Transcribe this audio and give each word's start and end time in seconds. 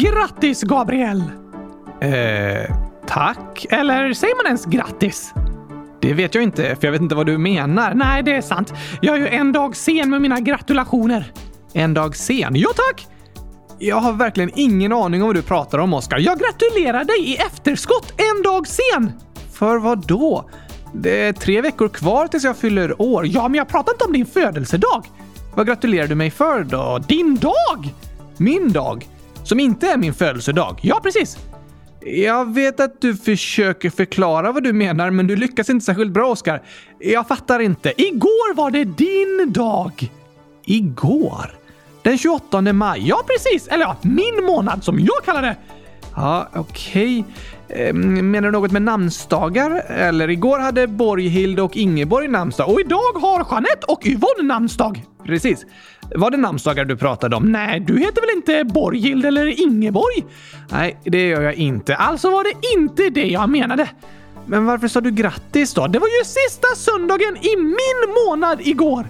Grattis, 0.00 0.62
Gabriel! 0.62 1.22
Eh, 2.00 2.74
tack? 3.06 3.66
Eller 3.70 4.12
säger 4.12 4.36
man 4.36 4.46
ens 4.46 4.64
grattis? 4.64 5.34
Det 6.00 6.14
vet 6.14 6.34
jag 6.34 6.44
inte, 6.44 6.76
för 6.76 6.86
jag 6.86 6.92
vet 6.92 7.00
inte 7.00 7.14
vad 7.14 7.26
du 7.26 7.38
menar. 7.38 7.94
Nej, 7.94 8.22
det 8.22 8.32
är 8.36 8.40
sant. 8.40 8.72
Jag 9.00 9.16
är 9.16 9.20
ju 9.20 9.28
en 9.28 9.52
dag 9.52 9.76
sen 9.76 10.10
med 10.10 10.22
mina 10.22 10.40
gratulationer. 10.40 11.32
En 11.72 11.94
dag 11.94 12.16
sen? 12.16 12.56
Ja, 12.56 12.68
tack! 12.76 13.06
Jag 13.78 13.96
har 13.96 14.12
verkligen 14.12 14.50
ingen 14.54 14.92
aning 14.92 15.22
om 15.22 15.26
vad 15.26 15.36
du 15.36 15.42
pratar 15.42 15.78
om, 15.78 15.94
Oskar. 15.94 16.18
Jag 16.18 16.38
gratulerar 16.38 17.04
dig 17.04 17.30
i 17.30 17.36
efterskott 17.36 18.12
en 18.16 18.42
dag 18.42 18.66
sen! 18.66 19.12
För 19.52 19.78
vad 19.78 20.06
då? 20.06 20.50
Det 20.94 21.20
är 21.22 21.32
tre 21.32 21.60
veckor 21.60 21.88
kvar 21.88 22.26
tills 22.26 22.44
jag 22.44 22.56
fyller 22.56 23.02
år. 23.02 23.26
Ja, 23.26 23.48
men 23.48 23.54
jag 23.58 23.68
pratar 23.68 23.92
inte 23.92 24.04
om 24.04 24.12
din 24.12 24.26
födelsedag. 24.26 25.06
Vad 25.54 25.66
gratulerar 25.66 26.06
du 26.06 26.14
mig 26.14 26.30
för 26.30 26.64
då? 26.64 26.98
Din 27.08 27.36
dag! 27.36 27.94
Min 28.36 28.72
dag? 28.72 29.06
Som 29.48 29.60
inte 29.60 29.86
är 29.86 29.96
min 29.96 30.14
födelsedag? 30.14 30.80
Ja, 30.82 31.00
precis. 31.02 31.38
Jag 32.00 32.54
vet 32.54 32.80
att 32.80 33.00
du 33.00 33.16
försöker 33.16 33.90
förklara 33.90 34.52
vad 34.52 34.62
du 34.62 34.72
menar, 34.72 35.10
men 35.10 35.26
du 35.26 35.36
lyckas 35.36 35.70
inte 35.70 35.84
särskilt 35.84 36.12
bra, 36.12 36.30
Oskar. 36.30 36.62
Jag 36.98 37.28
fattar 37.28 37.60
inte. 37.60 38.02
Igår 38.02 38.54
var 38.54 38.70
det 38.70 38.84
din 38.84 39.52
dag! 39.52 40.10
Igår? 40.64 41.58
Den 42.02 42.18
28 42.18 42.60
maj? 42.60 43.08
Ja, 43.08 43.22
precis! 43.26 43.68
Eller 43.68 43.84
ja, 43.84 43.96
min 44.02 44.44
månad 44.44 44.84
som 44.84 45.00
jag 45.00 45.24
kallar 45.24 45.42
det! 45.42 45.56
Ja, 46.14 46.48
okej. 46.54 47.24
Okay. 47.68 47.92
Menar 47.92 48.48
du 48.48 48.52
något 48.52 48.70
med 48.72 48.82
namnsdagar? 48.82 49.70
Eller 49.88 50.30
igår 50.30 50.58
hade 50.58 50.86
Borghild 50.86 51.60
och 51.60 51.76
Ingeborg 51.76 52.28
namnsdag 52.28 52.68
och 52.68 52.80
idag 52.80 53.12
har 53.14 53.46
Jeanette 53.50 53.86
och 53.88 54.06
Yvonne 54.06 54.42
namnsdag. 54.42 55.04
Precis. 55.26 55.66
Var 56.14 56.30
det 56.30 56.36
namnsdagar 56.36 56.84
du 56.84 56.96
pratade 56.96 57.36
om? 57.36 57.52
Nej, 57.52 57.80
du 57.80 57.98
heter 57.98 58.20
väl 58.20 58.30
inte 58.36 58.74
Borghild 58.74 59.24
eller 59.24 59.60
Ingeborg? 59.62 60.24
Nej, 60.70 60.98
det 61.04 61.28
gör 61.28 61.42
jag 61.42 61.54
inte. 61.54 61.96
Alltså 61.96 62.30
var 62.30 62.44
det 62.44 62.78
inte 62.78 63.10
det 63.10 63.28
jag 63.28 63.48
menade. 63.48 63.88
Men 64.46 64.66
varför 64.66 64.88
sa 64.88 65.00
du 65.00 65.10
grattis 65.10 65.74
då? 65.74 65.86
Det 65.86 65.98
var 65.98 66.06
ju 66.06 66.24
sista 66.24 66.68
söndagen 66.76 67.36
i 67.36 67.56
min 67.56 68.14
månad 68.26 68.60
igår! 68.60 69.06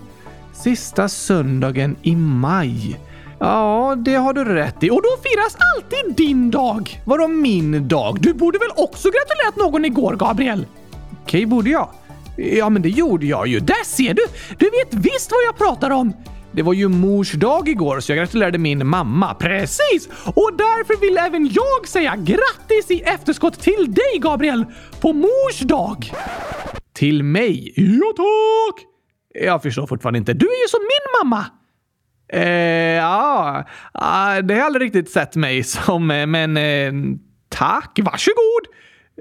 Sista 0.53 1.09
söndagen 1.09 1.97
i 2.03 2.17
maj. 2.17 3.01
Ja, 3.39 3.97
det 3.99 4.15
har 4.15 4.33
du 4.33 4.45
rätt 4.45 4.83
i. 4.83 4.91
Och 4.91 5.03
då 5.03 5.09
firas 5.23 5.57
alltid 5.75 6.17
din 6.17 6.51
dag. 6.51 7.01
Vadå 7.05 7.29
min 7.29 7.89
dag? 7.89 8.19
Du 8.21 8.33
borde 8.33 8.59
väl 8.59 8.71
också 8.77 9.09
gratulerat 9.09 9.57
någon 9.57 9.85
igår, 9.85 10.17
Gabriel? 10.17 10.67
Okej, 10.91 11.23
okay, 11.25 11.47
borde 11.47 11.71
jag? 11.71 11.89
Ja, 12.37 12.69
men 12.69 12.83
det 12.83 12.89
gjorde 12.89 13.27
jag 13.27 13.47
ju. 13.47 13.61
Där 13.61 13.85
ser 13.85 14.15
du! 14.15 14.23
Du 14.59 14.65
vet 14.65 14.95
visst 14.95 15.31
vad 15.31 15.41
jag 15.47 15.59
pratar 15.59 15.91
om! 15.91 16.13
Det 16.59 16.63
var 16.63 16.73
ju 16.73 16.89
mors 16.89 17.33
dag 17.33 17.69
igår 17.69 18.01
så 18.01 18.13
jag 18.13 18.19
gratulerade 18.19 18.59
min 18.59 18.87
mamma. 18.87 19.35
Precis! 19.35 20.09
Och 20.25 20.51
därför 20.59 21.01
vill 21.01 21.17
även 21.17 21.51
jag 21.53 21.89
säga 21.89 22.17
grattis 22.17 22.91
i 22.91 23.01
efterskott 23.01 23.61
till 23.61 23.95
dig, 23.95 24.19
Gabriel! 24.21 24.65
På 25.01 25.13
mors 25.13 25.61
dag! 25.61 26.13
Till 26.93 27.23
mig? 27.23 27.73
Ja, 27.77 28.13
tack! 28.17 28.87
Jag 29.45 29.63
förstår 29.63 29.87
fortfarande 29.87 30.19
inte. 30.19 30.33
Du 30.33 30.47
är 30.47 30.63
ju 30.63 30.69
som 30.69 30.81
min 30.81 31.23
mamma! 31.23 31.47
Eh, 32.33 32.97
ja, 32.97 33.65
ah, 33.93 34.41
det 34.41 34.55
har 34.55 34.59
jag 34.59 34.67
aldrig 34.67 34.87
riktigt 34.87 35.11
sett 35.11 35.37
mig 35.37 35.63
som, 35.63 36.11
eh, 36.11 36.27
men 36.27 36.57
eh, 36.57 36.93
tack, 37.49 37.99
varsågod! 38.03 38.67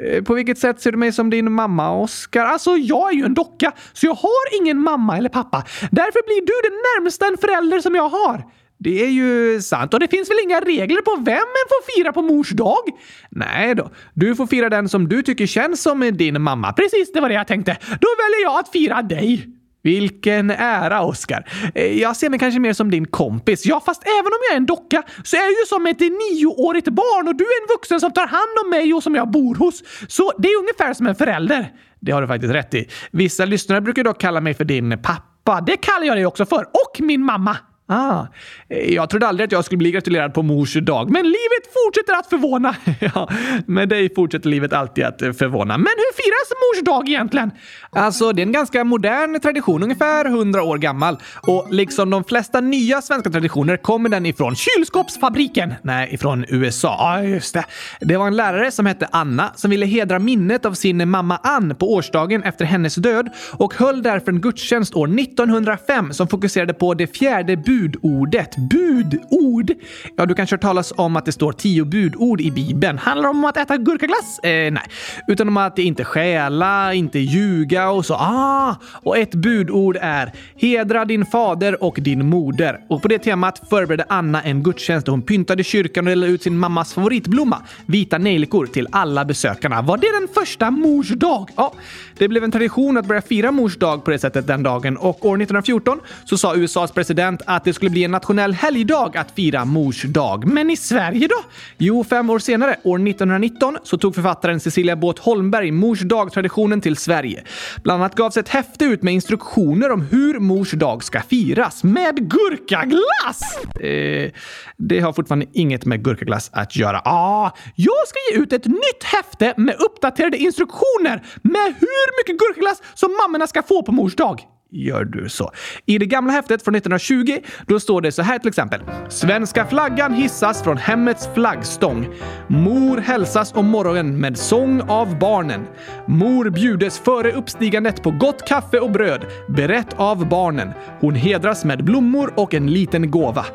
Eh, 0.06 0.24
på 0.24 0.34
vilket 0.34 0.58
sätt 0.58 0.82
ser 0.82 0.92
du 0.92 0.98
mig 0.98 1.12
som 1.12 1.30
din 1.30 1.52
mamma, 1.52 1.92
Oskar? 1.92 2.46
Alltså, 2.46 2.78
jag 2.78 3.10
är 3.10 3.14
ju 3.14 3.26
en 3.26 3.34
docka, 3.34 3.72
så 3.94 4.06
jag 4.06 4.14
har 4.14 4.62
ingen 4.62 4.82
mamma 4.82 5.18
eller 5.18 5.30
pappa. 5.30 5.64
Därför 5.92 6.26
blir 6.26 6.42
du 6.42 6.70
den 6.70 6.78
närmsta 6.78 7.28
en 7.28 7.38
förälder 7.38 7.80
som 7.80 7.96
jag 7.96 8.10
har. 8.10 8.44
Det 8.80 9.04
är 9.04 9.10
ju 9.10 9.62
sant. 9.62 9.94
Och 9.94 10.00
det 10.00 10.08
finns 10.08 10.30
väl 10.30 10.38
inga 10.44 10.60
regler 10.60 11.02
på 11.02 11.16
vem 11.16 11.36
en 11.36 11.68
får 11.70 11.96
fira 11.96 12.14
på 12.14 12.22
mors 12.22 12.50
dag? 12.50 12.84
Nej 13.30 13.76
då. 13.76 13.92
Du 14.14 14.36
får 14.36 14.48
fira 14.48 14.70
den 14.70 14.90
som 14.90 15.10
du 15.10 15.22
tycker 15.22 15.46
känns 15.46 15.82
som 15.82 16.18
din 16.18 16.42
mamma. 16.42 16.74
Precis, 16.74 17.12
det 17.14 17.22
var 17.22 17.30
det 17.30 17.36
jag 17.36 17.48
tänkte. 17.48 17.78
Då 17.82 18.08
väljer 18.18 18.44
jag 18.44 18.60
att 18.60 18.70
fira 18.70 19.02
dig. 19.02 19.57
Vilken 19.84 20.52
ära, 20.52 21.02
Oskar. 21.02 21.50
Eh, 21.76 22.00
jag 22.00 22.16
ser 22.16 22.30
mig 22.30 22.40
kanske 22.40 22.60
mer 22.60 22.74
som 22.74 22.92
din 22.92 23.08
kompis. 23.08 23.66
Ja, 23.66 23.82
fast 23.86 24.04
även 24.04 24.26
om 24.26 24.40
jag 24.50 24.54
är 24.54 24.58
en 24.58 24.66
docka 24.66 25.04
så 25.24 25.36
är 25.36 25.42
jag 25.42 25.50
ju 25.50 25.66
som 25.68 25.86
ett 25.86 26.00
nioårigt 26.00 26.88
barn 26.88 27.28
och 27.28 27.36
du 27.36 27.44
är 27.44 27.62
en 27.64 27.68
vuxen 27.78 28.00
som 28.00 28.12
tar 28.14 28.28
hand 28.28 28.58
om 28.64 28.70
mig 28.70 28.94
och 28.94 29.04
som 29.04 29.16
jag 29.16 29.32
bor 29.32 29.56
hos. 29.56 29.84
Så 30.08 30.32
det 30.38 30.48
är 30.48 30.60
ungefär 30.60 30.94
som 30.94 31.08
en 31.08 31.16
förälder. 31.16 31.72
Det 32.00 32.12
har 32.12 32.22
du 32.22 32.28
faktiskt 32.28 32.54
rätt 32.54 32.74
i. 32.74 32.90
Vissa 33.12 33.46
lyssnare 33.46 33.82
brukar 33.82 34.04
dock 34.04 34.22
kalla 34.22 34.42
mig 34.42 34.54
för 34.54 34.64
din 34.66 35.02
pappa. 35.04 35.62
Det 35.62 35.78
kallar 35.78 36.06
jag 36.06 36.18
dig 36.18 36.26
också 36.26 36.46
för. 36.46 36.62
Och 36.64 37.02
min 37.02 37.22
mamma. 37.22 37.58
Ah, 37.90 38.28
eh, 38.70 38.94
jag 38.94 39.10
trodde 39.10 39.28
aldrig 39.28 39.46
att 39.46 39.52
jag 39.52 39.66
skulle 39.66 39.78
bli 39.78 39.92
gratulerad 39.92 40.34
på 40.34 40.44
mors 40.44 40.74
dag, 40.74 41.12
men 41.12 41.24
livet 41.24 41.74
fortsätter 41.86 42.14
att 42.14 42.30
förvåna. 42.30 42.76
ja, 43.00 43.30
med 43.66 43.90
dig 43.90 44.14
fortsätter 44.16 44.50
livet 44.50 44.74
alltid 44.74 45.06
att 45.06 45.22
eh, 45.22 45.32
förvåna. 45.32 45.78
Men 45.78 45.94
hur 45.98 46.14
firas 46.14 46.52
mors 46.52 46.86
dag 46.86 47.10
egentligen? 47.10 47.52
Alltså, 47.90 48.32
det 48.32 48.42
är 48.42 48.46
en 48.46 48.52
ganska 48.52 48.84
modern 48.84 49.40
tradition, 49.40 49.84
ungefär 49.84 50.26
100 50.26 50.64
år 50.64 50.78
gammal. 50.78 51.18
Och 51.42 51.68
liksom 51.72 52.10
de 52.10 52.24
flesta 52.24 52.62
nya 52.62 53.02
svenska 53.02 53.30
traditioner 53.30 53.78
kommer 53.78 54.10
den 54.10 54.26
ifrån 54.26 54.56
kylskåpsfabriken. 54.56 55.74
Nej, 55.82 56.14
ifrån 56.14 56.46
USA. 56.48 56.88
Ja, 56.88 57.20
ah, 57.20 57.24
just 57.24 57.54
det. 57.54 57.66
Det 58.00 58.18
var 58.18 58.28
en 58.28 58.36
lärare 58.36 58.72
som 58.72 58.86
hette 58.86 59.08
Anna 59.12 59.52
som 59.56 59.72
ville 59.72 59.86
hedra 59.86 60.20
minnet 60.20 60.66
av 60.66 60.74
sin 60.74 61.10
mamma 61.10 61.40
Ann 61.44 61.76
på 61.76 61.94
årsdagen 61.94 62.44
efter 62.44 62.66
hennes 62.66 62.96
död 62.96 63.30
och 63.54 63.74
höll 63.74 64.04
därför 64.04 64.32
en 64.32 64.42
gudstjänst 64.42 64.96
år 64.96 65.20
1905 65.20 66.14
som 66.14 66.28
fokuserade 66.28 66.74
på 66.74 66.94
det 66.94 67.18
fjärde 67.18 67.58
budet 67.58 67.77
budordet. 67.78 68.56
Budord? 68.58 69.72
Ja, 70.16 70.26
du 70.26 70.34
kanske 70.34 70.54
har 70.54 70.60
talas 70.62 70.94
om 70.98 71.16
att 71.16 71.26
det 71.26 71.32
står 71.32 71.52
tio 71.52 71.86
budord 71.86 72.42
i 72.42 72.52
Bibeln. 72.52 72.98
Handlar 72.98 73.24
det 73.24 73.30
om 73.30 73.46
att 73.46 73.58
äta 73.58 73.78
gurkaglass? 73.78 74.40
Eh, 74.40 74.72
nej. 74.72 74.84
Utan 75.28 75.48
om 75.48 75.58
att 75.58 75.80
inte 75.80 76.04
stjäla, 76.04 76.94
inte 76.94 77.20
ljuga 77.20 77.90
och 77.90 78.06
så. 78.06 78.14
Ah! 78.14 78.76
Och 79.04 79.18
ett 79.18 79.36
budord 79.36 79.98
är 80.02 80.32
hedra 80.56 81.06
din 81.06 81.26
fader 81.26 81.84
och 81.84 81.98
din 82.02 82.30
moder. 82.30 82.80
Och 82.88 83.02
på 83.02 83.08
det 83.08 83.20
temat 83.20 83.62
förberedde 83.70 84.06
Anna 84.10 84.42
en 84.42 84.64
gudstjänst 84.64 85.08
och 85.08 85.12
hon 85.12 85.22
pyntade 85.22 85.64
kyrkan 85.64 86.08
och 86.08 86.10
delade 86.10 86.32
ut 86.32 86.44
sin 86.44 86.58
mammas 86.58 86.94
favoritblomma, 86.94 87.62
vita 87.86 88.18
nejlikor, 88.18 88.66
till 88.66 88.88
alla 88.92 89.26
besökarna. 89.26 89.82
Var 89.82 89.98
det 89.98 90.20
den 90.20 90.28
första 90.34 90.72
mors 90.72 91.10
dag? 91.10 91.50
Ja, 91.56 91.74
det 92.18 92.28
blev 92.28 92.44
en 92.44 92.52
tradition 92.52 92.98
att 92.98 93.06
börja 93.06 93.22
fira 93.22 93.52
mors 93.52 93.78
dag 93.78 94.04
på 94.04 94.12
det 94.12 94.20
sättet 94.20 94.48
den 94.48 94.64
dagen 94.64 94.98
och 94.98 95.26
år 95.26 95.36
1914 95.36 96.00
så 96.26 96.38
sa 96.38 96.56
USAs 96.56 96.92
president 96.92 97.42
att 97.46 97.67
det 97.68 97.74
skulle 97.74 97.92
bli 97.92 98.04
en 98.04 98.12
nationell 98.12 98.54
helgdag 98.54 99.18
att 99.18 99.32
fira 99.32 99.66
mors 99.66 100.04
dag. 100.04 100.46
Men 100.46 100.70
i 100.70 100.78
Sverige 100.78 101.28
då? 101.28 101.36
Jo, 101.78 102.04
fem 102.04 102.30
år 102.30 102.40
senare, 102.40 102.76
år 102.84 102.96
1919, 102.96 103.78
så 103.84 103.98
tog 103.98 104.16
författaren 104.16 104.60
Cecilia 104.60 104.96
Båth 104.96 105.22
Holmberg 105.22 105.72
mors 105.72 106.02
dag-traditionen 106.02 106.82
till 106.82 106.98
Sverige. 106.98 107.44
Bland 107.84 108.02
annat 108.02 108.16
gavs 108.16 108.38
ett 108.38 108.50
häfte 108.50 108.86
ut 108.86 109.04
med 109.04 109.14
instruktioner 109.14 109.92
om 109.92 110.02
hur 110.02 110.40
mors 110.40 110.72
dag 110.72 111.04
ska 111.04 111.22
firas. 111.22 111.84
Med 111.84 112.30
gurkaglass! 112.30 113.42
Eh, 113.80 114.32
det 114.78 115.00
har 115.00 115.14
fortfarande 115.14 115.46
inget 115.54 115.86
med 115.86 116.04
gurkaglass 116.04 116.50
att 116.54 116.76
göra. 116.76 117.02
Ah, 117.06 117.52
jag 117.76 118.08
ska 118.08 118.18
ge 118.32 118.44
ut 118.44 118.54
ett 118.54 118.66
nytt 118.66 119.04
häfte 119.04 119.54
med 119.58 119.76
uppdaterade 119.80 120.38
instruktioner 120.38 121.24
med 121.42 121.76
hur 121.80 122.20
mycket 122.20 122.40
gurkaglass 122.40 122.82
som 122.94 123.12
mammorna 123.12 123.48
ska 123.48 123.64
få 123.64 123.84
på 123.84 123.92
mors 123.92 124.16
dag 124.16 124.57
gör 124.72 125.06
du 125.06 125.30
så. 125.30 125.52
I 125.86 125.98
det 125.98 126.06
gamla 126.06 126.34
häftet 126.34 126.64
från 126.64 126.76
1920 126.76 127.38
då 127.68 127.80
står 127.80 128.02
det 128.02 128.12
så 128.12 128.22
här 128.22 128.40
till 128.40 128.48
exempel. 128.48 128.82
Svenska 129.10 129.66
flaggan 129.66 130.14
hissas 130.14 130.64
från 130.64 130.78
hemmets 130.78 131.30
flaggstång. 131.34 132.08
Mor 132.48 132.98
hälsas 132.98 133.54
om 133.56 133.66
morgonen 133.66 134.20
med 134.20 134.38
sång 134.38 134.82
av 134.82 135.20
barnen. 135.20 135.68
Mor 136.08 136.50
bjudes 136.50 137.00
före 137.00 137.32
uppstigandet 137.32 138.04
på 138.04 138.12
gott 138.12 138.48
kaffe 138.48 138.80
och 138.80 138.92
bröd, 138.92 139.26
berett 139.48 139.94
av 139.96 140.30
barnen. 140.30 140.72
Hon 141.00 141.16
hedras 141.16 141.66
med 141.66 141.84
blommor 141.84 142.34
och 142.36 142.54
en 142.54 142.72
liten 142.72 143.12
gåva. 143.12 143.46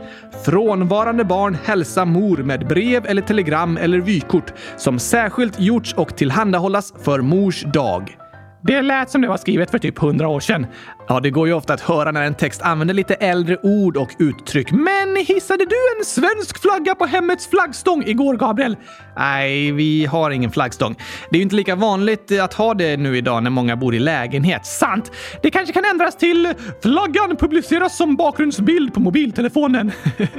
Frånvarande 0.44 1.24
barn 1.24 1.56
hälsa 1.64 2.04
mor 2.04 2.36
med 2.36 2.68
brev 2.68 3.06
eller 3.06 3.22
telegram 3.22 3.76
eller 3.76 3.98
vykort 3.98 4.52
som 4.76 4.98
särskilt 4.98 5.60
gjorts 5.60 5.94
och 5.94 6.16
tillhandahållas 6.16 6.94
för 7.04 7.20
mors 7.20 7.62
dag. 7.62 8.21
Det 8.64 8.82
lät 8.82 9.10
som 9.10 9.20
det 9.20 9.28
var 9.28 9.36
skrivet 9.36 9.70
för 9.70 9.78
typ 9.78 9.98
hundra 9.98 10.28
år 10.28 10.40
sedan. 10.40 10.66
Ja, 11.08 11.20
det 11.20 11.30
går 11.30 11.46
ju 11.46 11.54
ofta 11.54 11.74
att 11.74 11.80
höra 11.80 12.10
när 12.10 12.22
en 12.22 12.34
text 12.34 12.62
använder 12.62 12.94
lite 12.94 13.14
äldre 13.14 13.56
ord 13.62 13.96
och 13.96 14.10
uttryck. 14.18 14.72
Men 14.72 15.16
hissade 15.16 15.64
du 15.64 15.76
en 15.98 16.04
svensk 16.04 16.62
flagga 16.62 16.94
på 16.94 17.06
hemmets 17.06 17.46
flaggstång 17.46 18.02
igår, 18.06 18.36
Gabriel? 18.36 18.76
Nej, 19.16 19.72
vi 19.72 20.06
har 20.06 20.30
ingen 20.30 20.50
flaggstång. 20.50 20.96
Det 21.30 21.36
är 21.36 21.38
ju 21.38 21.42
inte 21.42 21.56
lika 21.56 21.76
vanligt 21.76 22.40
att 22.40 22.54
ha 22.54 22.74
det 22.74 22.96
nu 22.96 23.16
idag 23.16 23.42
när 23.42 23.50
många 23.50 23.76
bor 23.76 23.94
i 23.94 23.98
lägenhet. 23.98 24.66
Sant! 24.66 25.12
Det 25.42 25.50
kanske 25.50 25.72
kan 25.72 25.84
ändras 25.84 26.16
till 26.16 26.54
“Flaggan 26.82 27.36
publiceras 27.36 27.96
som 27.96 28.16
bakgrundsbild 28.16 28.94
på 28.94 29.00
mobiltelefonen”. 29.00 29.92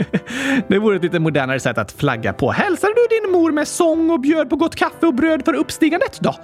det 0.68 0.80
vore 0.80 0.96
ett 0.96 1.04
lite 1.04 1.20
modernare 1.20 1.60
sätt 1.60 1.78
att 1.78 1.92
flagga 1.92 2.34
på. 2.34 2.52
Hälsade 2.52 2.94
du 2.94 3.22
din 3.22 3.32
mor 3.32 3.52
med 3.52 3.68
sång 3.68 4.10
och 4.10 4.20
bjöd 4.20 4.50
på 4.50 4.56
gott 4.56 4.76
kaffe 4.76 5.06
och 5.06 5.14
bröd 5.14 5.46
för 5.46 5.54
uppstigandet 5.54 6.20
då? 6.20 6.36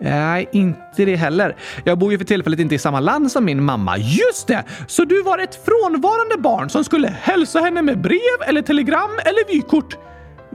Nej, 0.00 0.48
inte 0.52 1.04
det 1.04 1.16
heller. 1.16 1.56
Jag 1.84 1.98
bor 1.98 2.12
ju 2.12 2.18
för 2.18 2.24
tillfället 2.24 2.60
inte 2.60 2.74
i 2.74 2.78
samma 2.78 3.00
land 3.00 3.32
som 3.32 3.44
min 3.44 3.64
mamma. 3.64 3.98
Just 3.98 4.46
det! 4.46 4.64
Så 4.86 5.04
du 5.04 5.22
var 5.22 5.38
ett 5.38 5.64
frånvarande 5.64 6.38
barn 6.38 6.70
som 6.70 6.84
skulle 6.84 7.08
hälsa 7.08 7.60
henne 7.60 7.82
med 7.82 8.00
brev 8.00 8.42
eller 8.46 8.62
telegram 8.62 9.10
eller 9.24 9.52
vykort? 9.52 9.96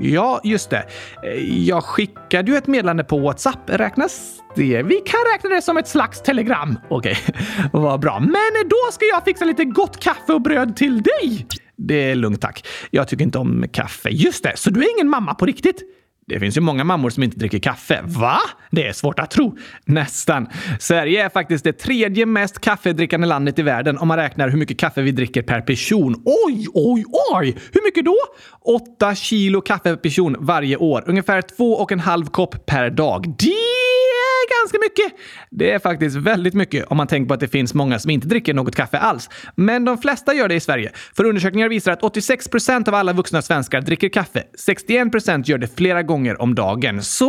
Ja, 0.02 0.42
just 0.44 0.70
det. 0.70 0.86
Jag 1.44 1.84
skickade 1.84 2.52
ju 2.52 2.58
ett 2.58 2.68
meddelande 2.68 3.04
på 3.04 3.20
WhatsApp. 3.20 3.60
Räknas 3.66 4.40
det? 4.56 4.84
Vi 4.84 4.96
kan 4.96 5.20
räkna 5.34 5.50
det 5.50 5.62
som 5.62 5.78
ett 5.78 5.88
slags 5.88 6.22
telegram. 6.22 6.80
Okej, 6.90 7.18
vad 7.74 8.00
bra. 8.00 8.20
Men 8.20 8.70
då 8.70 8.92
ska 8.92 9.06
jag 9.06 9.24
fixa 9.26 9.46
lite 9.46 9.66
gott 9.66 10.00
kaffe 10.00 10.34
och 10.34 10.42
bröd 10.42 10.76
till 10.76 11.02
dig. 11.02 11.48
Det 11.78 12.12
är 12.12 12.16
lugnt 12.16 12.42
tack. 12.42 12.68
Jag 12.92 13.08
tycker 13.08 13.24
inte 13.24 13.38
om 13.38 13.66
kaffe. 13.74 14.10
Just 14.10 14.44
det, 14.44 14.54
så 14.56 14.70
du 14.70 14.80
är 14.80 14.98
ingen 14.98 15.10
mamma 15.10 15.34
på 15.34 15.46
riktigt? 15.46 15.84
Det 16.30 16.40
finns 16.40 16.58
ju 16.58 16.62
många 16.62 16.84
mammor 16.84 17.10
som 17.10 17.24
inte 17.24 17.40
dricker 17.40 17.60
kaffe. 17.60 18.00
Va? 18.04 18.40
Det 18.72 18.88
är 18.88 18.94
svårt 18.94 19.20
att 19.20 19.32
tro. 19.32 19.58
Nästan. 19.86 20.48
Sverige 20.80 21.26
är 21.26 21.30
faktiskt 21.30 21.64
det 21.64 21.74
tredje 21.74 22.26
mest 22.26 22.60
kaffedrickande 22.60 23.28
landet 23.28 23.60
i 23.60 23.62
världen 23.62 23.98
om 23.98 24.08
man 24.08 24.18
räknar 24.18 24.50
hur 24.50 24.58
mycket 24.58 24.80
kaffe 24.80 25.02
vi 25.02 25.12
dricker 25.12 25.42
per 25.42 25.62
person. 25.62 26.16
Oj, 26.26 26.68
oj, 26.74 27.06
oj! 27.34 27.58
Hur 27.72 27.84
mycket 27.84 28.06
då? 28.06 28.18
8 28.98 29.16
kilo 29.16 29.62
kaffe 29.62 29.84
per 29.84 29.96
person 29.96 30.36
varje 30.40 30.78
år. 30.78 31.04
Ungefär 31.08 31.42
två 31.42 31.74
och 31.74 31.92
en 31.92 32.00
halv 32.00 32.26
kopp 32.26 32.66
per 32.66 32.90
dag. 32.90 33.34
Det 33.40 33.59
Eh, 34.30 34.62
ganska 34.62 34.78
mycket. 34.80 35.20
Det 35.50 35.72
är 35.72 35.80
faktiskt 35.80 36.16
väldigt 36.16 36.54
mycket 36.54 36.86
om 36.86 36.98
man 36.98 37.08
tänker 37.08 37.28
på 37.28 37.34
att 37.34 37.40
det 37.40 37.48
finns 37.48 37.74
många 37.74 38.00
som 38.00 38.12
inte 38.12 38.28
dricker 38.28 38.54
något 38.54 38.76
kaffe 38.76 38.98
alls. 38.98 39.30
Men 39.56 39.86
de 39.86 39.98
flesta 39.98 40.34
gör 40.34 40.48
det 40.48 40.56
i 40.56 40.60
Sverige. 40.60 40.92
För 41.16 41.24
undersökningar 41.24 41.70
visar 41.70 41.92
att 41.92 42.04
86 42.04 42.48
procent 42.48 42.88
av 42.88 42.96
alla 42.96 43.14
vuxna 43.14 43.42
svenskar 43.42 43.82
dricker 43.82 44.10
kaffe. 44.10 44.44
61 44.58 45.12
procent 45.12 45.48
gör 45.48 45.58
det 45.58 45.78
flera 45.78 46.04
gånger 46.04 46.42
om 46.42 46.56
dagen. 46.56 47.04
Så 47.04 47.26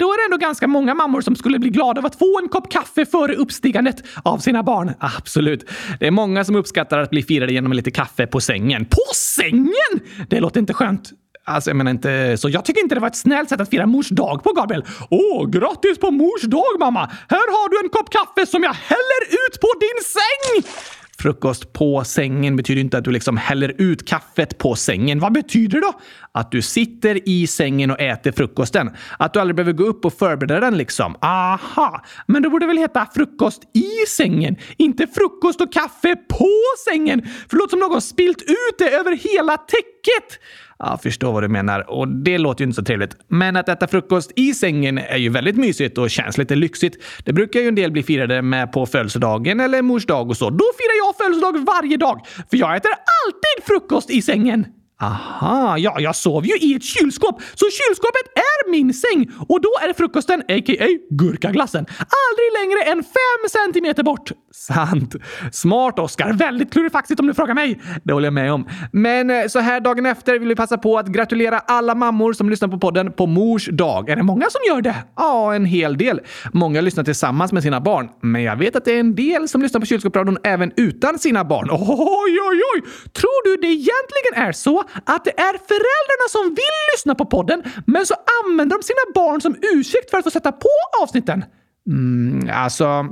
då 0.00 0.12
är 0.12 0.18
det 0.18 0.34
ändå 0.34 0.46
ganska 0.46 0.66
många 0.66 0.94
mammor 0.94 1.20
som 1.20 1.36
skulle 1.36 1.58
bli 1.58 1.70
glada 1.70 2.00
av 2.00 2.06
att 2.06 2.18
få 2.18 2.40
en 2.42 2.48
kopp 2.48 2.72
kaffe 2.72 3.06
före 3.06 3.34
uppstigandet 3.34 3.96
av 4.22 4.38
sina 4.38 4.62
barn. 4.62 4.92
Absolut. 5.00 5.70
Det 6.00 6.06
är 6.06 6.10
många 6.10 6.44
som 6.44 6.56
uppskattar 6.56 6.98
att 6.98 7.10
bli 7.10 7.22
firade 7.22 7.52
genom 7.52 7.72
lite 7.72 7.90
kaffe 7.90 8.26
på 8.26 8.40
sängen. 8.40 8.84
På 8.84 9.14
sängen? 9.14 10.00
Det 10.28 10.40
låter 10.40 10.60
inte 10.60 10.74
skönt. 10.74 11.12
Alltså, 11.50 11.70
jag 11.70 11.76
menar 11.76 11.90
inte 11.90 12.36
så. 12.36 12.48
Jag 12.48 12.64
tycker 12.64 12.82
inte 12.82 12.94
det 12.94 13.00
var 13.00 13.08
ett 13.08 13.16
snällt 13.16 13.48
sätt 13.48 13.60
att 13.60 13.70
fira 13.70 13.86
mors 13.86 14.08
dag 14.08 14.42
på, 14.44 14.52
Gabriel. 14.52 14.84
Åh, 15.10 15.50
grattis 15.50 15.98
på 15.98 16.10
mors 16.10 16.42
dag, 16.42 16.78
mamma! 16.78 17.00
Här 17.28 17.38
har 17.38 17.68
du 17.68 17.78
en 17.84 17.88
kopp 17.88 18.10
kaffe 18.10 18.46
som 18.46 18.62
jag 18.62 18.74
häller 18.74 19.22
ut 19.30 19.60
på 19.60 19.68
din 19.80 20.04
säng! 20.04 20.72
Frukost 21.20 21.72
på 21.72 22.04
sängen 22.04 22.56
betyder 22.56 22.80
inte 22.80 22.98
att 22.98 23.04
du 23.04 23.10
liksom 23.10 23.36
häller 23.36 23.74
ut 23.78 24.08
kaffet 24.08 24.58
på 24.58 24.74
sängen. 24.74 25.20
Vad 25.20 25.32
betyder 25.32 25.80
det 25.80 25.86
då? 25.86 26.00
Att 26.32 26.52
du 26.52 26.62
sitter 26.62 27.28
i 27.28 27.46
sängen 27.46 27.90
och 27.90 28.00
äter 28.00 28.32
frukosten. 28.32 28.90
Att 29.18 29.32
du 29.32 29.40
aldrig 29.40 29.56
behöver 29.56 29.72
gå 29.72 29.84
upp 29.84 30.04
och 30.04 30.12
förbereda 30.12 30.60
den 30.60 30.78
liksom. 30.78 31.16
Aha! 31.20 32.04
Men 32.26 32.42
det 32.42 32.50
borde 32.50 32.66
väl 32.66 32.78
heta 32.78 33.06
frukost 33.14 33.62
i 33.74 34.06
sängen? 34.08 34.56
Inte 34.76 35.06
frukost 35.06 35.60
och 35.60 35.72
kaffe 35.72 36.16
på 36.16 36.50
sängen? 36.88 37.22
För 37.22 37.56
det 37.56 37.56
låter 37.56 37.70
som 37.70 37.80
någon 37.80 38.02
spilt 38.02 38.42
ut 38.42 38.78
det 38.78 38.90
över 38.90 39.12
hela 39.16 39.56
täcket. 39.56 40.38
Jag 40.82 41.02
förstår 41.02 41.32
vad 41.32 41.42
du 41.42 41.48
menar 41.48 41.90
och 41.90 42.08
det 42.08 42.38
låter 42.38 42.64
ju 42.64 42.66
inte 42.66 42.76
så 42.76 42.84
trevligt. 42.84 43.16
Men 43.28 43.56
att 43.56 43.68
äta 43.68 43.86
frukost 43.86 44.32
i 44.36 44.54
sängen 44.54 44.98
är 44.98 45.16
ju 45.16 45.28
väldigt 45.28 45.56
mysigt 45.56 45.98
och 45.98 46.10
känns 46.10 46.38
lite 46.38 46.54
lyxigt. 46.54 46.96
Det 47.24 47.32
brukar 47.32 47.60
ju 47.60 47.68
en 47.68 47.74
del 47.74 47.90
bli 47.90 48.02
firade 48.02 48.42
med 48.42 48.72
på 48.72 48.86
födelsedagen 48.86 49.60
eller 49.60 49.82
mors 49.82 50.06
dag 50.06 50.30
och 50.30 50.36
så. 50.36 50.50
Då 50.50 50.64
firar 50.78 51.06
jag 51.06 51.16
födelsedag 51.16 51.64
varje 51.66 51.96
dag, 51.96 52.20
för 52.50 52.56
jag 52.56 52.76
äter 52.76 52.90
alltid 52.90 53.66
frukost 53.66 54.10
i 54.10 54.22
sängen. 54.22 54.66
Aha, 55.00 55.78
ja, 55.78 55.96
jag 55.98 56.16
sov 56.16 56.46
ju 56.46 56.56
i 56.56 56.74
ett 56.74 56.84
kylskåp, 56.84 57.42
så 57.54 57.66
kylskåpet 57.70 58.26
är 58.34 58.70
min 58.70 58.94
säng 58.94 59.30
och 59.48 59.60
då 59.60 59.68
är 59.82 59.92
frukosten, 59.92 60.40
a.k.a. 60.40 60.86
gurkaglassen, 61.10 61.86
aldrig 61.98 62.48
längre 62.60 62.92
än 62.92 63.02
fem 63.02 63.48
centimeter 63.50 64.02
bort. 64.02 64.32
Sant. 64.52 65.14
Smart, 65.52 65.98
Oskar. 65.98 66.32
Väldigt 66.32 66.72
klurifaxigt 66.72 67.20
om 67.20 67.26
du 67.26 67.34
frågar 67.34 67.54
mig. 67.54 67.80
Det 68.04 68.12
håller 68.12 68.26
jag 68.26 68.32
med 68.32 68.52
om. 68.52 68.68
Men 68.92 69.30
eh, 69.30 69.46
så 69.46 69.58
här 69.58 69.80
dagen 69.80 70.06
efter 70.06 70.38
vill 70.38 70.48
vi 70.48 70.56
passa 70.56 70.78
på 70.78 70.98
att 70.98 71.06
gratulera 71.06 71.58
alla 71.58 71.94
mammor 71.94 72.32
som 72.32 72.50
lyssnar 72.50 72.68
på 72.68 72.78
podden 72.78 73.12
på 73.12 73.26
mors 73.26 73.68
dag. 73.72 74.08
Är 74.08 74.16
det 74.16 74.22
många 74.22 74.46
som 74.50 74.60
gör 74.68 74.82
det? 74.82 74.96
Ja, 75.16 75.54
en 75.54 75.64
hel 75.64 75.98
del. 75.98 76.20
Många 76.52 76.80
lyssnar 76.80 77.04
tillsammans 77.04 77.52
med 77.52 77.62
sina 77.62 77.80
barn, 77.80 78.08
men 78.22 78.42
jag 78.42 78.56
vet 78.56 78.76
att 78.76 78.84
det 78.84 78.92
är 78.92 79.00
en 79.00 79.14
del 79.14 79.48
som 79.48 79.62
lyssnar 79.62 79.80
på 79.80 79.86
kylskåpsradion 79.86 80.38
även 80.44 80.72
utan 80.76 81.18
sina 81.18 81.44
barn. 81.44 81.68
Oj, 81.70 82.38
oj, 82.50 82.60
oj! 82.74 82.82
Tror 83.12 83.44
du 83.44 83.56
det 83.60 83.72
egentligen 83.72 84.48
är 84.48 84.52
så 84.52 84.84
att 85.04 85.24
det 85.24 85.40
är 85.40 85.58
föräldrarna 85.68 86.28
som 86.30 86.48
vill 86.48 86.80
lyssna 86.94 87.14
på 87.14 87.26
podden, 87.26 87.62
men 87.86 88.06
så 88.06 88.14
använder 88.44 88.76
de 88.76 88.82
sina 88.82 89.12
barn 89.14 89.40
som 89.40 89.56
ursäkt 89.74 90.10
för 90.10 90.18
att 90.18 90.24
få 90.24 90.30
sätta 90.30 90.52
på 90.52 90.68
avsnitten? 91.02 91.44
Mm, 91.86 92.50
alltså... 92.52 93.06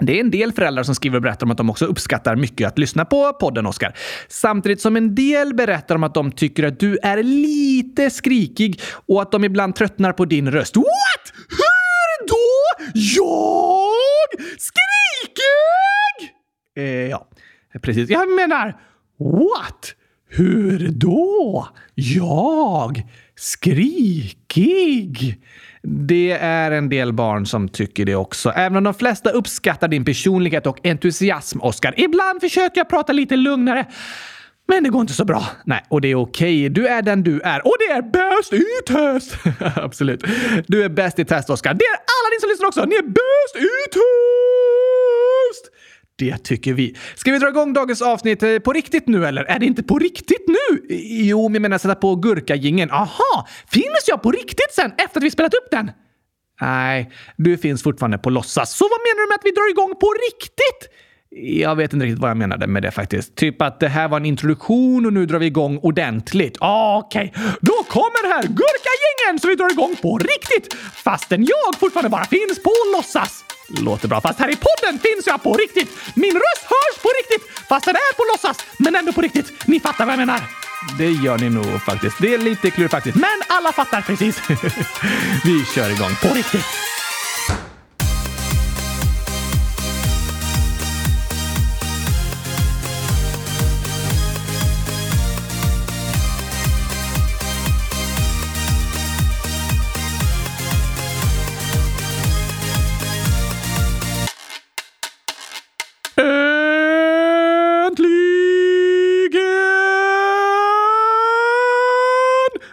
Det 0.00 0.16
är 0.16 0.20
en 0.20 0.30
del 0.30 0.52
föräldrar 0.52 0.82
som 0.82 0.94
skriver 0.94 1.16
och 1.16 1.22
berättar 1.22 1.46
om 1.46 1.50
att 1.50 1.56
de 1.56 1.70
också 1.70 1.86
uppskattar 1.86 2.36
mycket 2.36 2.68
att 2.68 2.78
lyssna 2.78 3.04
på 3.04 3.32
podden, 3.32 3.66
Oskar. 3.66 3.96
Samtidigt 4.28 4.80
som 4.80 4.96
en 4.96 5.14
del 5.14 5.54
berättar 5.54 5.94
om 5.94 6.04
att 6.04 6.14
de 6.14 6.32
tycker 6.32 6.64
att 6.64 6.80
du 6.80 6.98
är 7.02 7.22
lite 7.22 8.10
skrikig 8.10 8.80
och 9.06 9.22
att 9.22 9.32
de 9.32 9.44
ibland 9.44 9.74
tröttnar 9.74 10.12
på 10.12 10.24
din 10.24 10.50
röst. 10.50 10.76
What? 10.76 11.32
Hur 11.48 12.28
då? 12.28 12.36
Jag? 12.94 14.48
Skrikig? 14.58 16.32
Eh, 16.76 16.84
ja, 16.84 17.28
precis. 17.82 18.10
Jag 18.10 18.30
menar, 18.30 18.80
what? 19.18 19.94
Hur 20.34 20.88
då? 20.88 21.68
Jag? 21.94 23.02
Skrikig? 23.36 25.40
Det 25.82 26.30
är 26.30 26.70
en 26.70 26.88
del 26.88 27.12
barn 27.12 27.46
som 27.46 27.68
tycker 27.68 28.04
det 28.04 28.14
också. 28.14 28.50
Även 28.50 28.76
om 28.76 28.84
de 28.84 28.94
flesta 28.94 29.30
uppskattar 29.30 29.88
din 29.88 30.04
personlighet 30.04 30.66
och 30.66 30.86
entusiasm, 30.86 31.60
Oskar. 31.60 31.94
Ibland 31.96 32.40
försöker 32.40 32.80
jag 32.80 32.88
prata 32.88 33.12
lite 33.12 33.36
lugnare. 33.36 33.86
Men 34.68 34.84
det 34.84 34.90
går 34.90 35.00
inte 35.00 35.12
så 35.12 35.24
bra. 35.24 35.44
Nej, 35.64 35.84
och 35.88 36.00
det 36.00 36.08
är 36.08 36.14
okej. 36.14 36.68
Du 36.68 36.86
är 36.86 37.02
den 37.02 37.22
du 37.22 37.40
är. 37.40 37.66
Och 37.66 37.76
det 37.78 37.92
är 37.92 38.02
bäst 38.02 38.52
i 38.52 38.64
test! 38.86 39.36
Absolut. 39.76 40.24
Du 40.66 40.84
är 40.84 40.88
bäst 40.88 41.18
i 41.18 41.24
test, 41.24 41.50
Oskar. 41.50 41.74
Det 41.74 41.84
är 41.84 41.94
alla 41.94 42.28
ni 42.34 42.40
som 42.40 42.48
lyssnar 42.48 42.68
också. 42.68 42.84
Ni 42.84 42.94
är 42.94 43.02
bäst 43.02 43.56
i 43.56 43.90
test! 43.92 44.71
Det 46.16 46.38
tycker 46.38 46.72
vi. 46.72 46.96
Ska 47.14 47.32
vi 47.32 47.38
dra 47.38 47.48
igång 47.48 47.72
dagens 47.72 48.02
avsnitt 48.02 48.42
eh, 48.42 48.58
på 48.58 48.72
riktigt 48.72 49.08
nu 49.08 49.26
eller? 49.26 49.44
Är 49.44 49.58
det 49.58 49.66
inte 49.66 49.82
på 49.82 49.98
riktigt 49.98 50.48
nu? 50.48 50.86
Jo, 50.98 51.48
men 51.48 51.54
jag 51.54 51.62
menar 51.62 51.78
sätta 51.78 51.94
på 51.94 52.16
gurkagingen. 52.16 52.90
Aha! 52.90 53.48
Finns 53.66 54.04
jag 54.08 54.22
på 54.22 54.30
riktigt 54.30 54.72
sen 54.72 54.92
efter 54.98 55.20
att 55.20 55.24
vi 55.24 55.30
spelat 55.30 55.54
upp 55.54 55.70
den? 55.70 55.90
Nej, 56.60 57.10
du 57.36 57.58
finns 57.58 57.82
fortfarande 57.82 58.18
på 58.18 58.30
låtsas. 58.30 58.76
Så 58.76 58.84
vad 58.84 59.00
menar 59.00 59.26
du 59.26 59.28
med 59.28 59.34
att 59.34 59.44
vi 59.44 59.50
drar 59.50 59.70
igång 59.70 59.94
på 60.00 60.14
riktigt? 60.30 60.82
Jag 61.34 61.76
vet 61.76 61.92
inte 61.92 62.06
riktigt 62.06 62.20
vad 62.20 62.30
jag 62.30 62.36
menade 62.36 62.66
med 62.66 62.82
det 62.82 62.90
faktiskt. 62.90 63.34
Typ 63.36 63.62
att 63.62 63.80
det 63.80 63.88
här 63.88 64.08
var 64.08 64.16
en 64.16 64.26
introduktion 64.26 65.06
och 65.06 65.12
nu 65.12 65.26
drar 65.26 65.38
vi 65.38 65.46
igång 65.46 65.78
ordentligt. 65.78 66.56
Ah, 66.60 66.98
okej, 66.98 67.32
okay. 67.34 67.52
då 67.60 67.72
kommer 67.88 68.34
här 68.34 68.42
gurkagängen 68.42 69.40
så 69.40 69.48
vi 69.48 69.54
drar 69.54 69.70
igång 69.70 69.96
på 70.02 70.18
riktigt! 70.18 70.74
Fastän 71.04 71.44
jag 71.44 71.80
fortfarande 71.80 72.10
bara 72.10 72.24
finns 72.24 72.62
på 72.62 72.72
låtsas. 72.96 73.44
Låter 73.80 74.08
bra, 74.08 74.20
fast 74.20 74.38
här 74.38 74.48
i 74.48 74.56
podden 74.56 74.98
finns 74.98 75.26
jag 75.26 75.42
på 75.42 75.54
riktigt. 75.54 75.88
Min 76.14 76.34
röst 76.34 76.64
hörs 76.74 77.02
på 77.02 77.08
riktigt, 77.18 77.66
fast 77.68 77.84
den 77.86 77.94
är 77.94 78.14
på 78.16 78.22
låtsas, 78.32 78.66
men 78.78 78.96
ändå 78.96 79.12
på 79.12 79.20
riktigt. 79.20 79.66
Ni 79.66 79.80
fattar 79.80 80.04
vad 80.06 80.12
jag 80.12 80.18
menar. 80.18 80.40
Det 80.98 81.10
gör 81.10 81.38
ni 81.38 81.50
nog 81.50 81.82
faktiskt. 81.82 82.16
Det 82.20 82.34
är 82.34 82.38
lite 82.38 82.70
klurigt 82.70 82.94
faktiskt. 82.94 83.16
men 83.16 83.38
alla 83.48 83.72
fattar 83.72 84.00
precis. 84.00 84.42
vi 85.44 85.64
kör 85.74 85.90
igång 85.90 86.14
på 86.22 86.34
riktigt. 86.34 86.66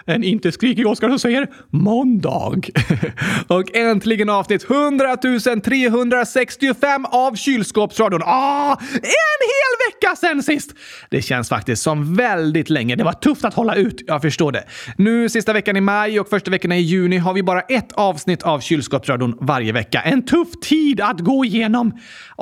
En 0.09 0.23
inte 0.23 0.51
skrikig 0.51 0.87
Oskar 0.87 1.09
som 1.09 1.19
säger 1.19 1.47
måndag. 1.69 2.61
och 3.47 3.75
äntligen 3.75 4.29
avsnitt 4.29 4.69
100 4.69 5.17
365 5.63 7.05
av 7.05 7.35
Kylskåpsradion. 7.35 8.21
Ah, 8.25 8.71
en 8.93 9.01
hel 9.01 9.91
vecka 9.91 10.15
sen 10.15 10.43
sist! 10.43 10.73
Det 11.09 11.21
känns 11.21 11.49
faktiskt 11.49 11.83
som 11.83 12.15
väldigt 12.15 12.69
länge. 12.69 12.95
Det 12.95 13.03
var 13.03 13.13
tufft 13.13 13.45
att 13.45 13.53
hålla 13.53 13.75
ut, 13.75 14.03
jag 14.07 14.21
förstår 14.21 14.51
det. 14.51 14.63
Nu 14.97 15.29
sista 15.29 15.53
veckan 15.53 15.77
i 15.77 15.81
maj 15.81 16.19
och 16.19 16.29
första 16.29 16.51
veckan 16.51 16.71
i 16.71 16.79
juni 16.79 17.17
har 17.17 17.33
vi 17.33 17.43
bara 17.43 17.61
ett 17.61 17.91
avsnitt 17.91 18.43
av 18.43 18.59
Kylskåpsradion 18.59 19.37
varje 19.41 19.71
vecka. 19.71 20.01
En 20.01 20.25
tuff 20.25 20.47
tid 20.61 21.01
att 21.01 21.19
gå 21.19 21.45
igenom. 21.45 21.91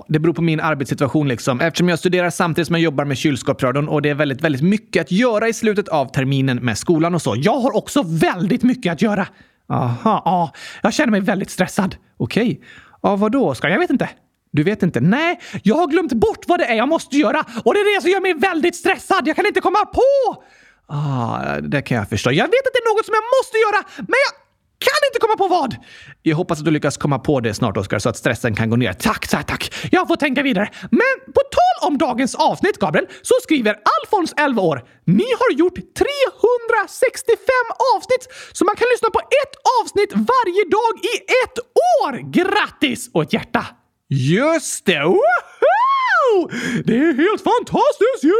Det 0.07 0.19
beror 0.19 0.33
på 0.33 0.41
min 0.41 0.59
arbetssituation 0.59 1.27
liksom. 1.27 1.61
Eftersom 1.61 1.89
jag 1.89 1.99
studerar 1.99 2.29
samtidigt 2.29 2.67
som 2.67 2.75
jag 2.75 2.83
jobbar 2.83 3.05
med 3.05 3.17
Kylskåpsradion 3.17 3.87
och 3.87 4.01
det 4.01 4.09
är 4.09 4.15
väldigt, 4.15 4.41
väldigt 4.41 4.61
mycket 4.61 5.01
att 5.01 5.11
göra 5.11 5.47
i 5.47 5.53
slutet 5.53 5.87
av 5.87 6.05
terminen 6.05 6.57
med 6.57 6.77
skolan 6.77 7.15
och 7.15 7.21
så. 7.21 7.35
Jag 7.37 7.56
jag 7.57 7.61
har 7.61 7.75
också 7.75 8.03
väldigt 8.05 8.63
mycket 8.63 8.93
att 8.93 9.01
göra. 9.01 9.27
Aha, 9.69 10.21
ja. 10.25 10.51
Jag 10.83 10.93
känner 10.93 11.11
mig 11.11 11.21
väldigt 11.21 11.49
stressad. 11.49 11.95
Okej. 12.17 12.43
Okay. 12.43 12.57
Ja, 13.01 13.15
vadå, 13.15 13.49
Oskar? 13.49 13.69
Jag 13.69 13.79
vet 13.79 13.89
inte. 13.89 14.09
Du 14.51 14.63
vet 14.63 14.83
inte? 14.83 14.99
Nej, 14.99 15.39
jag 15.63 15.75
har 15.75 15.87
glömt 15.87 16.13
bort 16.13 16.43
vad 16.47 16.59
det 16.59 16.65
är 16.65 16.75
jag 16.75 16.89
måste 16.89 17.17
göra 17.17 17.45
och 17.65 17.73
det 17.73 17.79
är 17.79 17.95
det 17.95 18.01
som 18.01 18.11
gör 18.11 18.21
mig 18.21 18.33
väldigt 18.33 18.75
stressad. 18.75 19.27
Jag 19.27 19.35
kan 19.35 19.45
inte 19.45 19.61
komma 19.61 19.85
på! 19.85 20.43
Ah, 20.87 21.59
det 21.61 21.81
kan 21.81 21.97
jag 21.97 22.09
förstå. 22.09 22.31
Jag 22.31 22.45
vet 22.45 22.67
att 22.67 22.73
det 22.73 22.79
är 22.79 22.95
något 22.95 23.05
som 23.05 23.15
jag 23.19 23.27
måste 23.37 23.57
göra, 23.57 23.79
men 23.97 24.19
jag 24.25 24.33
kan 24.79 24.99
inte 25.09 25.19
komma 25.19 25.35
på 25.37 25.47
vad! 25.47 25.75
Jag 26.21 26.35
hoppas 26.35 26.59
att 26.59 26.65
du 26.65 26.71
lyckas 26.71 26.97
komma 26.97 27.19
på 27.19 27.39
det 27.39 27.53
snart, 27.53 27.77
Oskar, 27.77 27.99
så 27.99 28.09
att 28.09 28.17
stressen 28.17 28.55
kan 28.55 28.69
gå 28.69 28.75
ner. 28.75 28.93
Tack, 28.93 29.27
tack, 29.27 29.45
tack! 29.47 29.73
Jag 29.91 30.07
får 30.07 30.15
tänka 30.15 30.43
vidare. 30.43 30.69
Men 30.81 31.33
på 31.35 31.41
tal 31.57 31.87
om 31.87 31.97
dagens 31.97 32.35
avsnitt, 32.35 32.79
Gabriel, 32.79 33.07
så 33.21 33.33
skriver 33.43 33.75
Alfons, 33.95 34.33
11 34.37 34.61
år. 34.61 34.83
Ni 35.05 35.29
har 35.39 35.51
gjort 35.51 35.75
365 35.75 37.37
avsnitt, 37.95 38.27
så 38.53 38.65
man 38.65 38.75
kan 38.75 38.87
lyssna 38.93 39.09
på 39.09 39.19
ett 39.19 39.53
avsnitt 39.81 40.11
varje 40.13 40.63
dag 40.77 40.93
i 41.11 41.15
ett 41.43 41.57
år! 41.99 42.31
Grattis! 42.31 43.09
Och 43.13 43.23
ett 43.23 43.33
hjärta. 43.33 43.65
Just 44.09 44.85
det! 44.85 45.03
Woho! 45.03 46.49
Det 46.85 46.95
är 46.95 47.13
helt 47.13 47.43
fantastiskt 47.43 48.23
ju! 48.23 48.37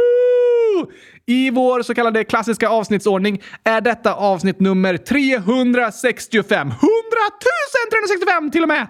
I 1.30 1.50
vår 1.50 1.82
så 1.82 1.94
kallade 1.94 2.24
klassiska 2.24 2.68
avsnittsordning 2.68 3.42
är 3.64 3.80
detta 3.80 4.14
avsnitt 4.14 4.60
nummer 4.60 4.96
365. 4.96 6.66
100 6.66 6.78
365 7.90 8.50
till 8.50 8.62
och 8.62 8.68
med! 8.68 8.86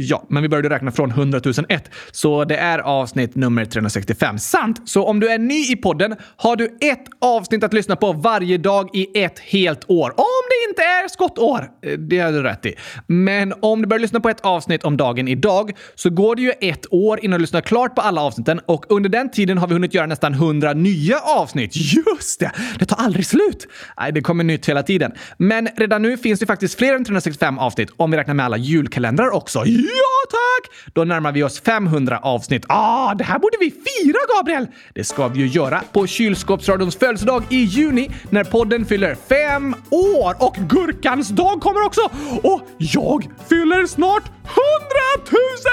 Ja, 0.00 0.26
men 0.28 0.42
vi 0.42 0.48
började 0.48 0.68
räkna 0.68 0.90
från 0.90 1.10
100 1.10 1.40
001, 1.68 1.90
så 2.10 2.44
det 2.44 2.56
är 2.56 2.78
avsnitt 2.78 3.34
nummer 3.34 3.64
365. 3.64 4.38
Sant! 4.38 4.88
Så 4.88 5.04
om 5.04 5.20
du 5.20 5.28
är 5.28 5.38
ny 5.38 5.72
i 5.72 5.76
podden 5.76 6.16
har 6.36 6.56
du 6.56 6.64
ett 6.80 7.04
avsnitt 7.20 7.64
att 7.64 7.72
lyssna 7.72 7.96
på 7.96 8.12
varje 8.12 8.58
dag 8.58 8.90
i 8.92 9.22
ett 9.22 9.38
helt 9.38 9.90
år. 9.90 10.10
Om 10.10 10.42
det 10.48 10.70
inte 10.70 10.82
är 10.82 11.08
skottår! 11.08 11.68
Eh, 11.82 11.98
det 11.98 12.18
har 12.18 12.32
du 12.32 12.42
rätt 12.42 12.66
i. 12.66 12.74
Men 13.06 13.54
om 13.60 13.82
du 13.82 13.88
börjar 13.88 14.00
lyssna 14.00 14.20
på 14.20 14.28
ett 14.28 14.40
avsnitt 14.40 14.84
om 14.84 14.96
dagen 14.96 15.28
idag 15.28 15.72
så 15.94 16.10
går 16.10 16.36
det 16.36 16.42
ju 16.42 16.52
ett 16.60 16.86
år 16.90 17.24
innan 17.24 17.38
du 17.38 17.42
lyssnar 17.42 17.60
klart 17.60 17.94
på 17.94 18.00
alla 18.00 18.20
avsnitten 18.22 18.60
och 18.66 18.84
under 18.88 19.10
den 19.10 19.30
tiden 19.30 19.58
har 19.58 19.66
vi 19.66 19.74
hunnit 19.74 19.94
göra 19.94 20.06
nästan 20.06 20.34
100 20.34 20.72
nya 20.72 21.20
avsnitt. 21.20 21.72
Just 21.76 22.40
det! 22.40 22.52
Det 22.78 22.84
tar 22.84 22.96
aldrig 22.96 23.26
slut! 23.26 23.66
Nej, 24.00 24.12
det 24.12 24.20
kommer 24.20 24.44
nytt 24.44 24.68
hela 24.68 24.82
tiden. 24.82 25.12
Men 25.36 25.68
redan 25.76 26.02
nu 26.02 26.16
finns 26.16 26.40
det 26.40 26.46
faktiskt 26.46 26.78
fler 26.78 26.94
än 26.94 27.04
365 27.04 27.58
avsnitt 27.58 27.90
om 27.96 28.10
vi 28.10 28.16
räknar 28.16 28.34
med 28.34 28.46
alla 28.46 28.56
julkalendrar 28.56 29.30
också. 29.30 29.64
Ja, 29.96 30.30
tack! 30.30 30.92
Då 30.92 31.04
närmar 31.04 31.32
vi 31.32 31.42
oss 31.42 31.60
500 31.60 32.18
avsnitt. 32.22 32.64
Ah, 32.68 33.14
det 33.14 33.24
här 33.24 33.38
borde 33.38 33.56
vi 33.60 33.70
fira, 33.70 34.18
Gabriel! 34.36 34.66
Det 34.94 35.04
ska 35.04 35.28
vi 35.28 35.40
ju 35.40 35.46
göra 35.46 35.82
på 35.92 36.06
Kylskåpsradions 36.06 36.96
födelsedag 36.96 37.42
i 37.48 37.56
juni 37.56 38.10
när 38.30 38.44
podden 38.44 38.84
fyller 38.86 39.16
fem 39.28 39.74
år. 39.90 40.36
Och 40.38 40.56
Gurkans 40.56 41.28
dag 41.28 41.60
kommer 41.60 41.86
också! 41.86 42.00
Och 42.42 42.62
jag 42.78 43.28
fyller 43.48 43.86
snart 43.86 44.22
100 44.24 45.30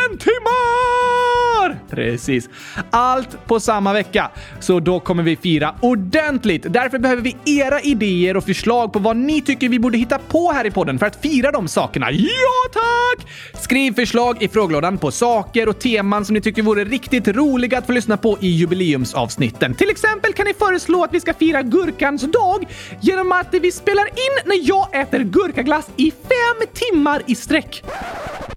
000 0.10 0.18
timmar! 0.18 1.80
Precis. 1.90 2.50
Allt 2.90 3.46
på 3.48 3.60
samma 3.60 3.94
vecka. 3.94 4.32
Så 4.60 4.80
då 4.80 5.00
kommer 5.00 5.24
vi 5.24 5.36
fira 5.36 5.76
ordentligt. 5.82 6.66
Därför 6.70 7.00
behöver 7.00 7.22
vi 7.22 7.60
era 7.60 7.82
idéer 7.82 8.38
och 8.38 8.44
förslag 8.44 8.94
på 8.94 9.00
vad 9.00 9.18
ni 9.18 9.42
tycker 9.42 9.70
vi 9.70 9.80
borde 9.80 9.98
hitta 9.98 10.20
på 10.20 10.52
här 10.52 10.66
i 10.66 10.72
podden 10.72 11.00
för 11.00 11.06
att 11.06 11.22
fira 11.22 11.52
de 11.52 11.68
sakerna. 11.68 12.12
Ja, 12.12 12.30
tack! 12.74 13.28
Skriv 13.54 13.94
förslag 14.06 14.44
i 14.44 14.48
frågelådan 14.48 14.98
på 14.98 15.12
saker 15.12 15.70
och 15.70 15.80
teman 15.80 16.26
som 16.26 16.34
ni 16.34 16.42
tycker 16.42 16.62
vore 16.62 16.84
riktigt 16.84 17.28
roliga 17.28 17.78
att 17.78 17.86
få 17.86 17.92
lyssna 17.92 18.18
på 18.18 18.38
i 18.42 18.48
jubileumsavsnitten. 18.48 19.74
Till 19.74 19.90
exempel 19.90 20.34
kan 20.34 20.46
ni 20.46 20.54
föreslå 20.54 21.04
att 21.04 21.14
vi 21.14 21.20
ska 21.20 21.34
fira 21.34 21.62
gurkans 21.62 22.22
dag 22.22 22.68
genom 23.02 23.32
att 23.32 23.48
vi 23.52 23.72
spelar 23.72 24.06
in 24.06 24.46
när 24.46 24.70
jag 24.70 25.02
äter 25.02 25.20
gurkaglass 25.20 25.90
i 25.98 26.12
fem 26.12 26.68
timmar 26.74 27.22
i 27.26 27.36
sträck. 27.36 27.84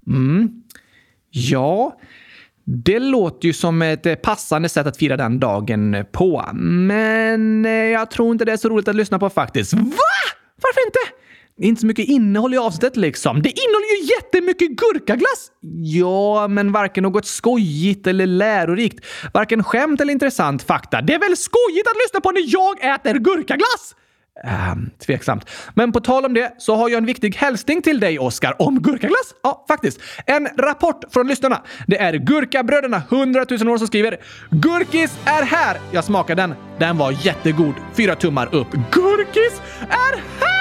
Mm. 0.07 0.49
Ja, 1.31 1.99
det 2.65 2.99
låter 2.99 3.47
ju 3.47 3.53
som 3.53 3.83
ett 3.83 4.07
eh, 4.07 4.15
passande 4.15 4.69
sätt 4.69 4.87
att 4.87 4.97
fira 4.97 5.17
den 5.17 5.41
dagen 5.41 6.05
på. 6.13 6.45
Men 6.53 7.67
eh, 7.67 7.73
jag 7.73 8.11
tror 8.11 8.33
inte 8.33 8.45
det 8.45 8.53
är 8.53 8.57
så 8.57 8.69
roligt 8.69 8.89
att 8.89 8.97
lyssna 8.97 9.19
på 9.19 9.31
faktiskt. 9.31 9.73
Va? 9.73 9.81
Varför 10.63 10.87
inte? 10.87 11.18
Det 11.59 11.65
är 11.65 11.69
inte 11.69 11.81
så 11.81 11.87
mycket 11.87 12.09
innehåll 12.09 12.55
i 12.55 12.59
avsnittet 12.59 12.97
liksom. 12.97 13.43
Det 13.43 13.49
innehåller 13.49 14.01
ju 14.01 14.15
jättemycket 14.15 14.71
gurkaglass! 14.71 15.51
Ja, 15.83 16.49
men 16.49 16.73
varken 16.73 17.03
något 17.03 17.27
skojigt 17.27 18.07
eller 18.07 18.27
lärorikt. 18.27 19.05
Varken 19.35 19.65
skämt 19.65 20.01
eller 20.01 20.13
intressant 20.13 20.63
fakta. 20.63 21.03
Det 21.03 21.15
är 21.15 21.19
väl 21.19 21.37
skojigt 21.37 21.89
att 21.89 21.97
lyssna 22.05 22.21
på 22.21 22.31
när 22.31 22.43
jag 22.47 22.95
äter 22.95 23.15
gurkaglass? 23.15 23.95
Uh, 24.45 24.75
tveksamt. 25.07 25.51
Men 25.75 25.93
på 25.93 26.01
tal 26.01 26.25
om 26.25 26.35
det 26.35 26.55
så 26.59 26.75
har 26.75 26.89
jag 26.89 26.99
en 26.99 27.07
viktig 27.07 27.37
hälsning 27.37 27.83
till 27.83 28.01
dig, 28.01 28.19
Oskar, 28.19 28.63
om 28.63 28.83
gurkaglass. 28.83 29.35
Ja, 29.43 29.65
faktiskt. 29.69 30.01
En 30.27 30.49
rapport 30.59 31.05
från 31.11 31.29
lyssnarna. 31.29 31.63
Det 31.87 31.99
är 31.99 32.13
Gurkabröderna 32.13 33.03
100 33.11 33.45
000 33.51 33.69
år 33.69 33.79
som 33.79 33.87
skriver 33.87 34.17
“Gurkis 34.51 35.19
är 35.25 35.43
här!” 35.43 35.81
Jag 35.93 36.05
smakade 36.05 36.43
den. 36.43 36.55
Den 36.79 36.99
var 36.99 37.27
jättegod. 37.27 37.75
Fyra 37.97 38.15
tummar 38.15 38.55
upp. 38.55 38.69
Gurkis 38.91 39.61
är 39.89 40.17
här! 40.41 40.58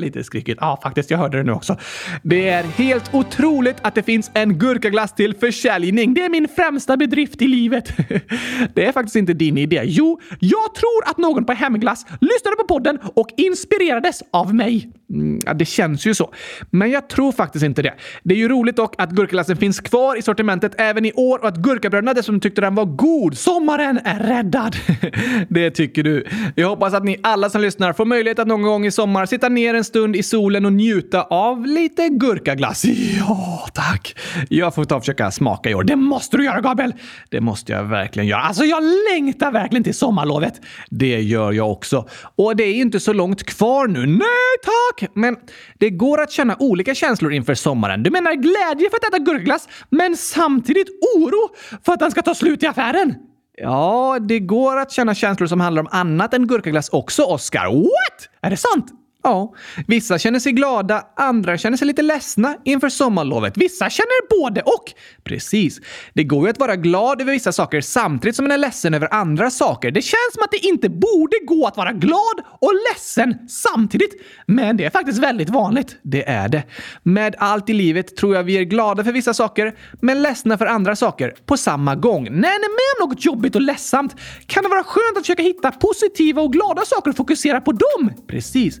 Lite 0.00 0.24
skrikigt. 0.24 0.58
Ja, 0.60 0.78
faktiskt, 0.82 1.10
jag 1.10 1.18
hörde 1.18 1.38
det 1.38 1.44
nu 1.44 1.52
också. 1.52 1.76
Det 2.22 2.48
är 2.48 2.62
helt 2.62 3.14
otroligt 3.14 3.76
att 3.82 3.94
det 3.94 4.02
finns 4.02 4.30
en 4.34 4.58
gurkaglass 4.58 5.14
till 5.14 5.34
försäljning. 5.34 6.14
Det 6.14 6.24
är 6.24 6.28
min 6.28 6.48
främsta 6.48 6.96
bedrift 6.96 7.42
i 7.42 7.48
livet. 7.48 7.92
Det 8.74 8.86
är 8.86 8.92
faktiskt 8.92 9.16
inte 9.16 9.32
din 9.32 9.58
idé. 9.58 9.82
Jo, 9.84 10.20
jag 10.38 10.74
tror 10.74 11.02
att 11.06 11.18
någon 11.18 11.44
på 11.44 11.52
Hemglass 11.52 12.06
lyssnade 12.20 12.56
på 12.56 12.64
podden 12.64 12.98
och 13.14 13.28
inspirerades 13.36 14.22
av 14.30 14.54
mig. 14.54 14.90
Mm, 15.10 15.40
ja, 15.46 15.54
det 15.54 15.64
känns 15.64 16.06
ju 16.06 16.14
så. 16.14 16.32
Men 16.70 16.90
jag 16.90 17.08
tror 17.08 17.32
faktiskt 17.32 17.64
inte 17.64 17.82
det. 17.82 17.94
Det 18.22 18.34
är 18.34 18.38
ju 18.38 18.48
roligt 18.48 18.76
dock 18.76 18.94
att 18.98 19.10
gurkaglassen 19.10 19.56
finns 19.56 19.80
kvar 19.80 20.18
i 20.18 20.22
sortimentet 20.22 20.72
även 20.78 21.04
i 21.04 21.12
år 21.12 21.38
och 21.38 21.48
att 21.48 21.56
gurkabröderna 21.56 22.14
dessutom 22.14 22.40
tyckte 22.40 22.60
den 22.60 22.74
var 22.74 22.84
god. 22.84 23.38
Sommaren 23.38 24.00
är 24.04 24.18
räddad! 24.18 24.76
det 25.48 25.70
tycker 25.70 26.02
du. 26.02 26.26
Jag 26.54 26.68
hoppas 26.68 26.94
att 26.94 27.04
ni 27.04 27.16
alla 27.22 27.50
som 27.50 27.60
lyssnar 27.60 27.92
får 27.92 28.04
möjlighet 28.04 28.38
att 28.38 28.48
någon 28.48 28.62
gång 28.62 28.86
i 28.86 28.90
sommar 28.90 29.26
sitta 29.26 29.48
ner 29.48 29.74
en 29.74 29.84
stund 29.90 30.16
i 30.16 30.22
solen 30.22 30.64
och 30.64 30.72
njuta 30.72 31.22
av 31.22 31.66
lite 31.66 32.08
gurkaglass. 32.08 32.84
Ja, 33.18 33.68
tack! 33.74 34.18
Jag 34.48 34.74
får 34.74 34.84
ta 34.84 34.96
och 34.96 35.02
försöka 35.02 35.30
smaka 35.30 35.70
i 35.70 35.74
år. 35.74 35.84
Det 35.84 35.96
måste 35.96 36.36
du 36.36 36.44
göra, 36.44 36.60
Gabriel! 36.60 36.94
Det 37.28 37.40
måste 37.40 37.72
jag 37.72 37.84
verkligen 37.84 38.26
göra. 38.28 38.40
Alltså, 38.40 38.64
jag 38.64 38.82
längtar 39.12 39.52
verkligen 39.52 39.84
till 39.84 39.94
sommarlovet. 39.94 40.60
Det 40.90 41.20
gör 41.20 41.52
jag 41.52 41.70
också. 41.70 42.08
Och 42.36 42.56
det 42.56 42.64
är 42.64 42.74
inte 42.74 43.00
så 43.00 43.12
långt 43.12 43.42
kvar 43.42 43.86
nu. 43.86 44.06
Nej, 44.06 44.50
tack! 44.64 45.10
Men 45.14 45.36
det 45.78 45.90
går 45.90 46.20
att 46.20 46.30
känna 46.30 46.56
olika 46.58 46.94
känslor 46.94 47.32
inför 47.32 47.54
sommaren. 47.54 48.02
Du 48.02 48.10
menar 48.10 48.32
glädje 48.32 48.90
för 48.90 48.96
att 48.96 49.04
äta 49.04 49.18
gurkaglass, 49.18 49.68
men 49.90 50.16
samtidigt 50.16 50.88
oro 51.16 51.48
för 51.84 51.92
att 51.92 52.00
den 52.00 52.10
ska 52.10 52.22
ta 52.22 52.34
slut 52.34 52.62
i 52.62 52.66
affären? 52.66 53.14
Ja, 53.56 54.18
det 54.28 54.38
går 54.38 54.76
att 54.76 54.92
känna 54.92 55.14
känslor 55.14 55.46
som 55.46 55.60
handlar 55.60 55.82
om 55.82 55.88
annat 55.90 56.34
än 56.34 56.46
gurkaglass 56.46 56.88
också, 56.88 57.22
Oscar. 57.22 57.66
What? 57.74 58.28
Är 58.42 58.50
det 58.50 58.56
sant? 58.56 58.86
Ja, 59.22 59.54
vissa 59.86 60.18
känner 60.18 60.38
sig 60.38 60.52
glada, 60.52 61.06
andra 61.16 61.58
känner 61.58 61.76
sig 61.76 61.86
lite 61.86 62.02
ledsna 62.02 62.56
inför 62.64 62.88
sommarlovet. 62.88 63.56
Vissa 63.56 63.90
känner 63.90 64.42
både 64.42 64.62
och. 64.62 64.92
Precis. 65.24 65.80
Det 66.14 66.24
går 66.24 66.44
ju 66.44 66.50
att 66.50 66.58
vara 66.58 66.76
glad 66.76 67.20
över 67.20 67.32
vissa 67.32 67.52
saker 67.52 67.80
samtidigt 67.80 68.36
som 68.36 68.44
man 68.44 68.52
är 68.52 68.58
ledsen 68.58 68.94
över 68.94 69.14
andra 69.14 69.50
saker. 69.50 69.90
Det 69.90 70.02
känns 70.02 70.34
som 70.34 70.42
att 70.42 70.50
det 70.50 70.66
inte 70.66 70.88
borde 70.88 71.36
gå 71.44 71.66
att 71.66 71.76
vara 71.76 71.92
glad 71.92 72.40
och 72.60 72.72
ledsen 72.92 73.48
samtidigt. 73.48 74.22
Men 74.46 74.76
det 74.76 74.84
är 74.84 74.90
faktiskt 74.90 75.18
väldigt 75.18 75.50
vanligt. 75.50 75.96
Det 76.02 76.28
är 76.28 76.48
det. 76.48 76.62
Med 77.02 77.34
allt 77.38 77.70
i 77.70 77.72
livet 77.72 78.16
tror 78.16 78.34
jag 78.34 78.42
vi 78.42 78.56
är 78.56 78.62
glada 78.62 79.04
för 79.04 79.12
vissa 79.12 79.34
saker, 79.34 79.74
men 80.00 80.22
ledsna 80.22 80.58
för 80.58 80.66
andra 80.66 80.96
saker 80.96 81.34
på 81.46 81.56
samma 81.56 81.94
gång. 81.94 82.24
När 82.24 82.30
ni 82.30 82.44
är 82.44 83.00
med 83.00 83.02
om 83.02 83.08
något 83.08 83.24
jobbigt 83.24 83.54
och 83.54 83.62
ledsamt 83.62 84.16
kan 84.46 84.62
det 84.62 84.68
vara 84.68 84.84
skönt 84.84 85.16
att 85.16 85.22
försöka 85.22 85.42
hitta 85.42 85.70
positiva 85.70 86.42
och 86.42 86.52
glada 86.52 86.82
saker 86.84 87.10
och 87.10 87.16
fokusera 87.16 87.60
på 87.60 87.72
dem. 87.72 88.12
Precis. 88.28 88.80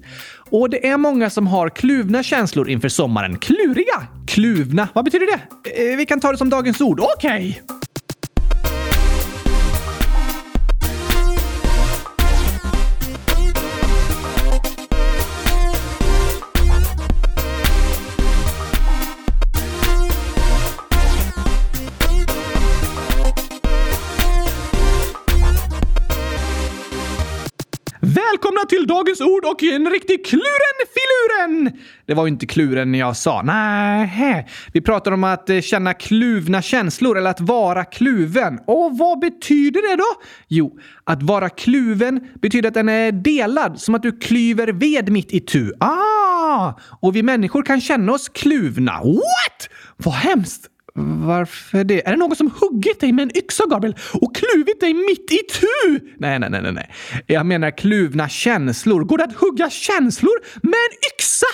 Och 0.50 0.70
det 0.70 0.86
är 0.86 0.96
många 0.96 1.30
som 1.30 1.46
har 1.46 1.68
kluvna 1.68 2.22
känslor 2.22 2.70
inför 2.70 2.88
sommaren. 2.88 3.38
Kluriga? 3.38 4.06
Kluvna? 4.26 4.88
Vad 4.94 5.04
betyder 5.04 5.26
det? 5.26 5.90
Eh, 5.90 5.96
vi 5.96 6.06
kan 6.06 6.20
ta 6.20 6.32
det 6.32 6.38
som 6.38 6.50
dagens 6.50 6.80
ord. 6.80 7.00
Okej! 7.00 7.60
Okay. 7.64 7.76
Välkomna 28.32 28.60
till 28.60 28.86
dagens 28.86 29.20
ord 29.20 29.44
och 29.44 29.62
en 29.62 29.90
riktig 29.90 30.26
kluren-filuren! 30.26 31.78
Det 32.06 32.14
var 32.14 32.26
ju 32.26 32.28
inte 32.28 32.46
kluren 32.46 32.94
jag 32.94 33.16
sa. 33.16 33.42
Nej, 33.42 34.46
vi 34.72 34.80
pratar 34.80 35.12
om 35.12 35.24
att 35.24 35.50
eh, 35.50 35.60
känna 35.60 35.94
kluvna 35.94 36.62
känslor 36.62 37.18
eller 37.18 37.30
att 37.30 37.40
vara 37.40 37.84
kluven. 37.84 38.58
Och 38.66 38.98
vad 38.98 39.20
betyder 39.20 39.90
det 39.90 39.96
då? 39.96 40.22
Jo, 40.48 40.78
att 41.04 41.22
vara 41.22 41.48
kluven 41.48 42.28
betyder 42.42 42.68
att 42.68 42.74
den 42.74 42.88
är 42.88 43.12
delad, 43.12 43.80
som 43.80 43.94
att 43.94 44.02
du 44.02 44.18
klyver 44.18 44.68
ved 44.68 45.08
mitt 45.08 45.32
i 45.32 45.40
tu. 45.40 45.72
Ah! 45.80 46.72
Och 47.00 47.16
vi 47.16 47.22
människor 47.22 47.62
kan 47.62 47.80
känna 47.80 48.12
oss 48.12 48.28
kluvna. 48.28 48.92
What? 48.92 49.68
Vad 49.96 50.14
hemskt! 50.14 50.66
Varför 51.26 51.84
det? 51.84 52.06
Är 52.06 52.10
det 52.10 52.16
någon 52.16 52.36
som 52.36 52.50
huggit 52.60 53.00
dig 53.00 53.12
med 53.12 53.22
en 53.22 53.36
yxa, 53.36 53.64
Gabriel, 53.70 53.96
och 54.14 54.36
kluvit 54.36 54.80
dig 54.80 54.94
mitt 54.94 55.32
i 55.32 55.38
tu? 55.52 56.06
Nej, 56.18 56.38
nej, 56.38 56.50
nej, 56.50 56.72
nej. 56.72 56.90
Jag 57.26 57.46
menar 57.46 57.70
kluvna 57.70 58.28
känslor. 58.28 59.04
Går 59.04 59.18
det 59.18 59.24
att 59.24 59.36
hugga 59.36 59.70
känslor 59.70 60.40
med 60.62 60.74
en 60.90 60.96
yxa? 61.14 61.46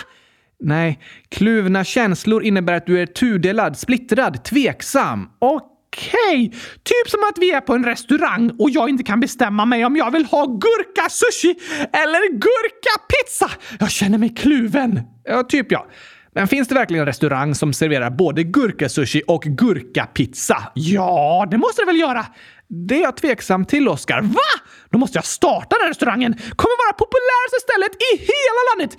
Nej, 0.61 1.01
kluvna 1.29 1.85
känslor 1.85 2.43
innebär 2.43 2.73
att 2.73 2.87
du 2.87 3.03
är 3.03 3.07
tudelad, 3.07 3.79
splittrad, 3.79 4.45
tveksam. 4.45 5.29
Okej. 5.39 5.77
Okej, 5.97 6.51
typ 6.83 7.11
som 7.11 7.21
att 7.31 7.39
vi 7.39 7.53
är 7.53 7.61
på 7.61 7.75
en 7.75 7.85
restaurang 7.85 8.51
och 8.59 8.71
jag 8.71 8.89
inte 8.89 9.05
kan 9.05 9.21
bestämma 9.21 9.65
mig 9.65 9.85
om 9.85 9.97
jag 9.97 10.11
vill 10.11 10.25
ha 10.25 10.47
gurka-sushi 10.47 11.55
eller 11.93 12.33
gurka-pizza. 12.33 13.51
Jag 13.79 13.91
känner 13.91 14.19
mig 14.19 14.35
kluven. 14.35 15.01
Ja, 15.25 15.43
typ 15.43 15.73
ja. 15.73 15.87
Men 16.37 16.49
finns 16.49 16.69
det 16.69 16.75
verkligen 16.75 17.01
en 17.01 17.13
restaurang 17.15 17.51
som 17.55 17.73
serverar 17.73 18.11
både 18.11 18.41
gurkasushi 18.57 19.21
och 19.35 19.43
gurkapizza? 19.61 20.59
Ja, 20.95 21.47
det 21.51 21.59
måste 21.65 21.83
det 21.83 21.87
väl 21.93 22.01
göra? 22.07 22.23
Det 22.89 22.97
är 23.01 23.05
jag 23.09 23.17
tveksam 23.23 23.61
till, 23.73 23.85
Oskar. 23.95 24.21
Va? 24.39 24.51
Då 24.91 24.97
måste 25.03 25.17
jag 25.21 25.27
starta 25.39 25.71
den 25.77 25.83
här 25.85 25.91
restaurangen. 25.95 26.33
Kommer 26.63 26.77
vara 26.85 26.95
populäraste 27.05 27.59
stället 27.69 27.95
i 28.09 28.11
hela 28.33 28.61
landet. 28.69 28.93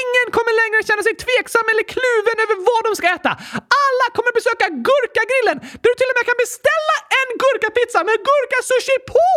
Ingen 0.00 0.26
kommer 0.36 0.52
längre 0.60 0.78
känna 0.88 1.02
sig 1.06 1.14
tveksam 1.26 1.66
eller 1.72 1.84
kluven 1.94 2.36
över 2.44 2.56
vad 2.68 2.80
de 2.86 2.90
ska 2.98 3.06
äta. 3.18 3.32
Alla 3.84 4.06
kommer 4.16 4.32
besöka 4.38 4.66
Gurkagrillen 4.88 5.58
där 5.82 5.88
du 5.90 5.94
till 5.98 6.10
och 6.10 6.16
med 6.18 6.24
kan 6.30 6.38
beställa 6.46 6.96
en 7.20 7.28
gurkapizza 7.42 7.98
med 8.08 8.16
gurkasushi 8.28 8.96
på! 9.12 9.28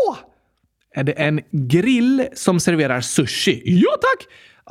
Är 1.00 1.04
det 1.10 1.16
en 1.28 1.38
grill 1.74 2.16
som 2.44 2.56
serverar 2.66 3.02
sushi? 3.16 3.56
Ja, 3.84 3.94
tack! 4.08 4.22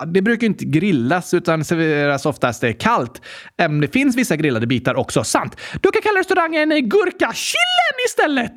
Det 0.06 0.22
brukar 0.22 0.46
inte 0.46 0.64
grillas 0.64 1.34
utan 1.34 1.64
serveras 1.64 2.26
oftast 2.26 2.64
eh, 2.64 2.72
kallt. 2.72 3.22
Även 3.58 3.80
det 3.80 3.88
finns 3.88 4.16
vissa 4.16 4.36
grillade 4.36 4.66
bitar 4.66 4.94
också. 4.94 5.24
Sant! 5.24 5.60
Du 5.82 5.90
kan 5.90 6.02
kalla 6.02 6.20
restaurangen 6.20 6.72
eh, 6.72 6.78
Gurkachillen 6.78 7.96
istället! 8.06 8.52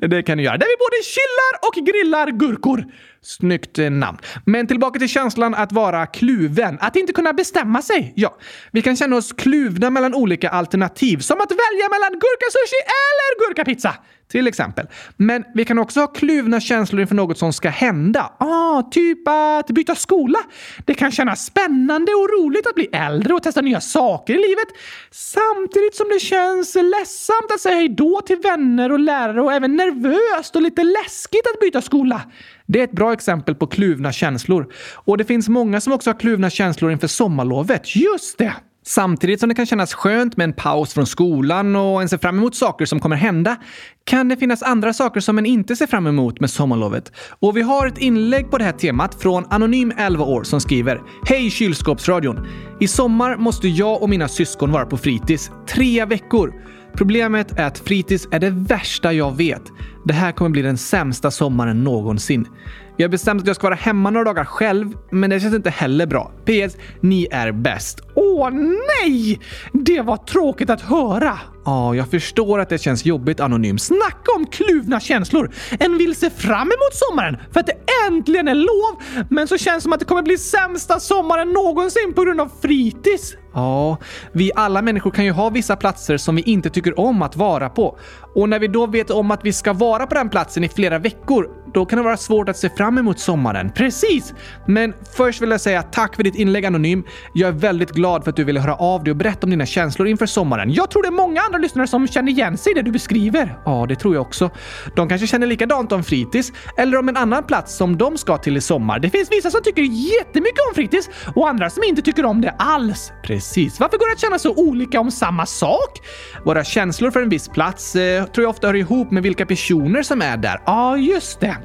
det 0.10 0.22
kan 0.22 0.38
du 0.38 0.44
göra. 0.44 0.56
Där 0.56 0.66
vi 0.66 0.76
både 0.78 1.02
chillar 1.04 1.68
och 1.68 1.86
grillar 1.86 2.38
gurkor. 2.38 2.84
Snyggt 3.22 3.78
eh, 3.78 3.90
namn. 3.90 4.18
Men 4.46 4.66
tillbaka 4.66 4.98
till 4.98 5.08
känslan 5.08 5.54
att 5.54 5.72
vara 5.72 6.06
kluven. 6.06 6.78
Att 6.80 6.96
inte 6.96 7.12
kunna 7.12 7.32
bestämma 7.32 7.82
sig. 7.82 8.12
Ja, 8.16 8.36
vi 8.72 8.82
kan 8.82 8.96
känna 8.96 9.16
oss 9.16 9.32
kluvna 9.32 9.90
mellan 9.90 10.14
olika 10.14 10.48
alternativ. 10.48 11.18
Som 11.18 11.40
att 11.40 11.50
välja 11.50 11.88
mellan 11.90 12.10
gurkasushi 12.10 12.80
eller 12.86 13.48
gurkapizza. 13.48 13.94
Till 14.32 14.46
exempel. 14.46 14.86
Men 15.16 15.44
vi 15.54 15.64
kan 15.64 15.78
också 15.78 16.00
ha 16.00 16.06
kluvna 16.06 16.60
känslor 16.60 17.00
inför 17.00 17.14
något 17.14 17.38
som 17.38 17.52
ska 17.52 17.68
hända. 17.68 18.32
Ah, 18.38 18.82
typ 18.82 19.28
att 19.28 19.66
byta 19.66 19.94
skola. 19.94 20.38
Det 20.84 20.94
kan 20.94 21.10
kännas 21.10 21.44
spännande 21.44 22.12
och 22.12 22.28
roligt 22.40 22.66
att 22.66 22.74
bli 22.74 22.88
äldre 22.92 23.34
och 23.34 23.42
testa 23.42 23.60
nya 23.60 23.80
saker 23.80 24.34
i 24.34 24.36
livet. 24.36 24.68
Samtidigt 25.10 25.94
som 25.94 26.08
det 26.08 26.18
känns 26.18 26.74
ledsamt 26.74 27.52
att 27.54 27.60
säga 27.60 27.74
hejdå 27.74 28.20
till 28.26 28.36
vänner 28.36 28.92
och 28.92 28.98
lärare 28.98 29.42
och 29.42 29.52
även 29.52 29.76
nervöst 29.76 30.56
och 30.56 30.62
lite 30.62 30.84
läskigt 30.84 31.46
att 31.54 31.60
byta 31.60 31.82
skola. 31.82 32.20
Det 32.66 32.80
är 32.80 32.84
ett 32.84 32.92
bra 32.92 33.12
exempel 33.12 33.54
på 33.54 33.66
kluvna 33.66 34.12
känslor. 34.12 34.72
Och 34.94 35.18
det 35.18 35.24
finns 35.24 35.48
många 35.48 35.80
som 35.80 35.92
också 35.92 36.10
har 36.10 36.18
kluvna 36.18 36.50
känslor 36.50 36.92
inför 36.92 37.08
sommarlovet. 37.08 37.96
Just 37.96 38.38
det! 38.38 38.54
Samtidigt 38.84 39.40
som 39.40 39.48
det 39.48 39.54
kan 39.54 39.66
kännas 39.66 39.94
skönt 39.94 40.36
med 40.36 40.44
en 40.44 40.52
paus 40.52 40.94
från 40.94 41.06
skolan 41.06 41.76
och 41.76 42.02
en 42.02 42.08
ser 42.08 42.18
fram 42.18 42.38
emot 42.38 42.54
saker 42.54 42.86
som 42.86 43.00
kommer 43.00 43.16
hända 43.16 43.56
kan 44.04 44.28
det 44.28 44.36
finnas 44.36 44.62
andra 44.62 44.92
saker 44.92 45.20
som 45.20 45.38
en 45.38 45.46
inte 45.46 45.76
ser 45.76 45.86
fram 45.86 46.06
emot 46.06 46.40
med 46.40 46.50
sommarlovet. 46.50 47.12
Och 47.40 47.56
vi 47.56 47.62
har 47.62 47.86
ett 47.86 47.98
inlägg 47.98 48.50
på 48.50 48.58
det 48.58 48.64
här 48.64 48.72
temat 48.72 49.22
från 49.22 49.44
Anonym 49.50 49.92
11 49.98 50.24
år 50.24 50.44
som 50.44 50.60
skriver 50.60 51.00
Hej 51.28 51.50
kylskåpsradion! 51.50 52.46
I 52.80 52.88
sommar 52.88 53.36
måste 53.36 53.68
jag 53.68 54.02
och 54.02 54.08
mina 54.08 54.28
syskon 54.28 54.72
vara 54.72 54.86
på 54.86 54.96
fritids. 54.96 55.50
Tre 55.68 56.04
veckor! 56.04 56.52
Problemet 56.96 57.58
är 57.58 57.64
att 57.64 57.78
fritids 57.78 58.28
är 58.30 58.38
det 58.38 58.50
värsta 58.50 59.12
jag 59.12 59.36
vet. 59.36 59.62
Det 60.04 60.14
här 60.14 60.32
kommer 60.32 60.50
bli 60.50 60.62
den 60.62 60.78
sämsta 60.78 61.30
sommaren 61.30 61.84
någonsin. 61.84 62.48
Jag 62.96 63.04
har 63.04 63.10
bestämt 63.10 63.40
att 63.40 63.46
jag 63.46 63.56
ska 63.56 63.66
vara 63.66 63.74
hemma 63.74 64.10
några 64.10 64.24
dagar 64.24 64.44
själv, 64.44 64.92
men 65.10 65.30
det 65.30 65.40
känns 65.40 65.54
inte 65.54 65.70
heller 65.70 66.06
bra. 66.06 66.32
PS. 66.44 66.76
Ni 67.00 67.28
är 67.30 67.52
bäst. 67.52 68.00
Åh 68.14 68.50
nej! 68.50 69.40
Det 69.72 70.00
var 70.00 70.16
tråkigt 70.16 70.70
att 70.70 70.80
höra. 70.80 71.38
Ja, 71.64 71.94
jag 71.94 72.10
förstår 72.10 72.58
att 72.58 72.68
det 72.68 72.78
känns 72.78 73.04
jobbigt 73.04 73.40
anonym. 73.40 73.78
Snacka 73.78 74.32
om 74.36 74.46
kluvna 74.46 75.00
känslor! 75.00 75.50
En 75.80 75.98
vill 75.98 76.14
se 76.14 76.30
fram 76.30 76.68
emot 76.68 76.94
sommaren 77.10 77.36
för 77.52 77.60
att 77.60 77.66
det 77.66 77.76
äntligen 78.08 78.48
är 78.48 78.54
lov, 78.54 79.24
men 79.30 79.48
så 79.48 79.58
känns 79.58 79.76
det 79.76 79.82
som 79.82 79.92
att 79.92 80.00
det 80.00 80.06
kommer 80.06 80.22
bli 80.22 80.38
sämsta 80.38 81.00
sommaren 81.00 81.52
någonsin 81.52 82.12
på 82.14 82.24
grund 82.24 82.40
av 82.40 82.50
fritids. 82.62 83.34
Ja, 83.54 83.96
vi 84.32 84.50
alla 84.54 84.82
människor 84.82 85.10
kan 85.10 85.24
ju 85.24 85.30
ha 85.30 85.50
vissa 85.50 85.76
platser 85.76 86.16
som 86.16 86.36
vi 86.36 86.42
inte 86.42 86.70
tycker 86.70 87.00
om 87.00 87.22
att 87.22 87.36
vara 87.36 87.68
på. 87.68 87.98
Och 88.34 88.48
när 88.48 88.58
vi 88.58 88.68
då 88.68 88.86
vet 88.86 89.10
om 89.10 89.30
att 89.30 89.44
vi 89.44 89.52
ska 89.52 89.72
vara 89.72 90.06
på 90.06 90.14
den 90.14 90.28
platsen 90.28 90.64
i 90.64 90.68
flera 90.68 90.98
veckor, 90.98 91.48
då 91.74 91.86
kan 91.86 91.96
det 91.96 92.02
vara 92.02 92.16
svårt 92.16 92.48
att 92.48 92.56
se 92.56 92.68
fram 92.68 92.98
emot 92.98 93.18
sommaren. 93.18 93.70
Precis! 93.70 94.34
Men 94.66 94.94
först 95.16 95.42
vill 95.42 95.50
jag 95.50 95.60
säga 95.60 95.82
tack 95.82 96.16
för 96.16 96.22
ditt 96.22 96.34
inlägg 96.34 96.66
Anonym. 96.66 97.04
Jag 97.34 97.48
är 97.48 97.52
väldigt 97.52 97.90
glad 97.90 98.24
för 98.24 98.30
att 98.30 98.36
du 98.36 98.44
ville 98.44 98.60
höra 98.60 98.74
av 98.74 99.04
dig 99.04 99.10
och 99.10 99.16
berätta 99.16 99.46
om 99.46 99.50
dina 99.50 99.66
känslor 99.66 100.08
inför 100.08 100.26
sommaren. 100.26 100.72
Jag 100.72 100.90
tror 100.90 101.02
det 101.02 101.08
är 101.08 101.12
många 101.12 101.40
andra 101.40 101.58
lyssnare 101.58 101.86
som 101.86 102.08
känner 102.08 102.32
igen 102.32 102.58
sig 102.58 102.72
i 102.72 102.74
det 102.74 102.82
du 102.82 102.90
beskriver. 102.90 103.58
Ja, 103.64 103.86
det 103.88 103.96
tror 103.96 104.14
jag 104.14 104.22
också. 104.22 104.50
De 104.96 105.08
kanske 105.08 105.26
känner 105.26 105.46
likadant 105.46 105.92
om 105.92 106.04
fritids 106.04 106.52
eller 106.76 106.98
om 106.98 107.08
en 107.08 107.16
annan 107.16 107.42
plats 107.42 107.76
som 107.76 107.96
de 107.96 108.18
ska 108.18 108.38
till 108.38 108.56
i 108.56 108.60
sommar. 108.60 108.98
Det 108.98 109.10
finns 109.10 109.32
vissa 109.32 109.50
som 109.50 109.62
tycker 109.62 109.82
jättemycket 109.82 110.60
om 110.68 110.74
fritids 110.74 111.10
och 111.34 111.48
andra 111.48 111.70
som 111.70 111.82
inte 111.82 112.02
tycker 112.02 112.24
om 112.24 112.40
det 112.40 112.54
alls. 112.58 113.12
Precis. 113.22 113.80
Varför 113.80 113.98
går 113.98 114.06
det 114.06 114.12
att 114.12 114.20
känna 114.20 114.38
så 114.38 114.54
olika 114.54 115.00
om 115.00 115.10
samma 115.10 115.46
sak? 115.46 116.00
Våra 116.44 116.64
känslor 116.64 117.10
för 117.10 117.22
en 117.22 117.28
viss 117.28 117.48
plats 117.48 117.96
eh, 117.96 118.21
tror 118.26 118.44
jag 118.44 118.50
ofta 118.50 118.66
hör 118.66 118.74
ihop 118.74 119.10
med 119.10 119.22
vilka 119.22 119.46
personer 119.46 120.02
som 120.02 120.22
är 120.22 120.36
där. 120.36 120.60
Ja, 120.66 120.96
just 120.96 121.40
det. 121.40 121.56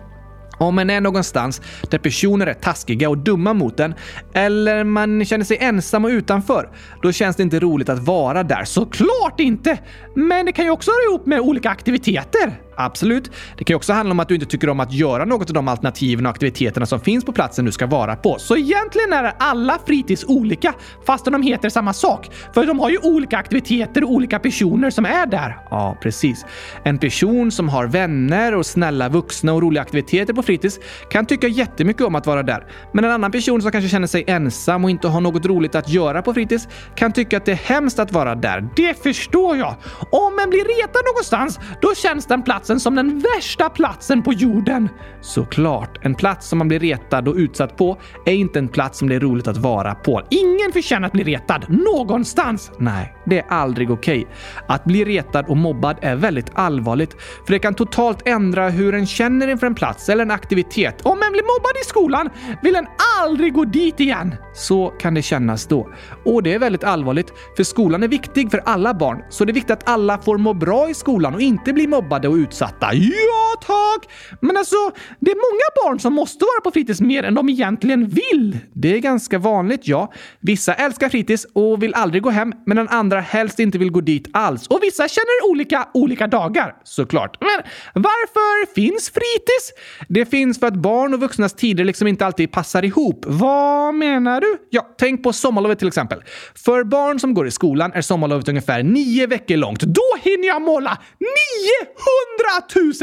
Om 0.60 0.76
man 0.76 0.90
är 0.90 1.02
någonstans 1.02 1.62
där 1.90 1.98
personer 1.98 2.48
är 2.48 2.54
taskiga 2.54 3.10
och 3.10 3.18
dumma 3.18 3.54
mot 3.54 3.80
en, 3.80 3.94
eller 4.34 4.84
man 4.84 5.26
känner 5.26 5.46
sig 5.46 5.58
ensam 5.58 6.06
och 6.06 6.10
utanför, 6.10 6.70
då 7.02 7.12
känns 7.12 7.36
det 7.36 7.44
inte 7.44 7.60
roligt 7.60 7.90
att 7.90 8.00
vara 8.00 8.44
där. 8.44 8.64
Såklart 8.64 9.40
inte! 9.40 9.78
Men 10.16 10.46
det 10.46 10.52
kan 10.52 10.66
ju 10.66 10.72
också 10.72 10.92
höra 10.92 11.10
ihop 11.10 11.26
med 11.26 11.40
olika 11.40 11.70
aktiviteter. 11.70 12.67
Absolut. 12.78 13.32
Det 13.58 13.64
kan 13.64 13.74
ju 13.74 13.76
också 13.76 13.94
handla 13.94 14.12
om 14.12 14.20
att 14.20 14.28
du 14.28 14.34
inte 14.34 14.46
tycker 14.48 14.70
om 14.70 14.80
att 14.80 14.94
göra 14.94 15.26
något 15.26 15.50
av 15.50 15.54
de 15.54 15.68
alternativen 15.68 16.26
och 16.26 16.32
aktiviteterna 16.32 16.86
som 16.86 17.00
finns 17.00 17.26
på 17.26 17.32
platsen 17.32 17.66
du 17.66 17.72
ska 17.72 17.88
vara 17.88 18.16
på. 18.16 18.36
Så 18.40 18.58
egentligen 18.58 19.14
är 19.14 19.34
alla 19.40 19.80
fritids 19.86 20.26
olika, 20.28 20.74
fastän 21.06 21.34
de 21.34 21.42
heter 21.42 21.70
samma 21.70 21.94
sak. 21.94 22.30
För 22.54 22.66
de 22.66 22.80
har 22.80 22.90
ju 22.90 22.98
olika 22.98 23.38
aktiviteter 23.38 24.04
och 24.04 24.12
olika 24.12 24.40
personer 24.40 24.90
som 24.90 25.06
är 25.06 25.26
där. 25.26 25.58
Ja, 25.70 25.98
precis. 26.02 26.46
En 26.84 26.98
person 26.98 27.52
som 27.52 27.70
har 27.70 27.88
vänner 27.88 28.56
och 28.56 28.66
snälla 28.66 29.10
vuxna 29.10 29.54
och 29.54 29.62
roliga 29.62 29.82
aktiviteter 29.82 30.34
på 30.34 30.44
fritids 30.44 30.80
kan 31.12 31.26
tycka 31.26 31.48
jättemycket 31.48 32.02
om 32.02 32.16
att 32.16 32.28
vara 32.28 32.44
där. 32.44 32.66
Men 32.94 33.04
en 33.04 33.12
annan 33.12 33.32
person 33.32 33.62
som 33.62 33.72
kanske 33.72 33.90
känner 33.90 34.08
sig 34.08 34.24
ensam 34.28 34.84
och 34.84 34.90
inte 34.90 35.08
har 35.08 35.22
något 35.22 35.46
roligt 35.46 35.76
att 35.76 35.90
göra 35.90 36.22
på 36.22 36.34
fritids 36.34 36.68
kan 36.96 37.14
tycka 37.14 37.38
att 37.38 37.46
det 37.46 37.52
är 37.52 37.56
hemskt 37.56 38.00
att 38.00 38.12
vara 38.12 38.36
där. 38.36 38.70
Det 38.76 39.04
förstår 39.04 39.58
jag! 39.58 39.76
Om 40.12 40.40
en 40.44 40.50
blir 40.50 40.82
retad 40.82 41.02
någonstans, 41.06 41.60
då 41.82 41.96
känns 41.96 42.26
den 42.26 42.44
plats 42.44 42.67
platsen 42.68 42.80
som 42.80 42.96
den 42.96 43.20
värsta 43.36 43.70
platsen 43.70 44.24
på 44.24 44.34
jorden. 44.34 44.90
Såklart, 45.22 46.06
en 46.06 46.16
plats 46.16 46.48
som 46.48 46.58
man 46.58 46.68
blir 46.68 46.80
retad 46.80 47.28
och 47.28 47.36
utsatt 47.36 47.78
på 47.78 47.98
är 48.26 48.34
inte 48.34 48.60
en 48.60 48.68
plats 48.68 49.00
som 49.00 49.10
det 49.10 49.16
är 49.16 49.20
roligt 49.20 49.48
att 49.48 49.58
vara 49.58 49.96
på. 49.96 50.22
Ingen 50.30 50.72
förtjänar 50.74 51.08
att 51.08 51.14
bli 51.14 51.24
retad 51.24 51.66
någonstans. 51.70 52.72
Nej, 52.78 53.16
det 53.26 53.40
är 53.40 53.46
aldrig 53.50 53.92
okej. 53.92 54.20
Okay. 54.20 54.34
Att 54.68 54.84
bli 54.84 55.06
retad 55.06 55.46
och 55.48 55.58
mobbad 55.58 55.98
är 56.02 56.16
väldigt 56.16 56.52
allvarligt, 56.54 57.16
för 57.46 57.54
det 57.54 57.60
kan 57.60 57.74
totalt 57.74 58.28
ändra 58.28 58.70
hur 58.70 58.94
en 58.94 59.06
känner 59.06 59.48
inför 59.48 59.68
en 59.68 59.76
plats 59.76 60.10
eller 60.10 60.24
en 60.24 60.32
aktivitet. 60.32 61.02
Om 61.06 61.22
en 61.24 61.32
blir 61.32 61.44
mobbad 61.44 61.82
i 61.84 61.86
skolan 61.86 62.30
vill 62.64 62.76
en 62.76 62.88
aldrig 63.24 63.54
gå 63.54 63.66
dit 63.66 64.00
igen. 64.00 64.36
Så 64.54 64.88
kan 65.00 65.14
det 65.14 65.22
kännas 65.22 65.68
då. 65.68 65.90
Och 66.26 66.44
det 66.44 66.54
är 66.54 66.60
väldigt 66.60 66.84
allvarligt, 66.84 67.34
för 67.56 67.64
skolan 67.64 68.04
är 68.04 68.08
viktig 68.08 68.52
för 68.52 68.62
alla 68.66 68.94
barn, 68.94 69.24
så 69.30 69.46
det 69.46 69.52
är 69.52 69.54
viktigt 69.54 69.72
att 69.72 69.90
alla 69.90 70.18
får 70.18 70.38
må 70.38 70.54
bra 70.54 70.90
i 70.90 70.94
skolan 70.94 71.36
och 71.36 71.42
inte 71.42 71.74
bli 71.74 71.88
mobbade 71.88 72.28
och 72.28 72.34
utsatta. 72.34 72.57
Ja, 72.60 73.56
tack! 73.62 74.10
Men 74.42 74.58
alltså, 74.58 74.76
det 75.20 75.32
är 75.32 75.36
många 75.36 75.92
barn 75.92 76.00
som 76.00 76.14
måste 76.14 76.46
vara 76.46 76.62
på 76.64 76.72
fritids 76.72 77.02
mer 77.02 77.24
än 77.24 77.36
de 77.36 77.50
egentligen 77.50 78.08
vill. 78.08 78.58
Det 78.74 78.96
är 78.96 79.00
ganska 79.00 79.38
vanligt, 79.40 79.88
ja. 79.88 80.14
Vissa 80.40 80.74
älskar 80.74 81.10
fritids 81.10 81.48
och 81.54 81.84
vill 81.84 81.94
aldrig 81.94 82.24
gå 82.24 82.30
hem, 82.30 82.54
medan 82.66 82.88
andra 82.90 83.20
helst 83.20 83.60
inte 83.60 83.78
vill 83.78 83.92
gå 83.92 84.02
dit 84.02 84.28
alls. 84.34 84.68
Och 84.68 84.80
vissa 84.82 85.08
känner 85.08 85.50
olika 85.52 85.88
olika 85.94 86.28
dagar, 86.28 86.76
såklart. 86.84 87.38
Men 87.42 87.62
varför 87.94 88.74
finns 88.74 89.10
fritids? 89.10 89.74
Det 90.08 90.26
finns 90.26 90.60
för 90.60 90.68
att 90.68 90.76
barn 90.76 91.14
och 91.14 91.20
vuxnas 91.20 91.54
tider 91.54 91.84
liksom 91.84 92.08
inte 92.08 92.26
alltid 92.26 92.52
passar 92.52 92.86
ihop. 92.86 93.26
Vad 93.28 93.96
menar 93.96 94.42
du? 94.42 94.58
Ja, 94.70 94.96
tänk 95.00 95.24
på 95.24 95.34
sommarlovet 95.34 95.80
till 95.80 95.88
exempel. 95.88 96.24
För 96.56 96.84
barn 96.84 97.20
som 97.20 97.34
går 97.34 97.48
i 97.48 97.52
skolan 97.52 97.92
är 97.94 98.02
sommarlovet 98.02 98.50
ungefär 98.50 98.84
nio 98.84 99.28
veckor 99.28 99.58
långt. 99.58 99.82
Då 99.82 100.04
hinner 100.22 100.48
jag 100.48 100.62
måla 100.62 100.98
900 101.20 102.47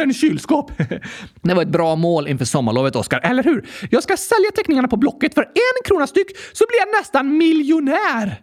000 0.05 0.15
kylskåp! 0.15 0.73
Det 1.43 1.55
var 1.55 1.63
ett 1.63 1.69
bra 1.69 1.97
mål 1.97 2.29
inför 2.29 2.45
sommarlovet, 2.45 2.97
Oskar. 2.97 3.21
Eller 3.23 3.43
hur? 3.43 3.69
Jag 3.91 4.03
ska 4.03 4.17
sälja 4.17 4.51
teckningarna 4.51 4.89
på 4.89 4.97
Blocket 4.97 5.35
för 5.35 5.43
en 5.43 5.85
krona 5.85 6.07
styck 6.07 6.37
så 6.53 6.65
blir 6.69 6.79
jag 6.79 7.01
nästan 7.01 7.37
miljonär! 7.37 8.41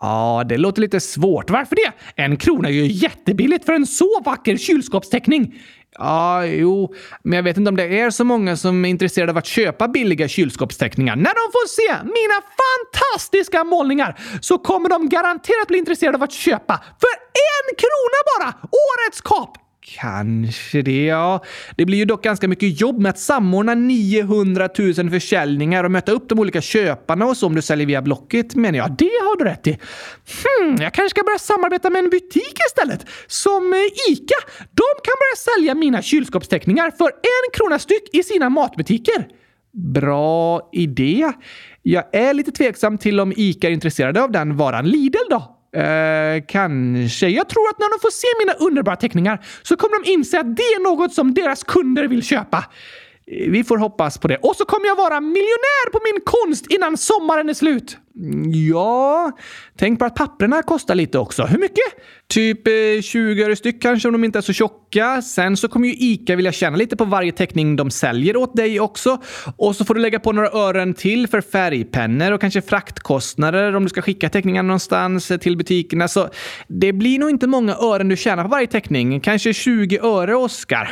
Ja, 0.00 0.44
det 0.48 0.56
låter 0.56 0.80
lite 0.80 1.00
svårt. 1.00 1.50
Varför 1.50 1.76
det? 1.76 2.22
En 2.22 2.36
krona 2.36 2.68
är 2.68 2.72
ju 2.72 2.86
jättebilligt 2.86 3.64
för 3.64 3.72
en 3.72 3.86
så 3.86 4.20
vacker 4.24 4.56
kylskåpsteckning. 4.56 5.54
Ja, 5.98 6.46
jo, 6.46 6.94
men 7.22 7.36
jag 7.36 7.42
vet 7.42 7.56
inte 7.56 7.68
om 7.68 7.76
det 7.76 8.00
är 8.00 8.10
så 8.10 8.24
många 8.24 8.56
som 8.56 8.84
är 8.84 8.88
intresserade 8.88 9.32
av 9.32 9.38
att 9.38 9.46
köpa 9.46 9.88
billiga 9.88 10.28
kylskåpsteckningar. 10.28 11.16
När 11.16 11.34
de 11.34 11.52
får 11.52 11.68
se 11.68 12.04
mina 12.04 12.42
fantastiska 12.60 13.64
målningar 13.64 14.20
så 14.40 14.58
kommer 14.58 14.88
de 14.88 15.08
garanterat 15.08 15.68
bli 15.68 15.78
intresserade 15.78 16.16
av 16.16 16.22
att 16.22 16.32
köpa 16.32 16.74
för 17.00 17.14
en 17.32 17.76
krona 17.76 18.20
bara! 18.38 18.54
Årets 18.62 19.20
kap! 19.20 19.67
Kanske 19.96 20.82
det, 20.82 21.04
ja. 21.04 21.44
Det 21.76 21.84
blir 21.84 21.98
ju 21.98 22.04
dock 22.04 22.24
ganska 22.24 22.48
mycket 22.48 22.80
jobb 22.80 22.98
med 22.98 23.10
att 23.10 23.18
samordna 23.18 23.74
900 23.74 24.68
000 24.78 25.10
försäljningar 25.10 25.84
och 25.84 25.90
möta 25.90 26.12
upp 26.12 26.28
de 26.28 26.38
olika 26.38 26.60
köparna 26.60 27.26
och 27.26 27.36
så 27.36 27.46
om 27.46 27.54
du 27.54 27.62
säljer 27.62 27.86
via 27.86 28.02
Blocket, 28.02 28.54
menar 28.54 28.78
jag. 28.78 28.96
Det 28.98 29.04
har 29.04 29.38
du 29.38 29.44
rätt 29.44 29.66
i. 29.66 29.70
Hmm, 29.70 30.82
jag 30.82 30.94
kanske 30.94 31.10
ska 31.10 31.22
börja 31.24 31.38
samarbeta 31.38 31.90
med 31.90 32.04
en 32.04 32.10
butik 32.10 32.54
istället. 32.68 33.06
Som 33.26 33.72
eh, 33.72 34.12
ICA. 34.12 34.34
De 34.58 34.88
kan 35.04 35.14
börja 35.18 35.56
sälja 35.56 35.74
mina 35.74 36.02
kylskåpsteckningar 36.02 36.90
för 36.90 37.06
en 37.06 37.52
krona 37.52 37.78
styck 37.78 38.08
i 38.12 38.22
sina 38.22 38.48
matbutiker. 38.48 39.26
Bra 39.72 40.68
idé. 40.72 41.32
Jag 41.82 42.14
är 42.14 42.34
lite 42.34 42.52
tveksam 42.52 42.98
till 42.98 43.20
om 43.20 43.32
ICA 43.36 43.68
är 43.68 43.72
intresserade 43.72 44.22
av 44.22 44.32
den 44.32 44.56
varan. 44.56 44.90
Lidl 44.90 45.18
då? 45.30 45.57
Eh, 45.72 46.44
kanske. 46.48 47.28
Jag 47.28 47.48
tror 47.48 47.68
att 47.68 47.78
när 47.78 47.90
de 47.90 48.00
får 48.00 48.10
se 48.10 48.26
mina 48.38 48.52
underbara 48.52 48.96
teckningar 48.96 49.44
så 49.62 49.76
kommer 49.76 50.04
de 50.04 50.10
inse 50.10 50.40
att 50.40 50.56
det 50.56 50.62
är 50.62 50.82
något 50.82 51.12
som 51.12 51.34
deras 51.34 51.64
kunder 51.64 52.08
vill 52.08 52.22
köpa. 52.22 52.64
Eh, 53.26 53.50
vi 53.50 53.64
får 53.64 53.78
hoppas 53.78 54.18
på 54.18 54.28
det. 54.28 54.36
Och 54.36 54.56
så 54.56 54.64
kommer 54.64 54.86
jag 54.86 54.96
vara 54.96 55.20
miljonär 55.20 55.90
på 55.92 56.00
min 56.04 56.20
konst 56.24 56.66
innan 56.66 56.96
sommaren 56.96 57.48
är 57.48 57.54
slut. 57.54 57.96
Ja, 58.52 59.32
tänk 59.78 59.98
på 59.98 60.04
att 60.04 60.14
papperna 60.14 60.62
kostar 60.62 60.94
lite 60.94 61.18
också. 61.18 61.44
Hur 61.44 61.58
mycket? 61.58 61.84
Typ 62.28 62.66
eh, 62.66 63.02
20 63.02 63.44
öre 63.44 63.56
styck 63.56 63.82
kanske 63.82 64.08
om 64.08 64.12
de 64.12 64.24
inte 64.24 64.38
är 64.38 64.42
så 64.42 64.52
tjocka. 64.52 65.22
Sen 65.22 65.56
så 65.56 65.68
kommer 65.68 65.88
ju 65.88 65.94
ICA 65.94 66.36
vilja 66.36 66.52
tjäna 66.52 66.76
lite 66.76 66.96
på 66.96 67.04
varje 67.04 67.32
teckning 67.32 67.76
de 67.76 67.90
säljer 67.90 68.36
åt 68.36 68.56
dig 68.56 68.80
också. 68.80 69.22
Och 69.56 69.76
så 69.76 69.84
får 69.84 69.94
du 69.94 70.00
lägga 70.00 70.20
på 70.20 70.32
några 70.32 70.50
ören 70.50 70.94
till 70.94 71.28
för 71.28 71.40
färgpennor 71.40 72.32
och 72.32 72.40
kanske 72.40 72.62
fraktkostnader 72.62 73.76
om 73.76 73.82
du 73.82 73.88
ska 73.88 74.02
skicka 74.02 74.28
teckningar 74.28 74.62
någonstans 74.62 75.32
till 75.40 75.56
butikerna. 75.56 76.08
Så 76.08 76.28
det 76.68 76.92
blir 76.92 77.18
nog 77.18 77.30
inte 77.30 77.46
många 77.46 77.74
ören 77.74 78.08
du 78.08 78.16
tjänar 78.16 78.42
på 78.42 78.48
varje 78.48 78.66
teckning. 78.66 79.20
Kanske 79.20 79.54
20 79.54 79.98
öre, 79.98 80.36
Oskar. 80.36 80.90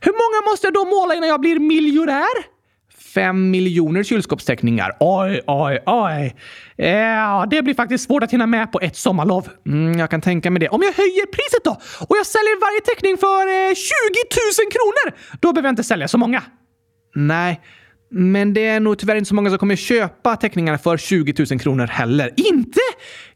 Hur 0.00 0.12
många 0.12 0.50
måste 0.50 0.66
jag 0.66 0.74
då 0.74 0.84
måla 0.84 1.14
innan 1.14 1.28
jag 1.28 1.40
blir 1.40 1.58
miljonär? 1.58 2.55
Fem 2.98 3.50
miljoner 3.50 4.02
kylskåpsteckningar. 4.02 4.96
Oj, 5.00 5.40
oj, 5.46 5.78
oj. 5.86 6.36
Ja, 6.76 7.46
det 7.50 7.62
blir 7.62 7.74
faktiskt 7.74 8.04
svårt 8.04 8.22
att 8.22 8.32
hinna 8.32 8.46
med 8.46 8.72
på 8.72 8.80
ett 8.80 8.96
sommarlov. 8.96 9.48
Mm, 9.66 9.98
jag 9.98 10.10
kan 10.10 10.20
tänka 10.20 10.50
mig 10.50 10.60
det. 10.60 10.68
Om 10.68 10.82
jag 10.82 10.92
höjer 10.92 11.26
priset 11.26 11.64
då 11.64 11.70
och 12.08 12.16
jag 12.16 12.26
säljer 12.26 12.60
varje 12.60 12.80
teckning 12.80 13.16
för 13.16 13.42
eh, 13.46 13.74
20 13.74 13.84
000 14.62 14.70
kronor, 14.72 15.18
då 15.40 15.52
behöver 15.52 15.68
jag 15.68 15.72
inte 15.72 15.84
sälja 15.84 16.08
så 16.08 16.18
många. 16.18 16.42
Nej, 17.14 17.60
men 18.10 18.54
det 18.54 18.66
är 18.66 18.80
nog 18.80 18.98
tyvärr 18.98 19.16
inte 19.16 19.28
så 19.28 19.34
många 19.34 19.50
som 19.50 19.58
kommer 19.58 19.76
köpa 19.76 20.36
teckningarna 20.36 20.78
för 20.78 20.96
20 20.96 21.34
000 21.50 21.60
kronor 21.60 21.86
heller. 21.86 22.30
Inte? 22.36 22.80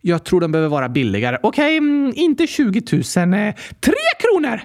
Jag 0.01 0.25
tror 0.25 0.40
de 0.40 0.53
behöver 0.53 0.68
vara 0.68 0.88
billigare. 0.88 1.38
Okej, 1.42 1.81
okay, 1.81 2.12
inte 2.14 2.46
20 2.46 2.83
000. 2.92 3.01
Eh, 3.35 3.55
3 3.81 3.94
kronor! 4.18 4.61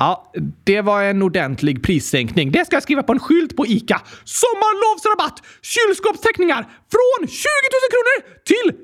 Ja, 0.00 0.32
det 0.64 0.80
var 0.80 1.02
en 1.02 1.22
ordentlig 1.22 1.82
prissänkning. 1.82 2.50
Det 2.52 2.64
ska 2.64 2.76
jag 2.76 2.82
skriva 2.82 3.02
på 3.02 3.12
en 3.12 3.18
skylt 3.18 3.56
på 3.56 3.66
ICA. 3.66 4.00
Sommarlovsrabatt! 4.24 5.42
Kylskåpsteckningar 5.62 6.62
från 6.92 7.28
20 7.28 7.28
000 7.28 7.92
kronor 7.94 8.39
till 8.46 8.70
3 8.72 8.76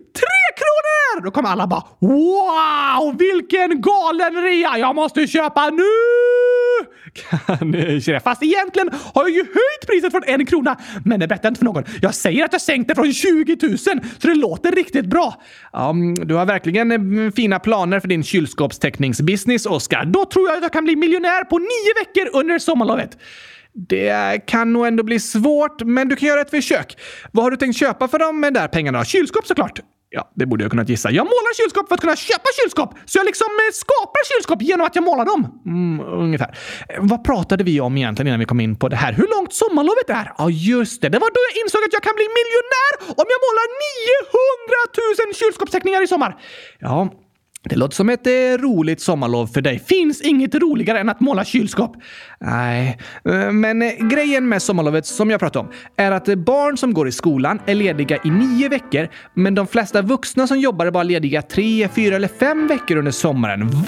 kronor! 0.57 1.25
Då 1.25 1.31
kommer 1.31 1.49
alla 1.49 1.67
bara 1.67 1.85
“Wow, 2.01 3.19
vilken 3.19 3.81
galen 3.81 4.43
rea! 4.43 4.79
Jag 4.79 4.95
måste 4.95 5.27
köpa 5.27 5.71
nu!” 5.71 5.83
Kan 7.17 7.73
det. 7.73 8.23
Fast 8.25 8.43
egentligen 8.43 8.91
har 9.15 9.23
jag 9.23 9.31
ju 9.31 9.39
höjt 9.41 9.87
priset 9.87 10.13
från 10.13 10.23
en 10.27 10.47
krona. 10.47 10.77
Men 11.05 11.21
det 11.21 11.27
berättar 11.27 11.49
inte 11.49 11.59
för 11.59 11.65
någon. 11.65 11.85
Jag 12.03 12.15
säger 12.15 12.45
att 12.45 12.53
jag 12.53 12.63
sänkt 12.63 12.89
det 12.89 12.95
från 12.95 13.13
20 13.13 13.57
000 13.63 13.79
så 13.79 13.91
det 14.21 14.35
låter 14.35 14.73
riktigt 14.73 15.07
bra. 15.07 15.43
Um, 15.73 16.15
du 16.15 16.35
har 16.35 16.47
verkligen 16.47 16.93
eh, 16.93 17.33
fina 17.33 17.59
planer 17.59 18.01
för 18.01 18.09
din 18.09 18.23
kylskåpsteckningsbusiness, 18.23 19.67
Oskar. 19.67 20.05
Då 20.05 20.25
tror 20.25 20.49
jag 20.49 20.57
att 20.57 20.63
jag 20.63 20.73
kan 20.73 20.85
bli 20.85 20.97
miljonär 20.97 21.45
på 21.45 21.59
nio 21.59 21.95
veckor 22.05 22.41
under 22.41 22.59
sommarlovet. 22.59 23.19
Det 23.77 24.47
kan 24.47 24.73
nog 24.73 24.87
ändå 24.87 25.03
bli 25.03 25.21
svårt, 25.21 25.83
men 25.83 26.09
du 26.09 26.17
kan 26.17 26.29
göra 26.29 26.41
ett 26.41 26.51
försök. 26.51 26.99
Vad 27.33 27.45
har 27.45 27.51
du 27.51 27.57
tänkt 27.57 27.77
köpa 27.77 28.09
för 28.09 28.19
de 28.19 28.41
där 28.55 28.69
pengarna? 28.69 29.05
Kylskåp 29.05 29.47
såklart. 29.47 29.81
Ja, 30.11 30.33
det 30.35 30.47
borde 30.47 30.65
jag 30.65 30.71
kunnat 30.71 30.89
gissa. 30.89 31.11
Jag 31.11 31.25
målar 31.25 31.55
kylskåp 31.63 31.89
för 31.89 31.95
att 31.95 32.01
kunna 32.01 32.17
köpa 32.17 32.49
kylskåp! 32.63 32.91
Så 33.05 33.19
jag 33.19 33.27
liksom 33.27 33.47
eh, 33.47 33.73
skapar 33.73 34.23
kylskåp 34.31 34.63
genom 34.63 34.87
att 34.87 34.95
jag 34.97 35.05
målar 35.05 35.25
dem. 35.25 35.43
Mm, 35.67 36.07
ungefär. 36.07 36.51
Eh, 36.89 36.97
vad 37.01 37.25
pratade 37.25 37.65
vi 37.65 37.81
om 37.81 37.97
egentligen 37.97 38.29
innan 38.29 38.41
vi 38.41 38.45
kom 38.53 38.61
in 38.61 38.77
på 38.77 38.89
det 38.89 38.97
här? 38.97 39.13
Hur 39.13 39.29
långt 39.37 39.53
sommarlovet 39.53 40.11
är? 40.11 40.33
Ja, 40.39 40.51
just 40.51 41.03
det. 41.03 41.09
Det 41.09 41.19
var 41.19 41.31
då 41.37 41.41
jag 41.49 41.55
insåg 41.63 41.81
att 41.87 41.93
jag 41.93 42.03
kan 42.03 42.17
bli 42.21 42.27
miljonär 42.39 42.93
om 43.21 43.27
jag 43.35 43.41
målar 43.47 43.67
900 45.21 45.29
000 45.29 45.35
kylskåpsteckningar 45.41 46.03
i 46.03 46.07
sommar. 46.07 46.37
Ja, 46.79 47.09
det 47.69 47.77
låter 47.77 47.95
som 47.95 48.09
ett 48.09 48.27
eh, 48.27 48.33
roligt 48.59 49.01
sommarlov 49.01 49.47
för 49.47 49.61
dig. 49.61 49.79
Finns 49.79 50.21
inget 50.21 50.55
roligare 50.55 51.01
än 51.01 51.09
att 51.09 51.21
måla 51.21 51.45
kylskåp. 51.45 51.97
Nej, 52.41 52.99
eh, 53.25 53.53
men 53.53 53.83
eh, 53.83 53.93
grejen 54.01 54.49
med 54.49 54.63
sommarlovet 54.63 55.07
som 55.07 55.31
jag 55.31 55.41
pratade 55.41 55.67
om 55.67 55.73
är 55.97 56.13
att 56.13 56.29
eh, 56.29 56.35
barn 56.35 56.77
som 56.77 56.95
går 56.95 57.09
i 57.09 57.13
skolan 57.13 57.61
är 57.67 57.75
lediga 57.75 58.19
i 58.25 58.31
nio 58.31 58.69
veckor, 58.69 59.09
men 59.35 59.55
de 59.55 59.67
flesta 59.67 60.03
vuxna 60.03 60.47
som 60.47 60.59
jobbar 60.59 60.87
är 60.87 60.91
bara 60.91 61.03
lediga 61.03 61.43
tre, 61.43 61.89
fyra 61.89 62.17
eller 62.17 62.29
fem 62.29 62.67
veckor 62.67 62.97
under 62.97 63.13
sommaren. 63.13 63.69
Va? 63.71 63.87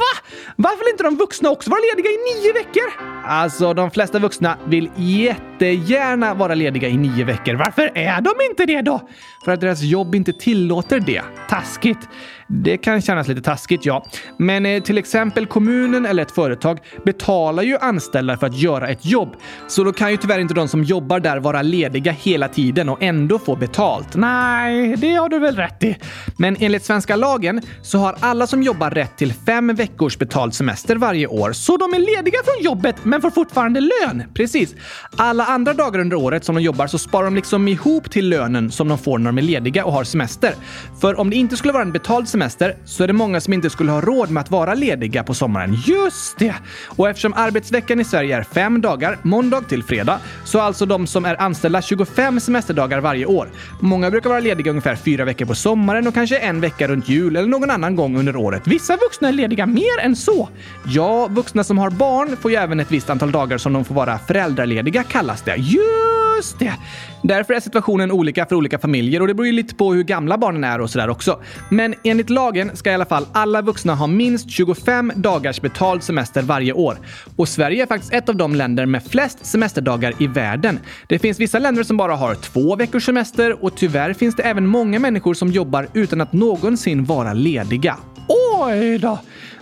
Varför 0.56 0.78
vill 0.78 0.92
inte 0.92 1.02
de 1.02 1.16
vuxna 1.16 1.50
också 1.50 1.70
vara 1.70 1.80
lediga 1.94 2.10
i 2.10 2.16
nio 2.16 2.52
veckor? 2.52 3.08
Alltså, 3.26 3.74
de 3.74 3.90
flesta 3.90 4.18
vuxna 4.18 4.58
vill 4.66 4.90
jättegärna 4.96 6.34
vara 6.34 6.54
lediga 6.54 6.88
i 6.88 6.96
nio 6.96 7.24
veckor. 7.24 7.54
Varför 7.54 7.90
är 7.94 8.20
de 8.20 8.30
inte 8.50 8.66
det 8.66 8.82
då? 8.82 9.08
För 9.44 9.52
att 9.52 9.60
deras 9.60 9.82
jobb 9.82 10.14
inte 10.14 10.32
tillåter 10.32 11.00
det. 11.00 11.22
Taskigt. 11.48 12.08
Det 12.48 12.76
kan 12.76 13.02
kännas 13.02 13.28
lite 13.28 13.40
taskigt, 13.40 13.86
ja. 13.86 14.06
Men 14.36 14.66
eh, 14.66 14.82
till 14.82 14.98
exempel 14.98 15.46
kommunen 15.46 16.06
eller 16.06 16.22
ett 16.22 16.30
företag 16.30 16.78
betalar 17.04 17.62
ju 17.62 17.78
anställda 17.78 18.37
för 18.38 18.46
att 18.46 18.56
göra 18.56 18.88
ett 18.88 19.04
jobb. 19.04 19.36
Så 19.68 19.84
då 19.84 19.92
kan 19.92 20.10
ju 20.10 20.16
tyvärr 20.16 20.38
inte 20.38 20.54
de 20.54 20.68
som 20.68 20.84
jobbar 20.84 21.20
där 21.20 21.36
vara 21.40 21.62
lediga 21.62 22.12
hela 22.12 22.48
tiden 22.48 22.88
och 22.88 23.02
ändå 23.02 23.38
få 23.38 23.56
betalt. 23.56 24.16
Nej, 24.16 24.96
det 24.96 25.14
har 25.14 25.28
du 25.28 25.38
väl 25.38 25.56
rätt 25.56 25.84
i. 25.84 25.96
Men 26.36 26.56
enligt 26.60 26.84
svenska 26.84 27.16
lagen 27.16 27.62
så 27.82 27.98
har 27.98 28.16
alla 28.20 28.46
som 28.46 28.62
jobbar 28.62 28.90
rätt 28.90 29.16
till 29.16 29.32
fem 29.32 29.74
veckors 29.74 30.18
betald 30.18 30.54
semester 30.54 30.96
varje 30.96 31.26
år. 31.26 31.52
Så 31.52 31.76
de 31.76 31.94
är 31.94 31.98
lediga 31.98 32.38
från 32.44 32.64
jobbet 32.64 32.96
men 33.02 33.20
får 33.20 33.30
fortfarande 33.30 33.80
lön. 33.80 34.22
Precis. 34.34 34.74
Alla 35.16 35.44
andra 35.44 35.74
dagar 35.74 36.00
under 36.00 36.16
året 36.16 36.44
som 36.44 36.54
de 36.54 36.62
jobbar 36.62 36.86
så 36.86 36.98
sparar 36.98 37.24
de 37.24 37.34
liksom 37.34 37.68
ihop 37.68 38.10
till 38.10 38.28
lönen 38.28 38.70
som 38.70 38.88
de 38.88 38.98
får 38.98 39.18
när 39.18 39.26
de 39.26 39.38
är 39.38 39.42
lediga 39.42 39.84
och 39.84 39.92
har 39.92 40.04
semester. 40.04 40.54
För 41.00 41.20
om 41.20 41.30
det 41.30 41.36
inte 41.36 41.56
skulle 41.56 41.72
vara 41.72 41.82
en 41.82 41.92
betald 41.92 42.28
semester 42.28 42.76
så 42.84 43.02
är 43.02 43.06
det 43.06 43.12
många 43.12 43.40
som 43.40 43.52
inte 43.52 43.70
skulle 43.70 43.90
ha 43.90 44.00
råd 44.00 44.30
med 44.30 44.40
att 44.40 44.50
vara 44.50 44.74
lediga 44.74 45.24
på 45.24 45.34
sommaren. 45.34 45.76
Just 45.86 46.38
det! 46.38 46.54
Och 46.86 47.08
eftersom 47.08 47.34
arbetsveckan 47.34 48.00
i 48.00 48.04
Sverige 48.04 48.27
är 48.30 48.42
fem 48.42 48.80
dagar, 48.80 49.18
måndag 49.22 49.60
till 49.60 49.82
fredag, 49.82 50.20
så 50.44 50.60
alltså 50.60 50.86
de 50.86 51.06
som 51.06 51.24
är 51.24 51.42
anställda 51.42 51.82
25 51.82 52.40
semesterdagar 52.40 53.00
varje 53.00 53.26
år. 53.26 53.48
Många 53.80 54.10
brukar 54.10 54.30
vara 54.30 54.40
lediga 54.40 54.70
ungefär 54.70 54.96
fyra 54.96 55.24
veckor 55.24 55.46
på 55.46 55.54
sommaren 55.54 56.06
och 56.06 56.14
kanske 56.14 56.38
en 56.38 56.60
vecka 56.60 56.88
runt 56.88 57.08
jul 57.08 57.36
eller 57.36 57.48
någon 57.48 57.70
annan 57.70 57.96
gång 57.96 58.18
under 58.18 58.36
året. 58.36 58.62
Vissa 58.66 58.96
vuxna 58.96 59.28
är 59.28 59.32
lediga 59.32 59.66
mer 59.66 59.98
än 60.00 60.16
så. 60.16 60.48
Ja, 60.84 61.26
vuxna 61.26 61.64
som 61.64 61.78
har 61.78 61.90
barn 61.90 62.36
får 62.36 62.50
ju 62.50 62.56
även 62.56 62.80
ett 62.80 62.90
visst 62.92 63.10
antal 63.10 63.32
dagar 63.32 63.58
som 63.58 63.72
de 63.72 63.84
får 63.84 63.94
vara 63.94 64.18
föräldralediga 64.18 65.02
kallas 65.02 65.42
det. 65.42 65.56
Just 65.56 66.58
det! 66.58 66.74
Därför 67.22 67.54
är 67.54 67.60
situationen 67.60 68.12
olika 68.12 68.46
för 68.46 68.56
olika 68.56 68.78
familjer 68.78 69.20
och 69.20 69.28
det 69.28 69.34
beror 69.34 69.46
ju 69.46 69.52
lite 69.52 69.74
på 69.74 69.94
hur 69.94 70.02
gamla 70.02 70.38
barnen 70.38 70.64
är 70.64 70.80
och 70.80 70.90
sådär 70.90 71.08
också. 71.10 71.40
Men 71.70 71.94
enligt 72.04 72.30
lagen 72.30 72.76
ska 72.76 72.90
i 72.90 72.94
alla 72.94 73.04
fall 73.04 73.26
alla 73.32 73.62
vuxna 73.62 73.94
ha 73.94 74.06
minst 74.06 74.50
25 74.50 75.12
dagars 75.16 75.60
betald 75.60 76.02
semester 76.02 76.42
varje 76.42 76.72
år. 76.72 76.98
Och 77.36 77.48
Sverige 77.48 77.82
är 77.82 77.86
faktiskt 77.86 78.12
ett 78.12 78.28
av 78.28 78.36
de 78.36 78.54
länder 78.54 78.86
med 78.86 79.04
flest 79.04 79.46
semesterdagar 79.46 80.14
i 80.18 80.26
världen. 80.26 80.78
Det 81.08 81.18
finns 81.18 81.40
vissa 81.40 81.58
länder 81.58 81.82
som 81.82 81.96
bara 81.96 82.16
har 82.16 82.34
två 82.34 82.76
veckors 82.76 83.04
semester 83.04 83.64
och 83.64 83.76
tyvärr 83.76 84.12
finns 84.12 84.36
det 84.36 84.42
även 84.42 84.66
många 84.66 84.98
människor 84.98 85.34
som 85.34 85.52
jobbar 85.52 85.88
utan 85.94 86.20
att 86.20 86.32
någonsin 86.32 87.04
vara 87.04 87.32
lediga. 87.32 87.96
Oj 88.28 88.98
då! 88.98 89.18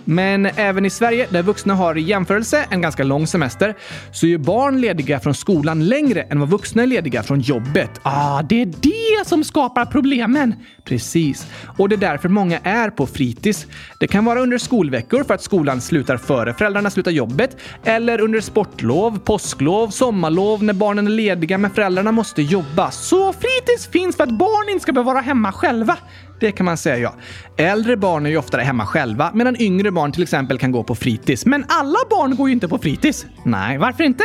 Men 0.09 0.45
även 0.45 0.85
i 0.85 0.89
Sverige, 0.89 1.27
där 1.29 1.43
vuxna 1.43 1.75
har 1.75 1.97
i 1.97 2.01
jämförelse 2.01 2.65
en 2.69 2.81
ganska 2.81 3.03
lång 3.03 3.27
semester, 3.27 3.75
så 4.11 4.25
är 4.25 4.29
ju 4.29 4.37
barn 4.37 4.81
lediga 4.81 5.19
från 5.19 5.35
skolan 5.35 5.87
längre 5.87 6.21
än 6.21 6.39
vad 6.39 6.49
vuxna 6.49 6.83
är 6.83 6.87
lediga 6.87 7.23
från 7.23 7.39
jobbet. 7.39 7.89
Ah, 8.03 8.41
det 8.41 8.61
är 8.61 8.65
det 8.65 9.27
som 9.27 9.43
skapar 9.43 9.85
problemen! 9.85 10.55
Precis. 10.83 11.47
Och 11.77 11.89
det 11.89 11.95
är 11.95 11.97
därför 11.97 12.29
många 12.29 12.59
är 12.63 12.89
på 12.89 13.07
fritids. 13.07 13.65
Det 13.99 14.07
kan 14.07 14.25
vara 14.25 14.39
under 14.39 14.57
skolveckor 14.57 15.23
för 15.23 15.33
att 15.33 15.41
skolan 15.41 15.81
slutar 15.81 16.17
före 16.17 16.53
föräldrarna 16.53 16.89
slutar 16.89 17.11
jobbet, 17.11 17.57
eller 17.83 18.21
under 18.21 18.41
sportlov, 18.41 19.19
påsklov, 19.19 19.89
sommarlov 19.89 20.63
när 20.63 20.73
barnen 20.73 21.07
är 21.07 21.11
lediga 21.11 21.57
men 21.57 21.71
föräldrarna 21.71 22.11
måste 22.11 22.41
jobba. 22.41 22.91
Så 22.91 23.33
fritids 23.33 23.87
finns 23.87 24.15
för 24.15 24.23
att 24.23 24.37
barn 24.37 24.69
inte 24.69 24.83
ska 24.83 24.91
behöva 24.91 25.13
vara 25.13 25.21
hemma 25.21 25.51
själva. 25.51 25.97
Det 26.39 26.51
kan 26.51 26.65
man 26.65 26.77
säga 26.77 26.97
ja. 26.97 27.13
Äldre 27.57 27.97
barn 27.97 28.25
är 28.25 28.29
ju 28.29 28.37
oftare 28.37 28.61
hemma 28.61 28.85
själva 28.85 29.31
medan 29.33 29.61
yngre 29.61 29.91
barn 29.91 30.11
till 30.11 30.23
exempel 30.23 30.57
kan 30.57 30.71
gå 30.71 30.83
på 30.83 30.95
fritids. 30.95 31.45
Men 31.45 31.65
alla 31.67 31.99
barn 32.09 32.35
går 32.35 32.49
ju 32.49 32.53
inte 32.53 32.67
på 32.67 32.77
fritids. 32.77 33.25
Nej, 33.43 33.77
varför 33.77 34.03
inte? 34.03 34.23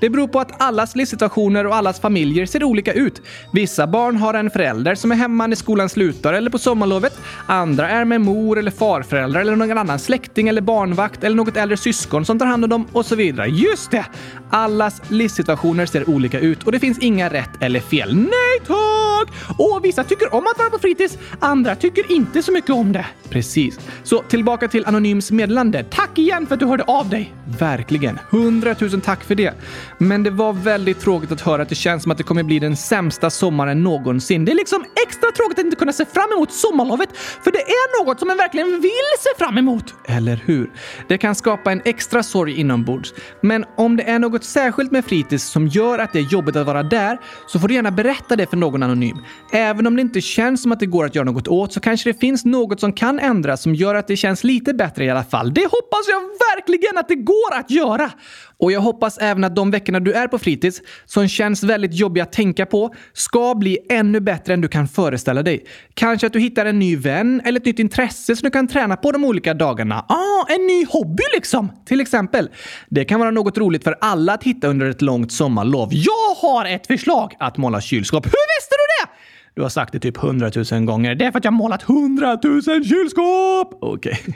Det 0.00 0.10
beror 0.10 0.28
på 0.28 0.40
att 0.40 0.62
allas 0.62 0.96
livssituationer 0.96 1.66
och 1.66 1.76
allas 1.76 2.00
familjer 2.00 2.46
ser 2.46 2.64
olika 2.64 2.92
ut. 2.92 3.22
Vissa 3.52 3.86
barn 3.86 4.16
har 4.16 4.34
en 4.34 4.50
förälder 4.50 4.94
som 4.94 5.12
är 5.12 5.16
hemma 5.16 5.46
när 5.46 5.56
skolan 5.56 5.88
slutar 5.88 6.32
eller 6.32 6.50
på 6.50 6.58
sommarlovet. 6.58 7.18
Andra 7.46 7.88
är 7.90 8.04
med 8.04 8.20
mor 8.20 8.58
eller 8.58 8.70
farföräldrar 8.70 9.40
eller 9.40 9.56
någon 9.56 9.78
annan 9.78 9.98
släkting 9.98 10.48
eller 10.48 10.60
barnvakt 10.60 11.24
eller 11.24 11.36
något 11.36 11.56
äldre 11.56 11.76
syskon 11.76 12.24
som 12.24 12.38
tar 12.38 12.46
hand 12.46 12.64
om 12.64 12.70
dem 12.70 12.86
och 12.92 13.06
så 13.06 13.16
vidare. 13.16 13.46
Just 13.46 13.90
det! 13.90 14.04
Allas 14.50 15.02
livssituationer 15.08 15.86
ser 15.86 16.10
olika 16.10 16.40
ut 16.40 16.62
och 16.62 16.72
det 16.72 16.78
finns 16.78 16.98
inga 16.98 17.28
rätt 17.28 17.50
eller 17.60 17.80
fel. 17.80 18.16
Nej 18.16 18.60
tack! 18.66 19.56
Och 19.58 19.80
vissa 19.84 20.04
tycker 20.04 20.34
om 20.34 20.46
att 20.46 20.58
vara 20.58 20.70
på 20.70 20.78
fritids, 20.78 21.18
andra 21.50 21.76
tycker 21.76 22.12
inte 22.12 22.42
så 22.42 22.52
mycket 22.52 22.70
om 22.70 22.92
det. 22.92 23.06
Precis. 23.28 23.78
Så 24.02 24.22
tillbaka 24.22 24.68
till 24.68 24.86
Anonyms 24.86 25.30
meddelande. 25.30 25.84
Tack 25.90 26.18
igen 26.18 26.46
för 26.46 26.54
att 26.54 26.60
du 26.60 26.66
hörde 26.66 26.84
av 26.84 27.08
dig. 27.08 27.34
Verkligen. 27.58 28.18
Hundratusen 28.30 29.00
tack 29.00 29.24
för 29.24 29.34
det. 29.34 29.54
Men 29.98 30.22
det 30.22 30.30
var 30.30 30.52
väldigt 30.52 31.00
tråkigt 31.00 31.32
att 31.32 31.40
höra 31.40 31.62
att 31.62 31.68
det 31.68 31.74
känns 31.74 32.02
som 32.02 32.12
att 32.12 32.18
det 32.18 32.24
kommer 32.24 32.42
bli 32.42 32.58
den 32.58 32.76
sämsta 32.76 33.30
sommaren 33.30 33.82
någonsin. 33.82 34.44
Det 34.44 34.52
är 34.52 34.56
liksom 34.56 34.84
extra 35.06 35.30
tråkigt 35.30 35.58
att 35.58 35.64
inte 35.64 35.76
kunna 35.76 35.92
se 35.92 36.04
fram 36.04 36.32
emot 36.32 36.52
sommarlovet, 36.52 37.16
för 37.16 37.52
det 37.52 37.58
är 37.58 38.04
något 38.04 38.18
som 38.18 38.28
man 38.28 38.36
verkligen 38.36 38.80
vill 38.80 39.10
se 39.18 39.44
fram 39.44 39.58
emot. 39.58 39.94
Eller 40.04 40.40
hur? 40.44 40.70
Det 41.08 41.18
kan 41.18 41.34
skapa 41.34 41.72
en 41.72 41.82
extra 41.84 42.22
sorg 42.22 42.60
inombords. 42.60 43.14
Men 43.40 43.64
om 43.76 43.96
det 43.96 44.02
är 44.02 44.18
något 44.18 44.44
särskilt 44.44 44.90
med 44.90 45.04
fritids 45.04 45.44
som 45.44 45.66
gör 45.66 45.98
att 45.98 46.12
det 46.12 46.18
är 46.18 46.32
jobbigt 46.32 46.56
att 46.56 46.66
vara 46.66 46.82
där, 46.82 47.18
så 47.46 47.58
får 47.58 47.68
du 47.68 47.74
gärna 47.74 47.90
berätta 47.90 48.36
det 48.36 48.46
för 48.46 48.56
någon 48.56 48.82
anonym. 48.82 49.16
Även 49.52 49.86
om 49.86 49.96
det 49.96 50.02
inte 50.02 50.20
känns 50.20 50.62
som 50.62 50.72
att 50.72 50.80
det 50.80 50.86
går 50.86 51.04
att 51.04 51.14
göra 51.14 51.24
något 51.24 51.39
åt, 51.48 51.72
så 51.72 51.80
kanske 51.80 52.12
det 52.12 52.20
finns 52.20 52.44
något 52.44 52.80
som 52.80 52.92
kan 52.92 53.18
ändras 53.18 53.62
som 53.62 53.74
gör 53.74 53.94
att 53.94 54.06
det 54.06 54.16
känns 54.16 54.44
lite 54.44 54.74
bättre 54.74 55.04
i 55.04 55.10
alla 55.10 55.24
fall. 55.24 55.54
Det 55.54 55.64
hoppas 55.64 56.08
jag 56.08 56.20
verkligen 56.56 56.98
att 56.98 57.08
det 57.08 57.14
går 57.14 57.54
att 57.54 57.70
göra! 57.70 58.10
Och 58.58 58.72
jag 58.72 58.80
hoppas 58.80 59.18
även 59.18 59.44
att 59.44 59.56
de 59.56 59.70
veckorna 59.70 60.00
du 60.00 60.12
är 60.12 60.28
på 60.28 60.38
fritids, 60.38 60.82
som 61.06 61.28
känns 61.28 61.62
väldigt 61.62 61.94
jobbiga 61.94 62.24
att 62.24 62.32
tänka 62.32 62.66
på, 62.66 62.94
ska 63.12 63.54
bli 63.54 63.78
ännu 63.90 64.20
bättre 64.20 64.54
än 64.54 64.60
du 64.60 64.68
kan 64.68 64.88
föreställa 64.88 65.42
dig. 65.42 65.64
Kanske 65.94 66.26
att 66.26 66.32
du 66.32 66.40
hittar 66.40 66.66
en 66.66 66.78
ny 66.78 66.96
vän 66.96 67.42
eller 67.44 67.60
ett 67.60 67.66
nytt 67.66 67.78
intresse 67.78 68.36
som 68.36 68.46
du 68.46 68.50
kan 68.50 68.68
träna 68.68 68.96
på 68.96 69.12
de 69.12 69.24
olika 69.24 69.54
dagarna. 69.54 70.04
Ah, 70.08 70.52
en 70.54 70.66
ny 70.66 70.84
hobby 70.84 71.22
liksom! 71.34 71.72
Till 71.86 72.00
exempel. 72.00 72.50
Det 72.88 73.04
kan 73.04 73.20
vara 73.20 73.30
något 73.30 73.58
roligt 73.58 73.84
för 73.84 73.96
alla 74.00 74.32
att 74.32 74.44
hitta 74.44 74.68
under 74.68 74.86
ett 74.86 75.02
långt 75.02 75.32
sommarlov. 75.32 75.88
Jag 75.92 76.34
har 76.42 76.64
ett 76.64 76.86
förslag! 76.86 77.34
Att 77.38 77.56
måla 77.56 77.80
kylskåp. 77.80 78.26
Hur 78.26 78.30
visste 78.30 78.74
du 78.74 79.04
det? 79.04 79.19
Du 79.54 79.62
har 79.62 79.68
sagt 79.68 79.92
det 79.92 79.98
typ 79.98 80.16
hundratusen 80.16 80.86
gånger. 80.86 81.14
Det 81.14 81.24
är 81.24 81.30
för 81.30 81.38
att 81.38 81.44
jag 81.44 81.52
målat 81.52 81.82
hundratusen 81.82 82.84
kylskåp! 82.84 83.78
Okej. 83.80 84.20
Okay. 84.26 84.34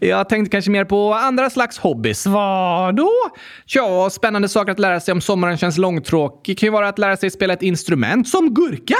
Jag 0.08 0.28
tänkte 0.28 0.50
kanske 0.50 0.70
mer 0.70 0.84
på 0.84 1.14
andra 1.14 1.50
slags 1.50 1.78
hobbys. 1.78 2.26
Vadå? 2.26 3.10
Ja, 3.66 4.10
spännande 4.10 4.48
saker 4.48 4.72
att 4.72 4.78
lära 4.78 5.00
sig 5.00 5.12
om 5.12 5.20
sommaren 5.20 5.56
känns 5.56 5.78
långtråkig 5.78 6.58
kan 6.58 6.66
ju 6.66 6.70
vara 6.70 6.88
att 6.88 6.98
lära 6.98 7.16
sig 7.16 7.30
spela 7.30 7.52
ett 7.52 7.62
instrument 7.62 8.28
som 8.28 8.54
gurka. 8.54 8.96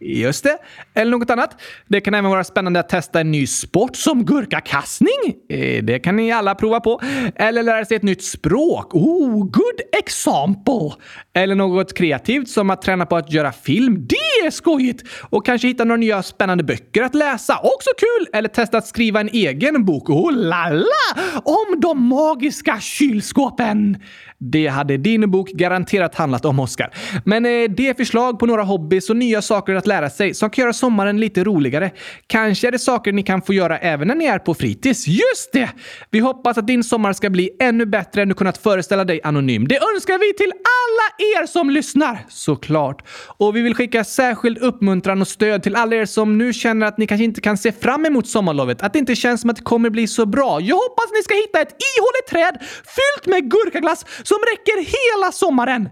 Just 0.00 0.44
det. 0.44 0.58
Eller 0.94 1.10
något 1.10 1.30
annat. 1.30 1.60
Det 1.88 2.00
kan 2.00 2.14
även 2.14 2.30
vara 2.30 2.44
spännande 2.44 2.80
att 2.80 2.88
testa 2.88 3.20
en 3.20 3.30
ny 3.30 3.46
sport 3.46 3.96
som 3.96 4.24
gurkakastning. 4.24 5.34
Eh, 5.48 5.84
det 5.84 5.98
kan 5.98 6.16
ni 6.16 6.32
alla 6.32 6.54
prova 6.54 6.80
på. 6.80 7.00
Eller 7.34 7.62
lära 7.62 7.84
sig 7.84 7.96
ett 7.96 8.02
nytt 8.02 8.24
språk. 8.24 8.94
Oh, 8.94 9.44
good 9.44 9.80
example! 9.98 10.90
Eller 11.34 11.54
något 11.54 11.94
kreativt 11.94 12.48
som 12.48 12.70
att 12.70 12.82
träna 12.82 13.06
på 13.06 13.16
att 13.16 13.32
göra 13.32 13.52
film. 13.52 14.06
Det 14.08 14.16
är 14.46 14.50
skojigt! 14.50 15.02
Och 15.30 15.46
kanske 15.46 15.68
hitta 15.68 15.84
några 15.84 15.96
nya 15.96 16.22
spännande 16.22 16.64
böcker 16.64 17.02
att 17.02 17.14
läsa. 17.14 17.58
Också 17.58 17.90
kul! 17.98 18.28
Eller 18.32 18.48
testa 18.48 18.78
att 18.78 18.86
skriva 18.86 19.20
en 19.20 19.28
egen 19.28 19.84
bok. 19.84 20.10
Oh 20.10 20.32
la 20.32 20.68
la! 20.68 21.22
Om 21.44 21.80
de 21.80 22.08
magiska 22.08 22.80
kylskåpen! 22.80 23.96
Det 24.40 24.66
hade 24.66 24.96
din 24.96 25.30
bok 25.30 25.50
garanterat 25.50 26.14
handlat 26.14 26.44
om, 26.44 26.60
Oskar. 26.60 26.90
Men 27.24 27.46
eh, 27.46 27.50
det 27.50 27.88
är 27.88 27.94
förslag 27.94 28.38
på 28.38 28.46
några 28.46 28.62
hobbys 28.62 29.10
och 29.10 29.16
nya 29.16 29.42
saker 29.42 29.74
att 29.74 29.86
lära 29.86 30.10
sig 30.10 30.34
som 30.34 30.50
kan 30.50 30.62
göra 30.62 30.72
sommaren 30.72 31.20
lite 31.20 31.44
roligare. 31.44 31.90
Kanske 32.26 32.68
är 32.68 32.72
det 32.72 32.78
saker 32.78 33.12
ni 33.12 33.22
kan 33.22 33.42
få 33.42 33.54
göra 33.54 33.78
även 33.78 34.08
när 34.08 34.14
ni 34.14 34.24
är 34.24 34.38
på 34.38 34.54
fritids. 34.54 35.06
Just 35.06 35.52
det! 35.52 35.68
Vi 36.10 36.18
hoppas 36.18 36.58
att 36.58 36.66
din 36.66 36.84
sommar 36.84 37.12
ska 37.12 37.30
bli 37.30 37.50
ännu 37.60 37.86
bättre 37.86 38.22
än 38.22 38.28
du 38.28 38.34
kunnat 38.34 38.58
föreställa 38.58 39.04
dig 39.04 39.20
anonym. 39.24 39.68
Det 39.68 39.78
önskar 39.94 40.18
vi 40.18 40.34
till 40.34 40.52
alla 40.52 41.42
er 41.42 41.46
som 41.46 41.70
lyssnar! 41.70 42.18
Såklart. 42.28 43.02
Och 43.36 43.56
vi 43.56 43.60
vill 43.60 43.74
skicka 43.74 44.04
särskild 44.28 44.58
uppmuntran 44.58 45.20
och 45.20 45.28
stöd 45.28 45.62
till 45.62 45.76
alla 45.76 45.96
er 45.96 46.04
som 46.06 46.38
nu 46.38 46.52
känner 46.52 46.86
att 46.86 46.98
ni 46.98 47.06
kanske 47.06 47.24
inte 47.24 47.40
kan 47.40 47.58
se 47.58 47.72
fram 47.72 48.06
emot 48.06 48.28
sommarlovet. 48.28 48.82
Att 48.82 48.92
det 48.92 48.98
inte 48.98 49.16
känns 49.16 49.40
som 49.40 49.50
att 49.50 49.56
det 49.56 49.62
kommer 49.62 49.90
bli 49.90 50.06
så 50.06 50.26
bra. 50.26 50.60
Jag 50.60 50.76
hoppas 50.76 51.06
ni 51.16 51.22
ska 51.22 51.34
hitta 51.34 51.60
ett 51.60 51.76
ihåligt 51.96 52.28
träd 52.30 52.58
fyllt 52.70 53.26
med 53.26 53.50
gurkaglass 53.50 54.06
som 54.22 54.38
räcker 54.38 54.76
hela 54.76 55.32
sommaren. 55.32 55.88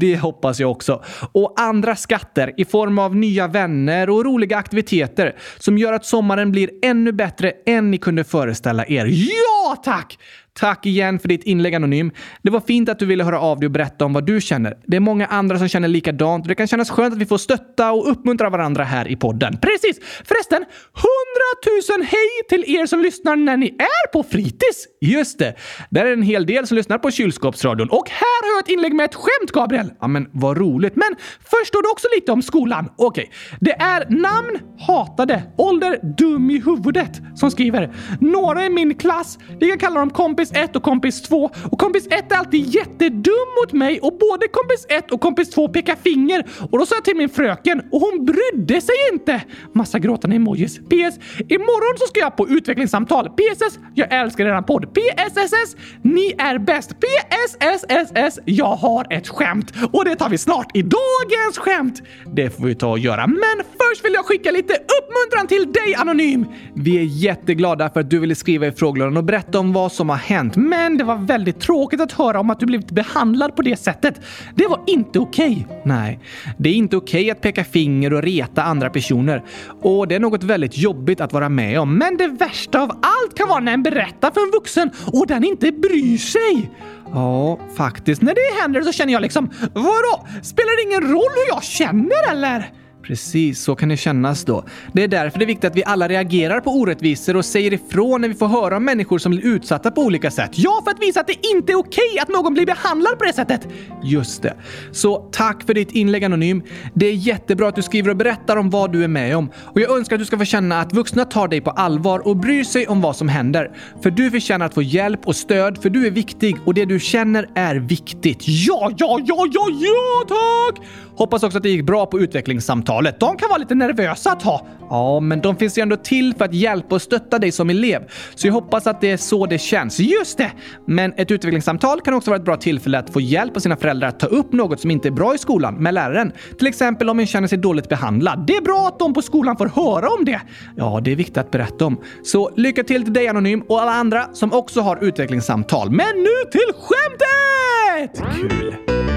Det 0.00 0.16
hoppas 0.16 0.60
jag 0.60 0.70
också. 0.70 1.02
Och 1.32 1.54
andra 1.60 1.96
skatter 1.96 2.54
i 2.56 2.64
form 2.64 2.98
av 2.98 3.16
nya 3.16 3.48
vänner 3.48 4.10
och 4.10 4.24
roliga 4.24 4.56
aktiviteter 4.56 5.36
som 5.58 5.78
gör 5.78 5.92
att 5.92 6.06
sommaren 6.06 6.52
blir 6.52 6.70
ännu 6.82 7.12
bättre 7.12 7.52
än 7.66 7.90
ni 7.90 7.98
kunde 7.98 8.24
föreställa 8.24 8.86
er. 8.86 9.06
Ja, 9.06 9.76
tack! 9.84 10.18
Tack 10.58 10.86
igen 10.86 11.18
för 11.18 11.28
ditt 11.28 11.44
inlägg 11.44 11.74
Anonym. 11.74 12.10
Det 12.42 12.50
var 12.50 12.60
fint 12.60 12.88
att 12.88 12.98
du 12.98 13.06
ville 13.06 13.24
höra 13.24 13.40
av 13.40 13.60
dig 13.60 13.66
och 13.66 13.70
berätta 13.70 14.04
om 14.04 14.12
vad 14.12 14.26
du 14.26 14.40
känner. 14.40 14.78
Det 14.86 14.96
är 14.96 15.00
många 15.00 15.26
andra 15.26 15.58
som 15.58 15.68
känner 15.68 15.88
likadant 15.88 16.44
och 16.44 16.48
det 16.48 16.54
kan 16.54 16.66
kännas 16.66 16.90
skönt 16.90 17.14
att 17.14 17.20
vi 17.20 17.26
får 17.26 17.38
stötta 17.38 17.92
och 17.92 18.10
uppmuntra 18.10 18.50
varandra 18.50 18.84
här 18.84 19.08
i 19.08 19.16
podden. 19.16 19.58
Precis! 19.60 20.00
Förresten, 20.24 20.64
hundratusen 20.92 22.02
hej 22.02 22.28
till 22.48 22.76
er 22.76 22.86
som 22.86 23.00
lyssnar 23.00 23.36
när 23.36 23.56
ni 23.56 23.66
är 23.66 24.12
på 24.12 24.22
fritids! 24.22 24.86
Just 25.00 25.38
det, 25.38 25.54
där 25.90 26.06
är 26.06 26.12
en 26.12 26.22
hel 26.22 26.46
del 26.46 26.66
som 26.66 26.76
lyssnar 26.76 26.98
på 26.98 27.10
kylskåpsradion. 27.10 27.88
Och 27.90 28.10
här 28.10 28.42
har 28.42 28.56
jag 28.56 28.64
ett 28.64 28.68
inlägg 28.68 28.94
med 28.94 29.04
ett 29.04 29.14
skämt, 29.14 29.52
Gabriel! 29.52 29.92
Ja, 30.00 30.06
men 30.06 30.28
vad 30.32 30.58
roligt. 30.58 30.96
Men 30.96 31.16
förstår 31.40 31.82
du 31.82 31.90
också 31.90 32.08
lite 32.16 32.32
om 32.32 32.42
skolan. 32.42 32.90
Okej, 32.96 33.24
okay. 33.24 33.58
det 33.60 33.72
är 33.72 34.06
namn 34.10 34.58
hatade, 34.80 35.42
ålder 35.58 36.00
dum 36.18 36.50
i 36.50 36.60
huvudet 36.60 37.20
som 37.34 37.50
skriver. 37.50 37.94
Några 38.20 38.66
i 38.66 38.70
min 38.70 38.94
klass, 38.94 39.38
vi 39.60 39.68
kan 39.68 39.78
kalla 39.78 40.00
dem 40.00 40.10
kompis 40.10 40.52
1 40.52 40.76
och 40.76 40.82
kompis 40.82 41.22
2 41.22 41.50
och 41.70 41.78
kompis 41.78 42.06
1 42.06 42.32
är 42.32 42.36
alltid 42.36 42.74
jättedum 42.74 43.48
mot 43.62 43.72
mig 43.72 44.00
och 44.00 44.18
både 44.18 44.48
kompis 44.48 44.86
1 44.88 45.12
och 45.12 45.20
kompis 45.20 45.50
2 45.50 45.68
pekar 45.68 45.96
finger 45.96 46.46
och 46.70 46.78
då 46.78 46.86
sa 46.86 46.94
jag 46.94 47.04
till 47.04 47.16
min 47.16 47.28
fröken 47.28 47.82
och 47.92 48.00
hon 48.00 48.24
brydde 48.24 48.80
sig 48.80 48.94
inte. 49.12 49.42
Massa 49.74 49.98
gråtande 49.98 50.36
emojis. 50.36 50.78
PS. 50.78 51.18
Imorgon 51.48 51.98
så 51.98 52.06
ska 52.06 52.20
jag 52.20 52.36
på 52.36 52.48
utvecklingssamtal. 52.48 53.28
PSS. 53.28 53.78
Jag 53.94 54.12
älskar 54.12 54.44
redan 54.44 54.64
podd. 54.64 54.86
PSSS. 54.96 55.76
Ni 56.02 56.34
är 56.38 56.58
bäst. 56.58 56.90
PSSSS. 57.00 58.38
Jag 58.44 58.76
har 58.76 59.06
ett 59.10 59.28
skämt 59.28 59.72
och 59.92 60.04
det 60.04 60.16
tar 60.16 60.28
vi 60.28 60.38
snart 60.38 60.76
i 60.76 60.82
dagens 60.82 61.58
skämt. 61.58 62.02
Det 62.32 62.50
får 62.50 62.64
vi 62.64 62.74
ta 62.74 62.90
och 62.90 62.98
göra. 62.98 63.26
Men 63.26 63.56
först 63.56 64.04
vill 64.04 64.12
jag 64.12 64.24
skicka 64.24 64.50
lite 64.50 64.74
uppmuntran 64.74 65.46
till 65.48 65.72
dig 65.72 65.94
Anonym. 65.94 66.46
Vi 66.74 66.98
är 66.98 67.02
jätteglada 67.02 67.90
för 67.90 68.00
att 68.00 68.10
du 68.10 68.18
ville 68.18 68.34
skriva 68.34 68.66
i 68.66 68.72
frågelådan 68.72 69.16
och 69.16 69.24
berätta 69.24 69.58
om 69.58 69.72
vad 69.72 69.92
som 69.92 70.08
har 70.08 70.16
hänt 70.16 70.56
men 70.56 70.98
det 70.98 71.04
var 71.04 71.16
väldigt 71.16 71.60
tråkigt 71.60 72.00
att 72.00 72.12
höra 72.12 72.40
om 72.40 72.50
att 72.50 72.60
du 72.60 72.66
blivit 72.66 72.90
behandlad 72.90 73.56
på 73.56 73.62
det 73.62 73.76
sättet. 73.76 74.20
Det 74.54 74.66
var 74.66 74.80
inte 74.86 75.18
okej. 75.18 75.66
Okay. 75.68 75.82
Nej, 75.84 76.20
det 76.58 76.68
är 76.68 76.74
inte 76.74 76.96
okej 76.96 77.20
okay 77.20 77.30
att 77.30 77.40
peka 77.40 77.64
finger 77.64 78.12
och 78.12 78.22
reta 78.22 78.62
andra 78.62 78.90
personer. 78.90 79.44
Och 79.82 80.08
det 80.08 80.14
är 80.14 80.20
något 80.20 80.42
väldigt 80.42 80.78
jobbigt 80.78 81.20
att 81.20 81.32
vara 81.32 81.48
med 81.48 81.80
om. 81.80 81.98
Men 81.98 82.16
det 82.16 82.28
värsta 82.28 82.82
av 82.82 82.90
allt 82.90 83.36
kan 83.36 83.48
vara 83.48 83.60
när 83.60 83.72
en 83.72 83.82
berättar 83.82 84.30
för 84.30 84.40
en 84.40 84.50
vuxen 84.50 84.75
och 85.12 85.26
den 85.26 85.44
inte 85.44 85.72
bryr 85.72 86.18
sig. 86.18 86.70
Ja, 87.12 87.58
faktiskt. 87.76 88.22
När 88.22 88.34
det 88.34 88.60
händer 88.62 88.82
så 88.82 88.92
känner 88.92 89.12
jag 89.12 89.22
liksom, 89.22 89.50
vadå? 89.74 90.26
Spelar 90.42 90.76
det 90.76 90.82
ingen 90.90 91.12
roll 91.12 91.30
hur 91.34 91.48
jag 91.48 91.62
känner 91.62 92.30
eller? 92.30 92.72
Precis, 93.06 93.60
så 93.60 93.74
kan 93.74 93.88
det 93.88 93.96
kännas 93.96 94.44
då. 94.44 94.64
Det 94.92 95.02
är 95.02 95.08
därför 95.08 95.38
det 95.38 95.44
är 95.44 95.46
viktigt 95.46 95.64
att 95.70 95.76
vi 95.76 95.84
alla 95.84 96.08
reagerar 96.08 96.60
på 96.60 96.70
orättvisor 96.70 97.36
och 97.36 97.44
säger 97.44 97.72
ifrån 97.72 98.20
när 98.20 98.28
vi 98.28 98.34
får 98.34 98.46
höra 98.46 98.76
om 98.76 98.84
människor 98.84 99.18
som 99.18 99.32
blir 99.32 99.46
utsatta 99.46 99.90
på 99.90 100.02
olika 100.02 100.30
sätt. 100.30 100.50
Ja, 100.54 100.80
för 100.84 100.90
att 100.90 101.02
visa 101.02 101.20
att 101.20 101.26
det 101.26 101.46
inte 101.54 101.72
är 101.72 101.76
okej 101.76 102.18
att 102.22 102.28
någon 102.28 102.54
blir 102.54 102.66
behandlad 102.66 103.18
på 103.18 103.24
det 103.24 103.32
sättet! 103.32 103.68
Just 104.02 104.42
det. 104.42 104.56
Så 104.92 105.28
tack 105.32 105.62
för 105.62 105.74
ditt 105.74 105.90
inlägg 105.90 106.24
Anonym. 106.24 106.62
Det 106.94 107.06
är 107.06 107.12
jättebra 107.12 107.68
att 107.68 107.76
du 107.76 107.82
skriver 107.82 108.10
och 108.10 108.16
berättar 108.16 108.56
om 108.56 108.70
vad 108.70 108.92
du 108.92 109.04
är 109.04 109.08
med 109.08 109.36
om. 109.36 109.50
Och 109.56 109.80
jag 109.80 109.96
önskar 109.96 110.16
att 110.16 110.20
du 110.20 110.26
ska 110.26 110.38
få 110.38 110.44
känna 110.44 110.80
att 110.80 110.92
vuxna 110.92 111.24
tar 111.24 111.48
dig 111.48 111.60
på 111.60 111.70
allvar 111.70 112.26
och 112.26 112.36
bryr 112.36 112.64
sig 112.64 112.86
om 112.86 113.00
vad 113.00 113.16
som 113.16 113.28
händer. 113.28 113.70
För 114.02 114.10
du 114.10 114.30
förtjänar 114.30 114.66
att 114.66 114.74
få 114.74 114.82
hjälp 114.82 115.26
och 115.26 115.36
stöd, 115.36 115.82
för 115.82 115.90
du 115.90 116.06
är 116.06 116.10
viktig 116.10 116.56
och 116.64 116.74
det 116.74 116.84
du 116.84 117.00
känner 117.00 117.48
är 117.54 117.74
viktigt. 117.76 118.38
Ja, 118.46 118.90
ja, 118.96 119.20
ja, 119.26 119.46
ja, 119.52 119.68
ja, 119.80 120.24
tack! 120.28 120.86
Hoppas 121.16 121.42
också 121.42 121.56
att 121.56 121.62
det 121.62 121.68
gick 121.68 121.86
bra 121.86 122.06
på 122.06 122.20
utvecklingssamtalet. 122.20 123.20
De 123.20 123.36
kan 123.36 123.48
vara 123.48 123.58
lite 123.58 123.74
nervösa 123.74 124.30
att 124.32 124.42
ha. 124.42 124.66
Ja, 124.90 125.20
men 125.20 125.40
de 125.40 125.56
finns 125.56 125.78
ju 125.78 125.82
ändå 125.82 125.96
till 125.96 126.34
för 126.34 126.44
att 126.44 126.54
hjälpa 126.54 126.94
och 126.94 127.02
stötta 127.02 127.38
dig 127.38 127.52
som 127.52 127.70
elev. 127.70 128.02
Så 128.34 128.46
jag 128.46 128.54
hoppas 128.54 128.86
att 128.86 129.00
det 129.00 129.10
är 129.10 129.16
så 129.16 129.46
det 129.46 129.58
känns. 129.58 129.98
Just 129.98 130.38
det! 130.38 130.50
Men 130.86 131.12
ett 131.16 131.30
utvecklingssamtal 131.30 132.00
kan 132.00 132.14
också 132.14 132.30
vara 132.30 132.38
ett 132.38 132.44
bra 132.44 132.56
tillfälle 132.56 132.98
att 132.98 133.10
få 133.10 133.20
hjälp 133.20 133.56
av 133.56 133.60
sina 133.60 133.76
föräldrar 133.76 134.08
att 134.08 134.20
ta 134.20 134.26
upp 134.26 134.52
något 134.52 134.80
som 134.80 134.90
inte 134.90 135.08
är 135.08 135.12
bra 135.12 135.34
i 135.34 135.38
skolan 135.38 135.74
med 135.74 135.94
läraren. 135.94 136.32
Till 136.58 136.66
exempel 136.66 137.10
om 137.10 137.20
en 137.20 137.26
känner 137.26 137.48
sig 137.48 137.58
dåligt 137.58 137.88
behandlad. 137.88 138.44
Det 138.46 138.56
är 138.56 138.62
bra 138.62 138.88
att 138.88 138.98
de 138.98 139.14
på 139.14 139.22
skolan 139.22 139.56
får 139.56 139.66
höra 139.66 140.08
om 140.08 140.24
det. 140.24 140.40
Ja, 140.76 141.00
det 141.04 141.12
är 141.12 141.16
viktigt 141.16 141.38
att 141.38 141.50
berätta 141.50 141.86
om. 141.86 142.00
Så 142.24 142.50
lycka 142.56 142.84
till 142.84 143.04
till 143.04 143.12
dig 143.12 143.28
Anonym 143.28 143.62
och 143.68 143.82
alla 143.82 143.92
andra 143.92 144.26
som 144.32 144.52
också 144.52 144.80
har 144.80 145.04
utvecklingssamtal. 145.04 145.90
Men 145.90 146.06
nu 146.16 146.50
till 146.50 146.72
skämtet! 146.74 148.22
Kul! 148.34 149.15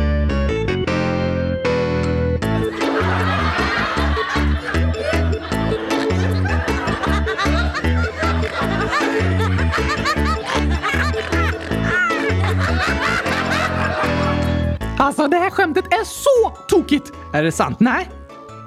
Alltså, 15.00 15.28
det 15.28 15.38
här 15.38 15.50
skämtet 15.50 15.86
är 15.86 16.04
så 16.04 16.58
tokigt! 16.68 17.12
Är 17.34 17.44
det 17.44 17.52
sant? 17.52 17.80
Nej. 17.80 18.10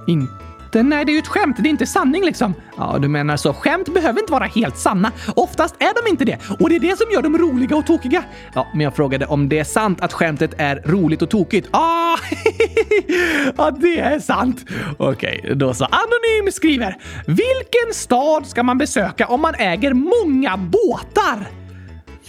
Inte? 0.07 0.83
Nej, 0.83 1.05
det 1.05 1.13
är 1.13 1.15
ju 1.15 1.19
ett 1.19 1.29
skämt. 1.29 1.57
Det 1.59 1.69
är 1.69 1.71
inte 1.71 1.87
sanning 1.87 2.25
liksom. 2.25 2.55
Ja, 2.77 2.99
du 3.01 3.09
menar 3.09 3.37
så. 3.37 3.53
Skämt 3.53 3.95
behöver 3.95 4.21
inte 4.21 4.33
vara 4.33 4.45
helt 4.45 4.79
sanna. 4.79 5.13
Oftast 5.37 5.75
är 5.79 6.05
de 6.05 6.11
inte 6.11 6.25
det. 6.25 6.39
Och 6.61 6.69
det 6.69 6.77
är 6.77 6.81
det 6.81 6.99
som 6.99 7.11
gör 7.11 7.23
dem 7.23 7.39
roliga 7.39 7.77
och 7.77 7.87
tokiga. 7.87 8.25
Ja, 8.55 8.67
men 8.73 8.81
jag 8.81 8.97
frågade 8.97 9.27
om 9.27 9.49
det 9.49 9.59
är 9.59 9.65
sant 9.65 10.01
att 10.01 10.13
skämtet 10.13 10.55
är 10.59 10.83
roligt 10.85 11.23
och 11.23 11.31
tokigt. 11.31 11.69
Ah! 11.71 12.17
ja, 13.57 13.71
det 13.71 14.01
är 14.01 14.21
sant. 14.21 14.65
Okej, 14.99 15.41
okay, 15.43 15.55
då 15.55 15.75
så. 15.75 15.85
Anonym 15.85 16.53
skriver. 16.53 16.97
Vilken 17.27 17.95
stad 17.95 18.47
ska 18.47 18.63
man 18.63 18.79
besöka 18.79 19.27
om 19.27 19.41
man 19.41 19.55
äger 19.55 19.95
många 19.95 20.57
båtar? 20.57 21.62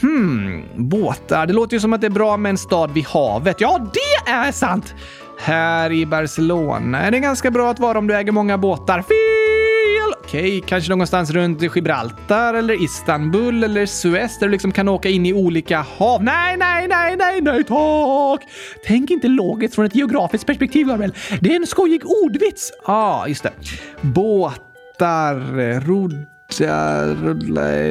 Hmm, 0.01 0.63
båtar. 0.75 1.47
Det 1.47 1.53
låter 1.53 1.73
ju 1.73 1.79
som 1.79 1.93
att 1.93 2.01
det 2.01 2.07
är 2.07 2.11
bra 2.11 2.37
med 2.37 2.49
en 2.49 2.57
stad 2.57 2.91
vid 2.91 3.05
havet. 3.05 3.61
Ja, 3.61 3.91
det 3.93 4.31
är 4.31 4.51
sant! 4.51 4.93
Här 5.39 5.91
i 5.91 6.05
Barcelona 6.05 7.01
är 7.01 7.11
det 7.11 7.19
ganska 7.19 7.51
bra 7.51 7.71
att 7.71 7.79
vara 7.79 7.97
om 7.97 8.07
du 8.07 8.15
äger 8.15 8.31
många 8.31 8.57
båtar. 8.57 9.01
Fel! 9.01 10.13
Okej, 10.23 10.63
kanske 10.65 10.89
någonstans 10.89 11.31
runt 11.31 11.61
Gibraltar 11.61 12.53
eller 12.53 12.83
Istanbul 12.83 13.63
eller 13.63 13.85
Suez 13.85 14.39
där 14.39 14.47
du 14.47 14.51
liksom 14.51 14.71
kan 14.71 14.89
åka 14.89 15.09
in 15.09 15.25
i 15.25 15.33
olika 15.33 15.85
hav. 15.97 16.23
Nej, 16.23 16.57
nej, 16.57 16.87
nej, 16.87 17.15
nej, 17.17 17.41
nej, 17.41 17.63
tack! 17.63 18.41
Tänk 18.85 19.09
inte 19.09 19.27
logiskt 19.27 19.75
från 19.75 19.85
ett 19.85 19.95
geografiskt 19.95 20.45
perspektiv, 20.45 20.87
Gabriel. 20.87 21.13
Det 21.41 21.51
är 21.51 21.55
en 21.55 21.67
skojig 21.67 22.01
ordvits. 22.05 22.71
Ja, 22.87 22.93
ah, 22.93 23.27
just 23.27 23.43
det. 23.43 23.51
Båtar, 24.01 25.35
roddar, 25.79 27.15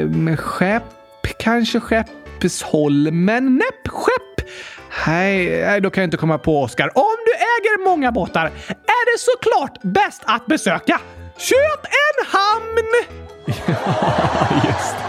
med 0.04 0.40
skepp 0.40 1.01
kanske 1.38 1.80
Skeppsholmen? 1.80 3.56
Näppskepp? 3.58 4.48
Nej, 5.06 5.80
då 5.80 5.90
kan 5.90 6.02
jag 6.02 6.06
inte 6.06 6.16
komma 6.16 6.38
på 6.38 6.62
Oskar. 6.62 6.90
Om 6.94 7.16
du 7.26 7.32
äger 7.32 7.84
många 7.84 8.12
båtar 8.12 8.46
är 8.68 9.12
det 9.12 9.18
såklart 9.18 9.82
bäst 9.82 10.22
att 10.24 10.46
besöka. 10.46 11.00
Köp 11.38 11.84
en 11.86 12.26
hamn! 12.26 12.88
Ja, 13.66 14.62
just. 14.64 15.01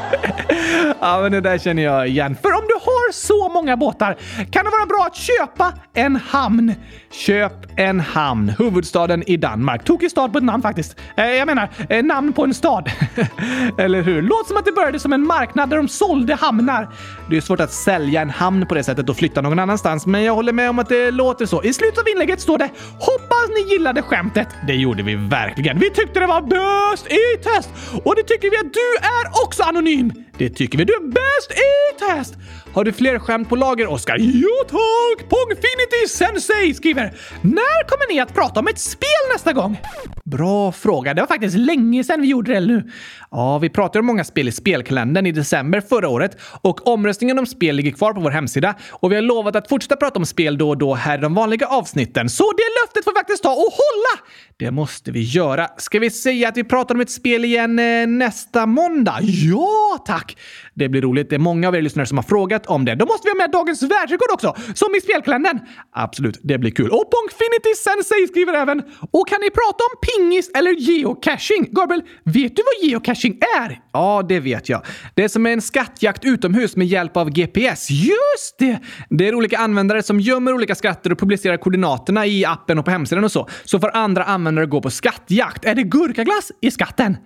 Ja, 1.00 1.20
men 1.22 1.32
det 1.32 1.42
där 1.42 1.58
känner 1.58 1.84
jag 1.84 2.08
igen. 2.08 2.38
För 2.42 2.50
om 2.50 2.62
du 2.68 2.74
har 2.74 3.12
så 3.12 3.50
många 3.50 3.78
båtar 3.78 4.18
kan 4.52 4.66
det 4.66 4.72
vara 4.72 4.86
bra 4.86 5.08
att 5.08 5.16
köpa 5.16 5.74
en 5.94 6.16
hamn. 6.16 6.74
Köp 7.12 7.54
en 7.76 8.00
hamn. 8.00 8.50
Huvudstaden 8.60 9.24
i 9.30 9.38
Danmark. 9.38 9.84
Tokig 9.84 10.12
stad 10.12 10.32
på 10.32 10.38
ett 10.38 10.44
namn 10.44 10.62
faktiskt. 10.64 11.00
Eh, 11.18 11.26
jag 11.26 11.46
menar, 11.46 11.70
eh, 11.90 12.04
namn 12.04 12.34
på 12.34 12.44
en 12.44 12.54
stad. 12.54 12.92
Eller 13.78 14.02
hur? 14.02 14.22
Låt 14.22 14.48
som 14.48 14.58
att 14.58 14.66
det 14.66 14.72
började 14.72 15.00
som 15.00 15.14
en 15.14 15.28
marknad 15.28 15.70
där 15.70 15.78
de 15.78 15.88
sålde 15.88 16.36
hamnar. 16.36 16.90
Det 17.34 17.38
är 17.38 17.42
svårt 17.42 17.60
att 17.60 17.74
sälja 17.74 18.22
en 18.22 18.30
hamn 18.30 18.66
på 18.66 18.76
det 18.76 18.84
sättet 18.84 19.10
och 19.10 19.18
flytta 19.18 19.42
någon 19.42 19.60
annanstans, 19.60 20.06
men 20.06 20.24
jag 20.24 20.36
håller 20.36 20.54
med 20.54 20.70
om 20.70 20.80
att 20.80 20.90
det 20.90 21.12
låter 21.12 21.46
så. 21.46 21.64
I 21.64 21.74
slutet 21.74 21.98
av 21.98 22.10
inlägget 22.10 22.42
står 22.42 22.58
det 22.58 22.70
“Hoppas 23.00 23.50
ni 23.50 23.74
gillade 23.74 24.02
skämtet”. 24.02 24.48
Det 24.68 24.74
gjorde 24.74 25.04
vi 25.04 25.16
verkligen. 25.16 25.80
Vi 25.80 25.90
tyckte 25.90 26.20
det 26.20 26.28
var 26.28 26.42
bäst 26.42 27.08
i 27.08 27.44
test! 27.44 27.70
Och 28.04 28.16
det 28.16 28.24
tycker 28.24 28.50
vi 28.52 28.58
att 28.58 28.74
du 28.74 29.08
är 29.08 29.44
också 29.44 29.64
anonym. 29.64 30.12
Det 30.38 30.50
tycker 30.50 30.78
vi 30.78 30.84
du 30.86 30.94
är 30.94 31.08
bäst 31.08 31.52
i 31.52 32.00
test! 32.00 32.36
Har 32.74 32.84
du 32.84 32.94
fler 32.94 33.20
skämt 33.20 33.50
på 33.50 33.56
lager, 33.56 33.88
Oskar? 33.88 34.16
Jo 34.20 34.50
tack! 34.68 35.30
Pongfinity 35.30 36.08
Sensei 36.10 36.74
skriver 36.74 37.14
“När 37.42 37.88
kommer 37.88 38.14
ni 38.14 38.20
att 38.20 38.34
prata 38.34 38.60
om 38.60 38.68
ett 38.68 38.80
spel 38.80 39.24
nästa 39.34 39.54
gång?” 39.54 39.78
Bra 40.26 40.72
fråga. 40.72 41.14
Det 41.14 41.22
var 41.22 41.28
faktiskt 41.28 41.58
länge 41.58 42.04
sedan 42.04 42.22
vi 42.22 42.28
gjorde 42.28 42.54
det 42.54 42.60
nu. 42.60 42.92
Ja, 43.32 43.58
vi 43.58 43.70
pratade 43.70 44.00
om 44.00 44.06
många 44.06 44.24
spel 44.24 44.48
i 44.48 44.52
spelkalendern 44.52 45.26
i 45.26 45.32
december 45.32 45.82
förra 45.82 46.10
året 46.10 46.38
och 46.62 46.88
omröstningen 46.88 47.40
om 47.40 47.46
spel 47.46 47.76
ligger 47.76 47.92
kvar 47.92 48.14
på 48.14 48.22
vår 48.22 48.32
hemsida 48.32 48.76
och 48.92 49.12
vi 49.12 49.16
har 49.16 49.22
lovat 49.22 49.56
att 49.56 49.70
fortsätta 49.70 49.96
prata 49.96 50.20
om 50.20 50.26
spel 50.26 50.58
då 50.58 50.70
och 50.70 50.78
då 50.78 50.94
här 50.94 51.18
i 51.18 51.22
de 51.22 51.34
vanliga 51.34 51.68
avsnitten. 51.68 52.30
Så 52.30 52.44
det 52.44 52.64
löftet 52.84 53.04
får 53.04 53.12
vi 53.12 53.20
faktiskt 53.20 53.44
ta 53.44 53.50
och 53.50 53.58
hålla! 53.58 54.28
Det 54.58 54.72
måste 54.72 55.12
vi 55.12 55.22
göra. 55.22 55.68
Ska 55.78 56.00
vi 56.00 56.10
säga 56.10 56.50
att 56.50 56.58
vi 56.58 56.64
pratar 56.64 56.96
om 56.96 57.02
ett 57.02 57.12
spel 57.12 57.46
igen 57.46 57.80
eh, 57.80 58.08
nästa 58.08 58.66
måndag? 58.66 59.18
Ja, 59.22 60.04
tack! 60.06 60.38
Det 60.76 60.90
blir 60.90 61.02
roligt. 61.02 61.30
Det 61.30 61.36
är 61.36 61.40
många 61.40 61.68
av 61.68 61.76
er 61.76 61.82
lyssnare 61.82 62.06
som 62.06 62.18
har 62.18 62.24
frågat 62.24 62.66
om 62.66 62.86
det. 62.86 62.96
Då 62.96 63.06
måste 63.06 63.28
vi 63.28 63.30
ha 63.30 63.36
med 63.36 63.52
dagens 63.52 63.84
världsrekord 63.84 64.32
också, 64.34 64.56
som 64.74 64.96
i 64.96 65.02
spelkalendern. 65.02 65.60
Absolut, 65.92 66.40
det 66.44 66.58
blir 66.58 66.72
kul. 66.72 66.90
Och 66.90 67.06
Ponkfinity 67.12 67.74
Sensei 67.78 68.28
skriver 68.28 68.54
även 68.54 68.84
“Och 69.12 69.28
kan 69.28 69.42
ni 69.42 69.50
prata 69.50 69.84
om 69.84 69.94
pingis 70.08 70.52
eller 70.56 70.72
geocaching?” 70.72 71.68
Gabriel, 71.72 72.02
vet 72.24 72.56
du 72.56 72.62
vad 72.64 72.90
geocaching 72.90 73.40
är? 73.60 73.80
Ja, 73.94 74.26
det 74.30 74.40
vet 74.40 74.70
jag. 74.70 74.82
Det 75.14 75.24
är 75.24 75.28
som 75.28 75.46
en 75.46 75.62
skattjakt 75.62 76.26
utomhus 76.26 76.76
med 76.76 76.88
hjälp 76.88 77.18
av 77.18 77.30
GPS. 77.30 77.90
Just 77.90 78.60
det! 78.60 78.80
Det 79.10 79.28
är 79.28 79.36
olika 79.36 79.58
användare 79.58 80.04
som 80.04 80.20
gömmer 80.20 80.54
olika 80.54 80.76
skatter 80.76 81.12
och 81.12 81.20
publicerar 81.20 81.58
koordinaterna 81.58 82.26
i 82.26 82.46
appen 82.46 82.80
och 82.80 82.86
på 82.86 82.92
hemsidan 82.92 83.24
och 83.24 83.32
så. 83.32 83.50
Så 83.64 83.80
får 83.80 83.96
andra 83.96 84.24
användare 84.24 84.66
gå 84.66 84.82
på 84.82 84.90
skattjakt. 84.90 85.66
Är 85.66 85.76
det 85.76 85.84
gurkaglass 85.84 86.52
i 86.62 86.72
skatten? 86.72 87.18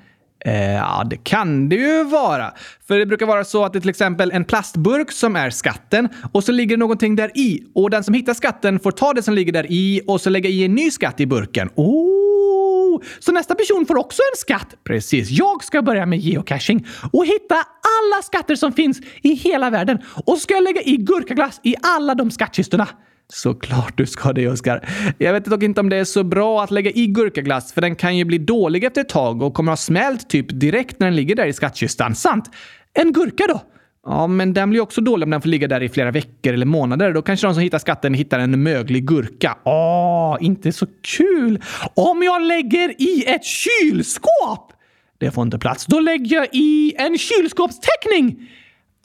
Eh, 0.45 0.73
ja, 0.73 1.03
det 1.09 1.17
kan 1.17 1.69
det 1.69 1.75
ju 1.75 2.03
vara. 2.03 2.53
För 2.87 2.99
det 2.99 3.05
brukar 3.05 3.25
vara 3.25 3.43
så 3.43 3.65
att 3.65 3.73
det 3.73 3.79
är 3.79 3.81
till 3.81 3.89
exempel 3.89 4.31
en 4.31 4.45
plastburk 4.45 5.11
som 5.11 5.35
är 5.35 5.49
skatten 5.49 6.09
och 6.31 6.43
så 6.43 6.51
ligger 6.51 6.77
det 6.77 6.79
någonting 6.79 7.15
där 7.15 7.31
i 7.35 7.63
och 7.75 7.89
den 7.89 8.03
som 8.03 8.13
hittar 8.13 8.33
skatten 8.33 8.79
får 8.79 8.91
ta 8.91 9.13
det 9.13 9.23
som 9.23 9.33
ligger 9.33 9.51
där 9.51 9.65
i 9.69 10.01
och 10.07 10.21
så 10.21 10.29
lägga 10.29 10.49
i 10.49 10.65
en 10.65 10.75
ny 10.75 10.91
skatt 10.91 11.19
i 11.19 11.25
burken. 11.25 11.69
Oh! 11.75 13.01
Så 13.19 13.31
nästa 13.31 13.55
person 13.55 13.85
får 13.85 13.97
också 13.97 14.21
en 14.33 14.37
skatt? 14.37 14.75
Precis. 14.83 15.29
Jag 15.29 15.63
ska 15.63 15.81
börja 15.81 16.05
med 16.05 16.19
geocaching 16.19 16.87
och 17.11 17.25
hitta 17.25 17.55
alla 17.55 18.21
skatter 18.23 18.55
som 18.55 18.73
finns 18.73 18.99
i 19.21 19.33
hela 19.33 19.69
världen 19.69 19.97
och 20.25 20.33
så 20.33 20.39
ska 20.39 20.53
jag 20.53 20.63
lägga 20.63 20.81
i 20.81 20.97
gurkaglass 20.97 21.59
i 21.63 21.75
alla 21.81 22.15
de 22.15 22.31
skattkistorna. 22.31 22.87
Såklart 23.33 23.97
du 23.97 24.05
ska 24.05 24.33
det, 24.33 24.47
Oskar. 24.47 24.89
Jag 25.17 25.33
vet 25.33 25.45
dock 25.45 25.63
inte 25.63 25.81
om 25.81 25.89
det 25.89 25.97
är 25.97 26.03
så 26.03 26.23
bra 26.23 26.63
att 26.63 26.71
lägga 26.71 26.91
i 26.91 27.07
gurkaglass, 27.07 27.73
för 27.73 27.81
den 27.81 27.95
kan 27.95 28.17
ju 28.17 28.25
bli 28.25 28.37
dålig 28.37 28.83
efter 28.83 29.01
ett 29.01 29.09
tag 29.09 29.41
och 29.41 29.53
kommer 29.53 29.71
ha 29.71 29.77
smält 29.77 30.29
typ 30.29 30.45
direkt 30.49 30.99
när 30.99 31.07
den 31.07 31.15
ligger 31.15 31.35
där 31.35 31.47
i 31.47 31.53
skattkistan. 31.53 32.15
Sant? 32.15 32.51
En 32.93 33.13
gurka 33.13 33.43
då? 33.47 33.61
Ja, 34.05 34.27
men 34.27 34.53
den 34.53 34.69
blir 34.69 34.81
också 34.81 35.01
dålig 35.01 35.23
om 35.23 35.29
den 35.29 35.41
får 35.41 35.49
ligga 35.49 35.67
där 35.67 35.83
i 35.83 35.89
flera 35.89 36.11
veckor 36.11 36.53
eller 36.53 36.65
månader. 36.65 37.13
Då 37.13 37.21
kanske 37.21 37.47
de 37.47 37.53
som 37.53 37.63
hittar 37.63 37.79
skatten 37.79 38.13
hittar 38.13 38.39
en 38.39 38.63
möglig 38.63 39.07
gurka. 39.07 39.57
Åh, 39.63 40.37
inte 40.41 40.71
så 40.71 40.87
kul! 41.01 41.61
Om 41.93 42.23
jag 42.23 42.41
lägger 42.41 43.01
i 43.01 43.25
ett 43.27 43.45
kylskåp! 43.45 44.73
Det 45.17 45.31
får 45.31 45.43
inte 45.43 45.59
plats. 45.59 45.85
Då 45.85 45.99
lägger 45.99 46.35
jag 46.35 46.47
i 46.51 46.93
en 46.97 47.17
kylskåpsteckning! 47.17 48.49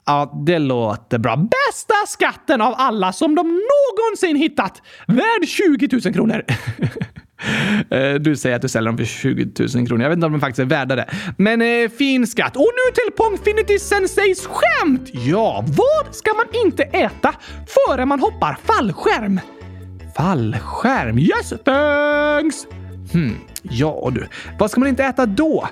Ja, 0.05 0.43
det 0.45 0.59
låter 0.59 1.17
bra. 1.17 1.35
Bästa 1.35 1.93
skatten 2.07 2.61
av 2.61 2.73
alla 2.77 3.13
som 3.13 3.35
de 3.35 3.43
någonsin 3.47 4.35
hittat! 4.35 4.81
Värd 5.07 5.47
20 5.47 5.89
000 6.05 6.13
kronor. 6.13 6.43
Eh, 7.89 8.13
du 8.13 8.35
säger 8.35 8.55
att 8.55 8.61
du 8.61 8.69
säljer 8.69 8.87
dem 8.87 8.97
för 8.97 9.05
20 9.05 9.51
000 9.75 9.87
kronor. 9.87 10.03
Jag 10.03 10.09
vet 10.09 10.17
inte 10.17 10.25
om 10.25 10.31
de 10.31 10.41
faktiskt 10.41 10.59
är 10.59 10.65
värda 10.65 10.95
det. 10.95 11.09
Men 11.37 11.61
eh, 11.61 11.89
fin 11.89 12.27
skatt. 12.27 12.55
Och 12.55 12.61
nu 12.61 12.93
till 12.93 13.13
Pongfinity 13.17 13.79
Senseis 13.79 14.47
skämt! 14.47 15.09
Ja, 15.13 15.65
vad 15.67 16.15
ska 16.15 16.33
man 16.33 16.45
inte 16.65 16.83
äta 16.83 17.33
före 17.67 18.05
man 18.05 18.19
hoppar 18.19 18.57
fallskärm? 18.63 19.39
Fallskärm? 20.15 21.19
Yes, 21.19 21.53
thanks! 21.65 22.65
Hmm, 23.11 23.35
ja 23.61 24.09
du. 24.13 24.27
Vad 24.59 24.71
ska 24.71 24.79
man 24.79 24.89
inte 24.89 25.03
äta 25.03 25.25
då? 25.25 25.67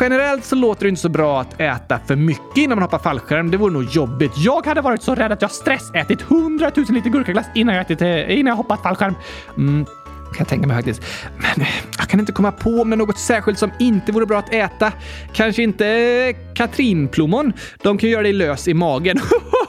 Generellt 0.00 0.44
så 0.44 0.56
låter 0.56 0.82
det 0.82 0.88
inte 0.88 1.00
så 1.00 1.08
bra 1.08 1.40
att 1.40 1.60
äta 1.60 2.00
för 2.06 2.16
mycket 2.16 2.56
innan 2.56 2.78
man 2.78 2.82
hoppar 2.82 2.98
fallskärm. 2.98 3.50
Det 3.50 3.56
vore 3.56 3.72
nog 3.72 3.84
jobbigt. 3.84 4.32
Jag 4.36 4.66
hade 4.66 4.80
varit 4.80 5.02
så 5.02 5.14
rädd 5.14 5.32
att 5.32 5.42
jag 5.42 5.50
stressätit 5.50 6.22
100 6.22 6.70
000 6.76 6.86
liter 6.88 7.10
gurkaglass 7.10 7.46
innan 7.54 7.74
jag, 7.74 7.82
ätit, 7.82 8.02
eh, 8.02 8.38
innan 8.38 8.46
jag 8.46 8.56
hoppat 8.56 8.82
fallskärm. 8.82 9.14
Mm, 9.56 9.84
kan 9.84 10.38
jag 10.38 10.48
tänka 10.48 10.66
mig 10.66 10.76
faktiskt. 10.76 11.02
Men 11.36 11.66
eh, 11.66 11.74
jag 11.98 12.08
kan 12.08 12.20
inte 12.20 12.32
komma 12.32 12.52
på 12.52 12.70
om 12.70 12.90
det 12.90 12.94
är 12.94 12.98
något 12.98 13.18
särskilt 13.18 13.58
som 13.58 13.70
inte 13.78 14.12
vore 14.12 14.26
bra 14.26 14.38
att 14.38 14.52
äta. 14.52 14.92
Kanske 15.32 15.62
inte 15.62 15.86
eh, 15.88 16.54
katrinplommon. 16.54 17.52
De 17.82 17.98
kan 17.98 18.10
göra 18.10 18.22
dig 18.22 18.32
lös 18.32 18.68
i 18.68 18.74
magen. 18.74 19.20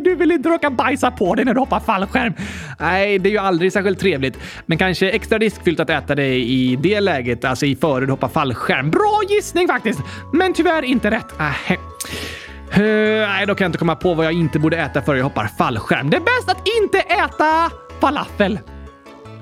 Du 0.00 0.14
vill 0.14 0.32
inte 0.32 0.48
råka 0.48 0.70
bajsa 0.70 1.10
på 1.10 1.34
dig 1.34 1.44
när 1.44 1.54
du 1.54 1.60
hoppar 1.60 1.80
fallskärm. 1.80 2.34
Nej, 2.80 3.18
det 3.18 3.28
är 3.28 3.30
ju 3.30 3.38
aldrig 3.38 3.72
särskilt 3.72 4.00
trevligt. 4.00 4.38
Men 4.66 4.78
kanske 4.78 5.10
extra 5.10 5.38
riskfyllt 5.38 5.80
att 5.80 5.90
äta 5.90 6.14
det 6.14 6.34
i 6.34 6.78
det 6.82 7.00
läget, 7.00 7.44
alltså 7.44 7.66
i 7.66 7.76
före 7.76 8.06
du 8.06 8.12
hoppar 8.12 8.28
fallskärm. 8.28 8.90
Bra 8.90 9.20
gissning 9.28 9.68
faktiskt, 9.68 10.00
men 10.32 10.54
tyvärr 10.54 10.82
inte 10.82 11.10
rätt. 11.10 11.40
Äh. 11.40 11.76
Uh, 12.78 13.28
nej, 13.28 13.46
då 13.46 13.54
kan 13.54 13.64
jag 13.64 13.68
inte 13.68 13.78
komma 13.78 13.96
på 13.96 14.14
vad 14.14 14.26
jag 14.26 14.32
inte 14.32 14.58
borde 14.58 14.76
äta 14.76 15.02
före 15.02 15.16
jag 15.16 15.24
hoppar 15.24 15.46
fallskärm. 15.58 16.10
Det 16.10 16.16
är 16.16 16.20
bäst 16.20 16.48
att 16.48 16.68
inte 16.82 16.98
äta 16.98 17.70
falafel. 18.00 18.58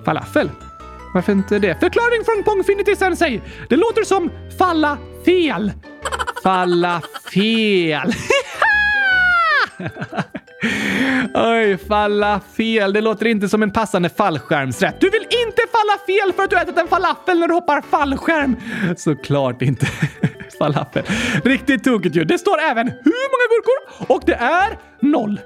Falafel? 0.05 0.51
Varför 1.15 1.33
inte 1.33 1.59
det? 1.59 1.81
Förklaring 1.81 2.25
från 2.25 2.45
Pongfinity 2.45 2.97
Sensei. 2.97 3.41
Det 3.69 3.77
låter 3.77 4.05
som 4.05 4.31
falla 4.59 4.99
fel. 5.25 5.73
Falla 6.43 7.03
fel. 7.35 8.13
Oj, 11.35 11.79
falla 11.89 12.41
fel. 12.57 12.93
Det 12.93 13.01
låter 13.01 13.27
inte 13.27 13.49
som 13.49 13.63
en 13.63 13.71
passande 13.71 14.09
fallskärmsrätt. 14.09 15.01
Du 15.01 15.11
vill 15.11 15.23
inte 15.23 15.63
falla 15.73 15.99
fel 16.07 16.33
för 16.37 16.43
att 16.43 16.51
du 16.51 16.57
ätit 16.57 16.79
en 16.79 16.89
falafel 16.89 17.39
när 17.39 17.49
du 17.49 17.55
hoppar 17.55 17.83
fallskärm. 17.91 18.57
Såklart 18.97 19.63
inte. 19.63 19.87
falafel. 20.59 21.05
Riktigt 21.45 21.85
tokigt 21.85 22.17
ju. 22.17 22.25
Det 22.25 22.39
står 22.39 22.59
även 22.61 22.89
hur 22.89 23.31
många 23.31 23.47
gurkor 23.51 24.15
och 24.15 24.23
det 24.27 24.35
är 24.35 24.79
noll. 25.01 25.41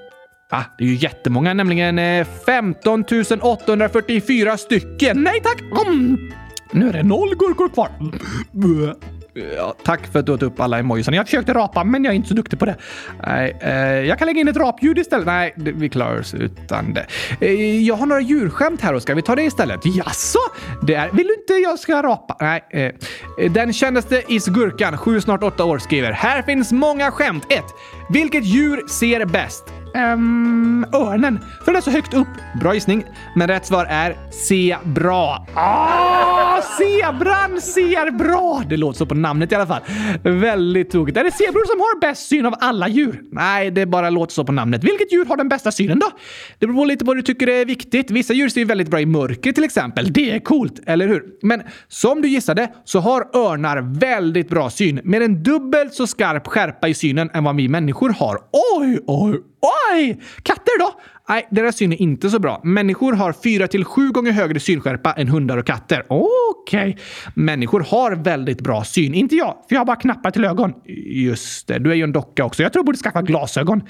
Ah, 0.50 0.62
det 0.78 0.84
är 0.84 0.88
ju 0.88 0.94
jättemånga, 0.94 1.54
nämligen 1.54 1.98
eh, 1.98 2.26
15 2.46 3.04
844 3.42 4.56
stycken. 4.56 5.22
Nej 5.22 5.40
tack! 5.40 5.86
Mm. 5.86 6.32
Nu 6.72 6.88
är 6.88 6.92
det 6.92 7.02
noll 7.02 7.34
gurkor 7.38 7.68
kvar. 7.68 7.90
Ja, 9.34 9.74
tack 9.84 10.06
för 10.06 10.18
att 10.18 10.26
du 10.26 10.32
åt 10.32 10.42
upp 10.42 10.60
alla 10.60 10.78
emojisarna. 10.78 11.16
Jag 11.16 11.26
försökte 11.26 11.54
rapa, 11.54 11.84
men 11.84 12.04
jag 12.04 12.10
är 12.12 12.16
inte 12.16 12.28
så 12.28 12.34
duktig 12.34 12.58
på 12.58 12.64
det. 12.64 12.76
Nej, 13.26 13.56
eh, 13.60 13.72
jag 13.80 14.18
kan 14.18 14.26
lägga 14.26 14.40
in 14.40 14.48
ett 14.48 14.56
rapljud 14.56 14.98
istället. 14.98 15.26
Nej, 15.26 15.54
det, 15.56 15.72
vi 15.72 15.88
klarar 15.88 16.20
oss 16.20 16.34
utan 16.34 16.94
det. 16.94 17.06
Eh, 17.40 17.82
jag 17.82 17.94
har 17.94 18.06
några 18.06 18.20
djurskämt 18.20 18.80
här 18.80 18.94
Oskar, 18.94 19.00
ska 19.00 19.14
vi 19.14 19.22
tar 19.22 19.36
det 19.36 19.42
istället? 19.42 19.80
Jaså? 19.84 20.38
Det 20.82 20.94
är... 20.94 21.10
Vill 21.10 21.26
du 21.26 21.34
inte 21.34 21.52
jag 21.52 21.78
ska 21.78 22.02
rapa? 22.02 22.36
Nej. 22.40 22.64
Eh, 22.70 23.52
den 23.52 23.72
kändaste 23.72 24.22
Isgurkan, 24.28 24.98
sju 24.98 25.20
snart 25.20 25.42
åtta 25.42 25.64
år, 25.64 25.78
skriver 25.78 26.12
“Här 26.12 26.42
finns 26.42 26.72
många 26.72 27.10
skämt. 27.10 27.46
1. 27.48 27.64
Vilket 28.10 28.44
djur 28.44 28.88
ser 28.88 29.24
bäst? 29.24 29.83
Um, 29.94 30.86
örnen, 30.92 31.38
för 31.64 31.66
den 31.66 31.76
är 31.76 31.80
så 31.80 31.90
högt 31.90 32.14
upp. 32.14 32.28
Bra 32.60 32.74
gissning, 32.74 33.04
men 33.36 33.48
rätt 33.48 33.66
svar 33.66 33.86
är 33.90 34.16
Zebra. 34.30 35.46
Ah, 35.54 36.62
zebran 36.62 37.60
ser 37.60 38.10
bra! 38.10 38.62
Det 38.68 38.76
låter 38.76 38.98
så 38.98 39.06
på 39.06 39.14
namnet 39.14 39.52
i 39.52 39.54
alla 39.54 39.66
fall. 39.66 39.80
Väldigt 40.22 40.90
tokigt. 40.90 41.18
Är 41.18 41.24
det 41.24 41.32
zebror 41.32 41.66
som 41.66 41.80
har 41.80 42.00
bäst 42.00 42.28
syn 42.28 42.46
av 42.46 42.54
alla 42.60 42.88
djur? 42.88 43.22
Nej, 43.32 43.70
det 43.70 43.86
bara 43.86 44.10
låter 44.10 44.32
så 44.34 44.44
på 44.44 44.52
namnet. 44.52 44.84
Vilket 44.84 45.12
djur 45.12 45.24
har 45.24 45.36
den 45.36 45.48
bästa 45.48 45.72
synen 45.72 45.98
då? 45.98 46.06
Det 46.58 46.66
beror 46.66 46.86
lite 46.86 47.04
på 47.04 47.10
vad 47.10 47.16
du 47.16 47.22
tycker 47.22 47.48
är 47.48 47.64
viktigt. 47.64 48.10
Vissa 48.10 48.32
djur 48.32 48.48
ser 48.48 48.60
ju 48.60 48.66
väldigt 48.66 48.88
bra 48.88 49.00
i 49.00 49.06
mörker 49.06 49.52
till 49.52 49.64
exempel. 49.64 50.12
Det 50.12 50.30
är 50.30 50.38
coolt, 50.38 50.80
eller 50.86 51.08
hur? 51.08 51.24
Men 51.42 51.62
som 51.88 52.22
du 52.22 52.28
gissade 52.28 52.72
så 52.84 53.00
har 53.00 53.20
örnar 53.36 53.98
väldigt 54.00 54.48
bra 54.48 54.70
syn, 54.70 55.00
med 55.04 55.22
en 55.22 55.42
dubbelt 55.42 55.94
så 55.94 56.06
skarp 56.06 56.46
skärpa 56.46 56.88
i 56.88 56.94
synen 56.94 57.30
än 57.34 57.44
vad 57.44 57.56
vi 57.56 57.68
människor 57.68 58.10
har. 58.10 58.38
Oj, 58.78 58.98
oj, 59.06 59.40
Oj! 59.64 60.20
Katter 60.42 60.78
då? 60.78 61.00
Nej, 61.28 61.46
deras 61.50 61.76
syn 61.76 61.92
är 61.92 62.02
inte 62.02 62.30
så 62.30 62.38
bra. 62.38 62.60
Människor 62.64 63.12
har 63.12 63.32
fyra 63.32 63.68
till 63.68 63.84
sju 63.84 64.10
gånger 64.10 64.32
högre 64.32 64.60
synskärpa 64.60 65.12
än 65.12 65.28
hundar 65.28 65.56
och 65.56 65.66
katter. 65.66 66.04
Okej. 66.08 66.88
Okay. 66.88 66.94
Människor 67.34 67.80
har 67.80 68.12
väldigt 68.16 68.60
bra 68.60 68.84
syn. 68.84 69.14
Inte 69.14 69.36
jag, 69.36 69.56
för 69.68 69.74
jag 69.74 69.80
har 69.80 69.86
bara 69.86 69.96
knappar 69.96 70.30
till 70.30 70.44
ögon. 70.44 70.72
Just 71.06 71.68
det, 71.68 71.78
du 71.78 71.90
är 71.90 71.94
ju 71.94 72.02
en 72.02 72.12
docka 72.12 72.44
också. 72.44 72.62
Jag 72.62 72.72
tror 72.72 72.82
du 72.82 72.86
borde 72.86 72.98
skaffa 72.98 73.22
glasögon. 73.22 73.82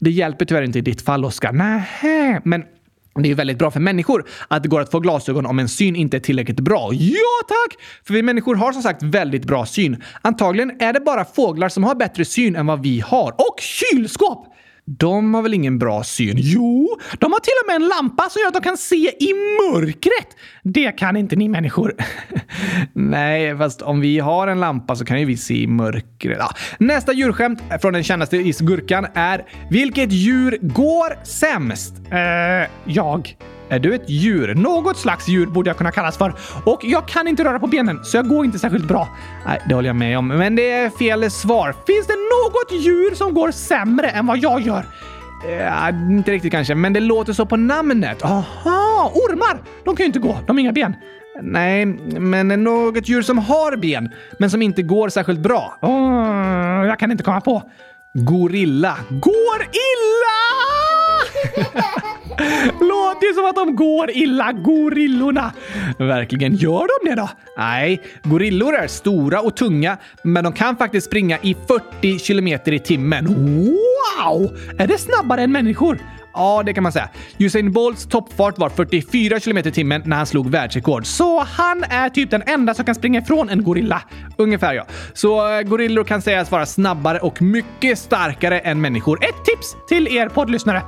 Det 0.00 0.10
hjälper 0.10 0.44
tyvärr 0.44 0.62
inte 0.62 0.78
i 0.78 0.82
ditt 0.82 1.02
fall, 1.02 1.24
Oskar. 1.24 1.52
Nähä. 1.52 2.40
Men 2.44 2.64
det 3.22 3.30
är 3.30 3.34
väldigt 3.34 3.58
bra 3.58 3.70
för 3.70 3.80
människor 3.80 4.24
att 4.48 4.62
det 4.62 4.68
går 4.68 4.80
att 4.80 4.90
få 4.90 5.00
glasögon 5.00 5.46
om 5.46 5.58
en 5.58 5.68
syn 5.68 5.96
inte 5.96 6.16
är 6.16 6.20
tillräckligt 6.20 6.60
bra. 6.60 6.90
Ja 6.92 7.46
tack! 7.48 7.78
För 8.04 8.14
vi 8.14 8.22
människor 8.22 8.54
har 8.54 8.72
som 8.72 8.82
sagt 8.82 9.02
väldigt 9.02 9.44
bra 9.44 9.66
syn. 9.66 10.02
Antagligen 10.22 10.82
är 10.82 10.92
det 10.92 11.00
bara 11.00 11.24
fåglar 11.24 11.68
som 11.68 11.84
har 11.84 11.94
bättre 11.94 12.24
syn 12.24 12.56
än 12.56 12.66
vad 12.66 12.82
vi 12.82 13.00
har. 13.00 13.32
Och 13.32 13.60
kylskåp! 13.60 14.54
De 14.98 15.34
har 15.34 15.42
väl 15.42 15.54
ingen 15.54 15.78
bra 15.78 16.04
syn? 16.04 16.34
Jo, 16.38 16.88
de 17.18 17.32
har 17.32 17.40
till 17.40 17.52
och 17.64 17.66
med 17.66 17.76
en 17.76 17.88
lampa 17.88 18.28
som 18.30 18.40
gör 18.40 18.48
att 18.48 18.54
de 18.54 18.62
kan 18.62 18.76
se 18.76 18.96
i 18.96 19.32
mörkret. 19.34 20.36
Det 20.62 20.92
kan 20.92 21.16
inte 21.16 21.36
ni 21.36 21.48
människor. 21.48 21.94
Nej, 22.92 23.56
fast 23.58 23.82
om 23.82 24.00
vi 24.00 24.18
har 24.18 24.46
en 24.48 24.60
lampa 24.60 24.96
så 24.96 25.04
kan 25.04 25.20
ju 25.20 25.26
vi 25.26 25.36
se 25.36 25.54
i 25.62 25.66
mörkret. 25.66 26.36
Ja. 26.40 26.50
Nästa 26.78 27.12
djurskämt 27.12 27.62
från 27.80 27.92
den 27.92 28.02
kändaste 28.04 28.36
isgurkan 28.36 29.06
är 29.14 29.44
Vilket 29.70 30.12
djur 30.12 30.58
går 30.62 31.24
sämst? 31.24 31.94
eh, 32.10 32.70
jag. 32.84 33.36
Är 33.68 33.78
du 33.78 33.94
ett 33.94 34.08
djur? 34.10 34.54
Något 34.54 34.96
slags 34.96 35.28
djur 35.28 35.46
borde 35.46 35.70
jag 35.70 35.76
kunna 35.76 35.90
kallas 35.90 36.18
för. 36.18 36.34
Och 36.64 36.80
jag 36.84 37.08
kan 37.08 37.28
inte 37.28 37.44
röra 37.44 37.58
på 37.58 37.66
benen, 37.66 38.04
så 38.04 38.16
jag 38.16 38.28
går 38.28 38.44
inte 38.44 38.58
särskilt 38.58 38.88
bra. 38.88 39.08
Nej, 39.46 39.60
det 39.68 39.74
håller 39.74 39.88
jag 39.88 39.96
med 39.96 40.18
om. 40.18 40.28
Men 40.28 40.56
det 40.56 40.70
är 40.72 40.90
fel 40.90 41.30
svar. 41.30 41.74
Finns 41.86 42.06
det 42.06 42.12
något 42.14 42.84
djur 42.84 43.14
som 43.14 43.34
går 43.34 43.50
sämre 43.50 44.08
än 44.08 44.26
vad 44.26 44.38
jag 44.38 44.60
gör? 44.60 44.84
Ja, 45.60 45.88
inte 45.88 46.32
riktigt 46.32 46.52
kanske, 46.52 46.74
men 46.74 46.92
det 46.92 47.00
låter 47.00 47.32
så 47.32 47.46
på 47.46 47.56
namnet. 47.56 48.24
Aha, 48.24 49.12
ormar! 49.14 49.62
De 49.84 49.96
kan 49.96 50.04
ju 50.04 50.06
inte 50.06 50.18
gå. 50.18 50.38
De 50.46 50.56
har 50.56 50.60
inga 50.60 50.72
ben. 50.72 50.94
Nej, 51.42 51.86
men 51.86 52.48
något 52.64 53.08
djur 53.08 53.22
som 53.22 53.38
har 53.38 53.76
ben, 53.76 54.10
men 54.38 54.50
som 54.50 54.62
inte 54.62 54.82
går 54.82 55.08
särskilt 55.08 55.40
bra. 55.40 55.78
Oh, 55.82 56.86
jag 56.86 56.98
kan 56.98 57.10
inte 57.10 57.24
komma 57.24 57.40
på. 57.40 57.62
Gorilla. 58.14 58.96
Går 59.08 59.60
illa! 59.62 60.38
Som 63.38 63.46
att 63.46 63.56
de 63.56 63.76
går 63.76 64.10
illa, 64.10 64.52
gorillorna. 64.52 65.52
Verkligen, 65.98 66.54
gör 66.54 66.86
de 67.02 67.10
det 67.10 67.16
då? 67.16 67.28
Nej, 67.58 68.02
gorillor 68.22 68.74
är 68.74 68.86
stora 68.86 69.40
och 69.40 69.56
tunga, 69.56 69.96
men 70.22 70.44
de 70.44 70.52
kan 70.52 70.76
faktiskt 70.76 71.06
springa 71.06 71.38
i 71.42 71.56
40 72.00 72.18
kilometer 72.18 72.72
i 72.72 72.78
timmen. 72.78 73.26
Wow! 73.26 74.56
Är 74.78 74.86
det 74.86 74.98
snabbare 74.98 75.42
än 75.42 75.52
människor? 75.52 75.98
Ja, 76.34 76.62
det 76.66 76.74
kan 76.74 76.82
man 76.82 76.92
säga. 76.92 77.08
Usain 77.38 77.72
Bolts 77.72 78.06
toppfart 78.06 78.58
var 78.58 78.68
44 78.68 79.40
km 79.40 79.58
i 79.58 79.62
timmen 79.62 80.02
när 80.04 80.16
han 80.16 80.26
slog 80.26 80.50
världsrekord. 80.50 81.06
Så 81.06 81.40
han 81.40 81.84
är 81.84 82.08
typ 82.08 82.30
den 82.30 82.42
enda 82.46 82.74
som 82.74 82.84
kan 82.84 82.94
springa 82.94 83.20
ifrån 83.20 83.48
en 83.48 83.64
gorilla. 83.64 84.02
Ungefär 84.36 84.74
ja. 84.74 84.86
Så 85.14 85.52
eh, 85.52 85.62
gorillor 85.62 86.04
kan 86.04 86.22
sägas 86.22 86.50
vara 86.50 86.66
snabbare 86.66 87.18
och 87.18 87.42
mycket 87.42 87.98
starkare 87.98 88.58
än 88.58 88.80
människor. 88.80 89.24
Ett 89.24 89.44
tips 89.44 89.76
till 89.88 90.16
er 90.16 90.28
poddlyssnare. 90.28 90.82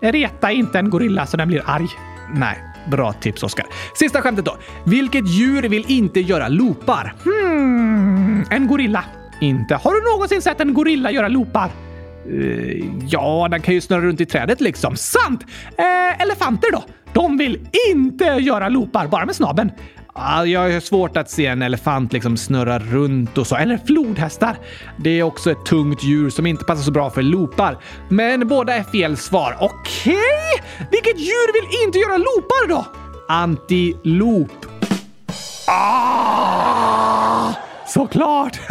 Reta 0.00 0.52
inte 0.52 0.78
en 0.78 0.90
gorilla 0.90 1.26
så 1.26 1.36
den 1.36 1.48
blir 1.48 1.62
arg. 1.66 1.88
Nej, 2.34 2.58
bra 2.90 3.12
tips 3.12 3.42
Oskar. 3.42 3.66
Sista 3.94 4.22
skämtet 4.22 4.44
då. 4.44 4.56
Vilket 4.84 5.28
djur 5.28 5.62
vill 5.62 5.84
inte 5.88 6.20
göra 6.20 6.48
loopar? 6.48 7.14
Hmm, 7.24 8.44
en 8.50 8.66
gorilla. 8.66 9.04
Inte. 9.40 9.74
Har 9.74 9.94
du 9.94 10.12
någonsin 10.12 10.42
sett 10.42 10.60
en 10.60 10.74
gorilla 10.74 11.10
göra 11.10 11.28
loopar? 11.28 11.70
Uh, 12.30 12.84
ja, 13.08 13.48
den 13.50 13.62
kan 13.62 13.74
ju 13.74 13.80
snurra 13.80 14.00
runt 14.00 14.20
i 14.20 14.26
trädet 14.26 14.60
liksom. 14.60 14.96
Sant! 14.96 15.42
Uh, 15.42 16.22
elefanter 16.22 16.72
då? 16.72 16.84
De 17.12 17.38
vill 17.38 17.68
inte 17.92 18.24
göra 18.24 18.68
loopar, 18.68 19.06
bara 19.06 19.26
med 19.26 19.36
snaben. 19.36 19.70
Jag 20.46 20.72
har 20.72 20.80
svårt 20.80 21.16
att 21.16 21.30
se 21.30 21.46
en 21.46 21.62
elefant 21.62 22.12
liksom 22.12 22.36
snurra 22.36 22.78
runt 22.78 23.38
och 23.38 23.46
så. 23.46 23.56
Eller 23.56 23.78
flodhästar. 23.78 24.56
Det 24.96 25.10
är 25.10 25.22
också 25.22 25.50
ett 25.50 25.64
tungt 25.66 26.04
djur 26.04 26.30
som 26.30 26.46
inte 26.46 26.64
passar 26.64 26.82
så 26.82 26.90
bra 26.90 27.10
för 27.10 27.22
loopar. 27.22 27.78
Men 28.08 28.48
båda 28.48 28.74
är 28.74 28.82
fel 28.82 29.16
svar. 29.16 29.56
Okej? 29.60 30.14
Okay. 30.14 30.86
Vilket 30.90 31.18
djur 31.18 31.52
vill 31.52 31.86
inte 31.86 31.98
göra 31.98 32.16
loopar 32.16 32.68
då? 32.68 32.86
Antilop. 33.28 34.66
Ah! 35.66 37.54
Såklart! 37.86 38.60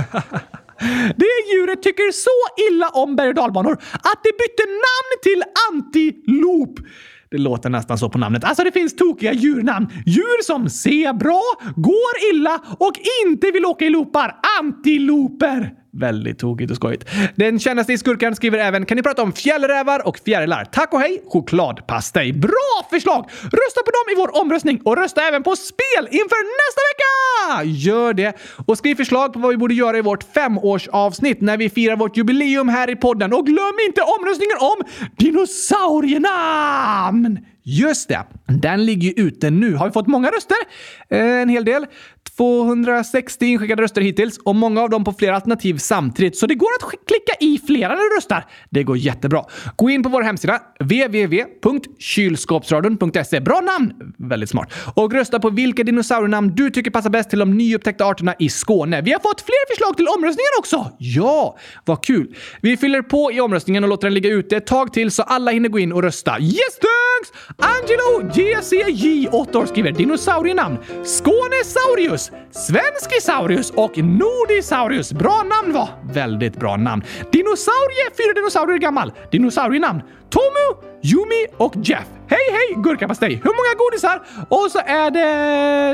Det 1.16 1.26
djuret 1.52 1.84
tycker 1.84 2.12
så 2.12 2.70
illa 2.70 2.90
om 2.90 3.16
berg 3.16 3.30
och 3.30 3.36
dalbanor 3.36 3.74
att 3.94 4.20
det 4.24 4.38
bytte 4.38 4.66
namn 4.66 5.12
till 5.24 5.44
antilop. 5.72 6.80
Det 7.32 7.38
låter 7.38 7.70
nästan 7.70 7.98
så 7.98 8.10
på 8.10 8.18
namnet. 8.18 8.44
Alltså 8.44 8.64
det 8.64 8.72
finns 8.72 8.96
tokiga 8.96 9.34
djurnamn. 9.34 9.88
Djur 10.06 10.44
som 10.44 10.70
ser 10.70 11.14
bra, 11.14 11.42
går 11.76 12.34
illa 12.34 12.62
och 12.80 12.94
inte 13.26 13.52
vill 13.52 13.66
åka 13.66 13.86
i 13.86 13.90
loopar. 13.90 14.36
Antiloper! 14.62 15.85
Väldigt 16.00 16.40
tokigt 16.40 16.72
och 16.72 16.78
skojigt. 16.78 17.06
Den 17.36 17.60
kändaste 17.60 17.94
i 17.94 17.98
skurkan 17.98 18.36
skriver 18.36 18.60
även 18.60 18.86
“Kan 18.86 18.96
ni 18.96 19.04
prata 19.04 19.24
om 19.24 19.34
fjällrävar 19.34 20.08
och 20.08 20.20
fjärilar? 20.26 20.66
Tack 20.66 20.94
och 20.94 21.00
hej! 21.00 21.24
Chokladpastej.” 21.28 22.34
Bra 22.34 22.88
förslag! 22.90 23.30
Rösta 23.44 23.82
på 23.86 23.92
dem 23.92 24.14
i 24.14 24.16
vår 24.18 24.42
omröstning 24.42 24.82
och 24.86 24.98
rösta 24.98 25.22
även 25.22 25.44
på 25.44 25.56
spel 25.56 26.08
inför 26.12 26.44
nästa 26.60 26.82
vecka! 26.90 27.64
Gör 27.64 28.14
det! 28.14 28.34
Och 28.66 28.78
skriv 28.78 28.96
förslag 28.96 29.34
på 29.34 29.40
vad 29.40 29.52
vi 29.52 29.58
borde 29.58 29.74
göra 29.74 29.98
i 29.98 30.02
vårt 30.02 30.24
femårsavsnitt 30.34 31.42
när 31.42 31.58
vi 31.58 31.70
firar 31.70 31.96
vårt 31.96 32.18
jubileum 32.18 32.70
här 32.70 32.90
i 32.90 32.96
podden. 32.96 33.34
Och 33.34 33.46
glöm 33.46 33.76
inte 33.88 34.02
omröstningen 34.02 34.58
om 34.60 34.84
dinosaurienamn! 35.18 37.40
Just 37.68 38.10
det, 38.10 38.24
den 38.48 38.86
ligger 38.86 39.08
ju 39.08 39.14
ute 39.28 39.50
nu. 39.50 39.76
Har 39.76 39.86
vi 39.86 39.92
fått 39.92 40.08
många 40.08 40.30
röster? 40.30 40.58
Eh, 41.10 41.42
en 41.42 41.50
hel 41.50 41.66
del. 41.66 41.86
260 42.38 43.46
inskickade 43.46 43.84
röster 43.84 44.02
hittills 44.02 44.38
och 44.38 44.56
många 44.56 44.82
av 44.82 44.90
dem 44.90 45.04
på 45.04 45.14
flera 45.14 45.36
alternativ 45.36 45.78
samtidigt, 45.78 46.38
så 46.38 46.48
det 46.48 46.56
går 46.56 46.68
att 46.80 46.86
klicka 47.08 47.34
i 47.40 47.60
flera 47.68 47.90
när 47.90 48.10
du 48.10 48.16
röstar. 48.16 48.46
Det 48.70 48.84
går 48.84 48.98
jättebra. 48.98 49.44
Gå 49.76 49.90
in 49.90 50.04
på 50.04 50.10
vår 50.10 50.22
hemsida 50.22 50.62
www.kylskåpsradion.se. 50.80 53.40
Bra 53.40 53.62
namn! 53.62 53.94
Väldigt 54.18 54.50
smart. 54.50 54.74
Och 54.96 55.14
rösta 55.14 55.40
på 55.40 55.50
vilka 55.50 55.84
dinosaurienamn 55.84 56.56
du 56.56 56.70
tycker 56.70 56.92
passar 56.92 57.10
bäst 57.10 57.30
till 57.30 57.40
de 57.40 57.58
nyupptäckta 57.58 58.06
arterna 58.06 58.36
i 58.40 58.50
Skåne. 58.50 59.02
Vi 59.02 59.12
har 59.12 59.20
fått 59.20 59.42
fler 59.42 59.76
förslag 59.76 59.98
till 59.98 60.08
omröstningen 60.08 60.50
också! 60.60 60.92
Ja, 60.98 61.58
vad 61.86 62.04
kul! 62.04 62.36
Vi 62.62 62.78
fyller 62.78 63.02
på 63.02 63.32
i 63.32 63.42
omröstningen 63.42 63.84
och 63.84 63.90
låter 63.90 64.08
den 64.08 64.14
ligga 64.14 64.30
ute 64.30 64.58
ett 64.58 64.68
tag 64.68 64.94
till 64.94 65.12
så 65.12 65.24
alla 65.24 65.52
hinner 65.52 65.70
gå 65.70 65.80
in 65.80 65.92
och 65.92 66.04
rösta. 66.04 66.40
Yes, 66.40 66.80
thanks! 66.82 67.32
Angelo 67.58 68.22
GCJ 68.34 69.28
8 69.32 69.60
år 69.60 69.66
skriver 69.66 69.92
dinosaurienamn. 69.92 70.78
Skånesaurius 71.04 72.25
Svenskisaurus 72.52 73.72
och 73.72 73.98
Nordisaurus. 73.98 75.14
Bra 75.14 75.44
namn 75.44 75.74
va? 75.74 75.90
Väldigt 76.14 76.60
bra 76.60 76.78
namn. 76.78 77.04
Dinosaurie, 77.32 78.06
fyra 78.18 78.34
dinosaurier 78.36 78.78
gammal. 78.78 79.12
Dinosaurienamn. 79.32 80.02
Tomu, 80.30 80.90
Yumi 81.02 81.48
och 81.58 81.74
Jeff. 81.84 82.06
Hej 82.28 82.40
hej 82.52 82.84
gurkapastej! 82.84 83.30
Hur 83.44 83.50
många 83.50 83.76
godisar? 83.78 84.22
Och 84.50 84.72
så 84.72 84.80
är 84.80 85.12
det... 85.12 85.20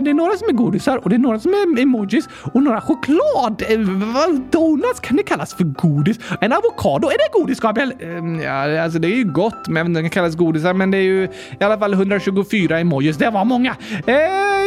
Det 0.05 0.09
är 0.09 0.13
några 0.13 0.37
som 0.37 0.47
är 0.47 0.53
godisar 0.53 0.97
och 0.97 1.09
det 1.09 1.15
är 1.15 1.19
några 1.19 1.39
som 1.39 1.53
är 1.53 1.81
emojis 1.81 2.29
och 2.53 2.63
några 2.63 2.81
choklad... 2.81 3.63
Eh, 3.69 3.79
donuts 4.51 4.99
kan 4.99 5.17
det 5.17 5.23
kallas 5.23 5.53
för 5.53 5.63
godis. 5.63 6.19
En 6.41 6.53
avokado, 6.53 7.07
är 7.07 7.17
det 7.17 7.39
godis 7.39 7.59
Gabriel? 7.59 7.93
Ehm, 7.99 8.39
ja, 8.39 8.83
alltså 8.83 8.99
det 8.99 9.07
är 9.07 9.15
ju 9.15 9.23
gott, 9.23 9.67
men 9.67 9.75
jag 9.75 9.83
vet 9.83 9.89
inte 9.89 9.99
om 9.99 10.03
det 10.03 10.09
kan 10.09 10.09
kallas 10.09 10.35
godisar, 10.35 10.73
men 10.73 10.91
det 10.91 10.97
är 10.97 11.01
ju 11.01 11.23
i 11.59 11.63
alla 11.63 11.77
fall 11.79 11.93
124 11.93 12.79
emojis. 12.79 13.17
Det 13.17 13.29
var 13.29 13.45
många. 13.45 13.75
Eh, 14.07 14.15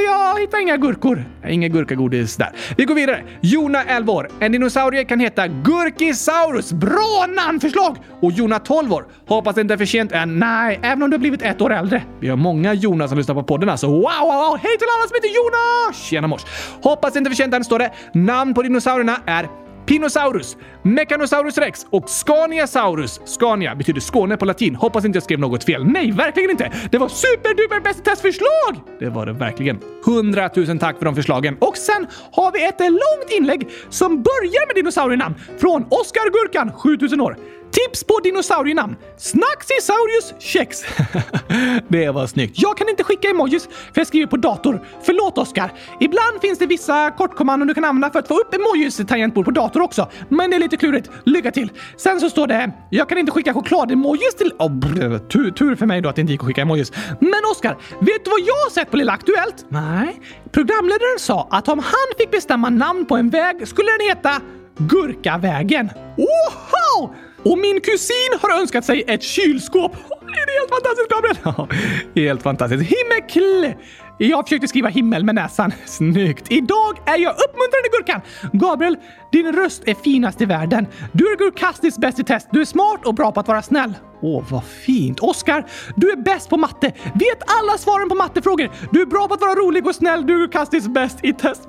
jag 0.07 0.41
hittar 0.41 0.63
inga 0.63 0.77
gurkor. 0.77 1.25
Inga 1.49 1.69
gurkagodis 1.69 2.37
där. 2.37 2.51
Vi 2.77 2.85
går 2.85 2.95
vidare. 2.95 3.23
Jona 3.41 3.85
11 3.85 4.13
år. 4.13 4.29
En 4.41 4.53
dinosaurie 4.53 5.05
kan 5.05 5.21
heta 5.21 5.47
Gurkisaurus. 5.49 6.73
Bra 6.73 7.27
namnförslag! 7.29 7.97
Och 8.21 8.33
Jona 8.33 8.59
12 8.59 8.93
år. 8.93 9.07
Hoppas 9.27 9.54
det 9.55 9.61
inte 9.61 9.75
är 9.75 9.79
för 9.79 9.85
sent 9.85 10.13
än. 10.13 10.39
Nej, 10.39 10.81
även 10.83 11.03
om 11.03 11.11
du 11.11 11.15
har 11.15 11.21
blivit 11.21 11.43
ett 11.43 11.61
år 11.61 11.73
äldre. 11.73 12.03
Vi 12.21 12.29
har 12.29 12.37
många 12.37 12.75
Jonas 12.75 13.11
som 13.11 13.19
lyssnar 13.19 13.35
på 13.35 13.43
podden 13.43 13.69
alltså. 13.69 13.87
Wow, 13.87 14.01
wow, 14.01 14.11
wow! 14.21 14.59
Hej 14.63 14.79
till 14.79 14.89
alla 14.99 15.09
som 15.09 15.15
heter 15.15 15.37
Jonas! 15.37 16.03
Tjena 16.03 16.27
mors! 16.27 16.45
Hoppas 16.83 17.17
inte 17.17 17.29
är 17.29 17.31
för 17.31 17.37
sent 17.37 17.55
än, 17.55 17.65
står 17.65 17.79
det. 17.79 17.93
Namn 18.13 18.55
på 18.55 18.63
dinosaurierna 18.63 19.17
är 19.27 19.49
Pinosaurus, 19.87 20.57
Mechanosaurus 20.83 21.59
rex 21.59 21.87
och 21.91 22.09
Scaniasaurus. 22.11 23.21
Scania 23.25 23.75
betyder 23.75 24.01
Skåne 24.01 24.37
på 24.37 24.45
latin. 24.45 24.75
Hoppas 24.75 25.05
inte 25.05 25.17
jag 25.17 25.23
skrev 25.23 25.39
något 25.39 25.65
fel. 25.65 25.85
Nej, 25.85 26.13
verkligen 26.13 26.51
inte! 26.51 26.73
Det 26.91 26.99
var 26.99 27.09
superduper 27.09 27.81
bäst 27.81 28.05
testförslag! 28.05 28.81
Det 28.99 29.09
var 29.09 29.27
det 29.27 29.33
verkligen. 29.33 29.79
Hundratusen 30.05 30.79
tack 30.79 30.99
för 30.99 31.05
de 31.05 31.15
förslagen. 31.15 31.57
Och 31.61 31.77
sen 31.77 32.07
har 32.33 32.53
vi 32.53 32.65
ett 32.65 32.81
långt 32.81 33.31
inlägg 33.39 33.69
som 33.91 34.23
börjar 34.23 34.67
med 34.67 34.75
dinosaurienamn 34.75 35.35
från 35.59 35.85
Oskar 35.91 36.31
Gurkan, 36.31 36.73
7000 36.73 37.21
år. 37.21 37.37
Tips 37.75 38.05
på 38.05 38.21
dinosaurienamn. 38.23 38.97
Snaxisaurus 39.17 40.35
kex. 40.39 40.83
det 41.89 42.11
var 42.11 42.27
snyggt. 42.27 42.63
Jag 42.63 42.77
kan 42.77 42.89
inte 42.89 43.05
skicka 43.05 43.29
emojis 43.29 43.69
för 43.69 44.01
jag 44.01 44.07
skriver 44.07 44.27
på 44.27 44.37
dator. 44.37 44.87
Förlåt 45.03 45.39
Oskar. 45.39 45.73
Ibland 46.01 46.41
finns 46.41 46.59
det 46.59 46.67
vissa 46.67 47.11
kortkommandon 47.11 47.69
du 47.69 47.75
kan 47.75 47.85
använda 47.85 48.11
för 48.11 48.19
att 48.19 48.29
få 48.29 48.35
upp 48.35 48.55
emojis 48.55 48.97
tangentbord 48.97 49.45
på 49.45 49.51
dator 49.51 49.81
också. 49.81 50.11
Men 50.29 50.51
det 50.51 50.57
är 50.57 50.61
lite 50.61 50.77
klurigt. 50.77 51.11
Lycka 51.25 51.51
till! 51.51 51.71
Sen 51.97 52.21
så 52.21 52.31
står 52.31 52.47
det 52.47 52.73
“Jag 52.91 53.09
kan 53.09 53.19
inte 53.19 53.33
skicka 53.33 53.55
choklademojis 53.55 54.35
till...” 54.35 54.53
oh, 54.59 54.71
brr, 54.71 55.19
tur, 55.19 55.51
tur 55.51 55.77
för 55.77 55.87
mig 55.87 56.01
då 56.01 56.09
att 56.09 56.17
det 56.17 56.21
inte 56.21 56.33
gick 56.33 56.41
att 56.41 56.47
skicka 56.47 56.63
emojis. 56.63 56.93
Men 57.21 57.41
Oskar, 57.51 57.77
vet 58.01 58.25
du 58.25 58.31
vad 58.31 58.41
jag 58.41 58.55
har 58.55 58.71
sett 58.71 58.91
på 58.91 58.97
Lilla 58.97 59.13
Aktuellt? 59.13 59.67
Nej. 59.69 60.21
Programledaren 60.53 61.19
sa 61.19 61.49
att 61.51 61.69
om 61.69 61.79
han 61.79 62.19
fick 62.19 62.31
bestämma 62.31 62.71
namn 62.71 63.07
på 63.07 63.17
en 63.17 63.31
väg 63.31 63.69
skulle 63.69 63.91
den 63.91 64.09
heta 64.09 64.41
Gurkavägen. 64.77 65.91
Wow! 66.17 67.15
Och 67.45 67.59
min 67.59 67.81
kusin 67.81 68.39
har 68.41 68.61
önskat 68.61 68.85
sig 68.85 69.05
ett 69.07 69.23
kylskåp. 69.23 69.97
Är 70.21 70.47
det 70.47 70.53
helt 70.61 70.71
fantastiskt, 70.71 71.09
Gabriel? 71.09 71.69
helt 72.15 72.43
fantastiskt. 72.43 72.83
Himmel! 72.83 73.75
Jag 74.19 74.45
försökte 74.45 74.69
skriva 74.69 74.89
himmel 74.89 75.25
med 75.25 75.35
näsan. 75.35 75.73
Snyggt! 75.87 76.47
Idag 76.53 76.99
är 77.07 77.19
jag 77.19 77.31
uppmuntrande 77.33 77.89
Gurkan! 77.93 78.21
Gabriel, 78.53 78.97
din 79.33 79.53
röst 79.53 79.83
är 79.87 79.95
finast 79.95 80.41
i 80.41 80.45
världen. 80.45 80.87
Du 81.13 81.33
är 81.33 81.37
Gurkastis 81.37 81.99
bäst 81.99 82.19
i 82.19 82.25
test. 82.25 82.49
Du 82.53 82.61
är 82.61 82.65
smart 82.65 83.07
och 83.07 83.15
bra 83.15 83.33
på 83.33 83.41
att 83.41 83.49
vara 83.49 83.63
snäll. 83.63 83.95
Åh, 84.23 84.45
vad 84.51 84.65
fint. 84.65 85.21
Oskar, 85.21 85.67
du 85.97 86.11
är 86.11 86.17
bäst 86.17 86.51
på 86.51 86.57
matte. 86.57 86.87
Vet 87.15 87.43
alla 87.47 87.79
svaren 87.79 88.09
på 88.09 88.15
mattefrågor. 88.15 88.71
Du 88.93 89.03
är 89.03 89.07
bra 89.07 89.29
på 89.29 89.35
att 89.35 89.41
vara 89.41 89.55
rolig 89.55 89.87
och 89.87 89.95
snäll. 89.95 90.27
Du 90.27 90.35
är 90.35 90.39
Gurkastis 90.39 90.89
bäst 90.89 91.19
i 91.23 91.33
test. 91.33 91.69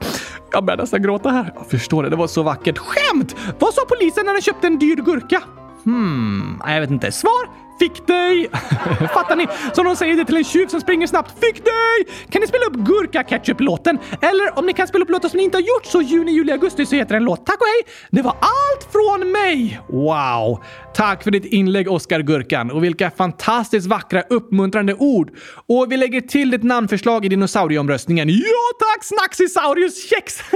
Jag 0.51 0.65
börjar 0.65 0.77
nästan 0.77 1.01
gråta 1.01 1.29
här. 1.29 1.53
Jag 1.55 1.67
förstår 1.67 2.03
det. 2.03 2.09
Det 2.09 2.15
var 2.15 2.27
så 2.27 2.43
vackert. 2.43 2.77
Skämt! 2.77 3.35
Vad 3.59 3.73
sa 3.73 3.81
polisen 3.87 4.25
när 4.25 4.33
den 4.33 4.41
köpte 4.41 4.67
en 4.67 4.79
dyr 4.79 4.95
gurka? 4.95 5.41
Hmm, 5.85 6.61
jag 6.65 6.81
vet 6.81 6.91
inte. 6.91 7.11
Svar? 7.11 7.65
Fick 7.79 8.07
dig! 8.07 8.49
Fattar 9.13 9.35
ni? 9.35 9.47
Som 9.73 9.85
de 9.85 9.95
säger 9.95 10.15
det 10.17 10.25
till 10.25 10.37
en 10.37 10.43
tjuv 10.43 10.67
som 10.67 10.81
springer 10.81 11.07
snabbt. 11.07 11.39
Fick 11.39 11.65
dig! 11.65 12.15
Kan 12.29 12.41
ni 12.41 12.47
spela 12.47 12.65
upp 12.65 12.73
Gurka 12.73 13.23
Ketchup-låten? 13.23 13.99
Eller 14.21 14.59
om 14.59 14.65
ni 14.65 14.73
kan 14.73 14.87
spela 14.87 15.03
upp 15.03 15.09
låtar 15.09 15.29
som 15.29 15.37
ni 15.37 15.43
inte 15.43 15.57
har 15.57 15.61
gjort 15.61 15.85
så 15.85 16.01
juni, 16.01 16.31
juli, 16.31 16.51
augusti 16.51 16.85
så 16.85 16.95
heter 16.95 17.13
den 17.13 17.23
låt. 17.23 17.45
Tack 17.45 17.61
och 17.61 17.67
hej! 17.67 17.93
Det 18.11 18.21
var 18.21 18.31
allt 18.31 18.91
från 18.91 19.31
mig! 19.31 19.79
Wow! 19.87 20.63
Tack 20.95 21.23
för 21.23 21.31
ditt 21.31 21.45
inlägg 21.45 21.91
Oskar 21.91 22.19
Gurkan 22.19 22.71
och 22.71 22.83
vilka 22.83 23.11
fantastiskt 23.11 23.87
vackra 23.87 24.21
uppmuntrande 24.21 24.93
ord. 24.93 25.31
Och 25.67 25.91
vi 25.91 25.97
lägger 25.97 26.21
till 26.21 26.51
ditt 26.51 26.63
namnförslag 26.63 27.25
i 27.25 27.29
dinosaurieomröstningen. 27.29 28.29
Ja 28.29 28.65
tack 28.79 29.03
Snaxisaurus 29.03 30.09
kex! 30.09 30.39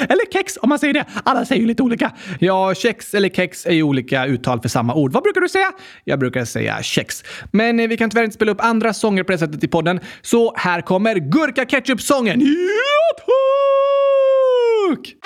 eller 0.00 0.25
kex 0.32 0.56
om 0.62 0.68
man 0.68 0.78
säger 0.78 0.94
det. 0.94 1.04
Alla 1.24 1.44
säger 1.44 1.60
ju 1.60 1.66
lite 1.66 1.82
olika. 1.82 2.12
Ja, 2.40 2.74
kex 2.74 3.14
eller 3.14 3.28
kex 3.28 3.66
är 3.66 3.72
ju 3.72 3.82
olika 3.82 4.26
uttal 4.26 4.60
för 4.60 4.68
samma 4.68 4.94
ord. 4.94 5.12
Vad 5.12 5.22
brukar 5.22 5.40
du 5.40 5.48
säga? 5.48 5.72
Jag 6.04 6.18
brukar 6.18 6.44
säga 6.44 6.82
kex. 6.82 7.24
Men 7.52 7.80
eh, 7.80 7.88
vi 7.88 7.96
kan 7.96 8.10
tyvärr 8.10 8.24
inte 8.24 8.34
spela 8.34 8.52
upp 8.52 8.60
andra 8.60 8.92
sånger 8.94 9.22
på 9.22 9.32
det 9.32 9.38
sättet 9.38 9.64
i 9.64 9.68
podden, 9.68 10.00
så 10.22 10.52
här 10.56 10.80
kommer 10.80 11.14
Gurka 11.14 11.64
Ketchup-sången. 11.64 12.40
Ja, 12.40 13.24
tack! 14.86 15.25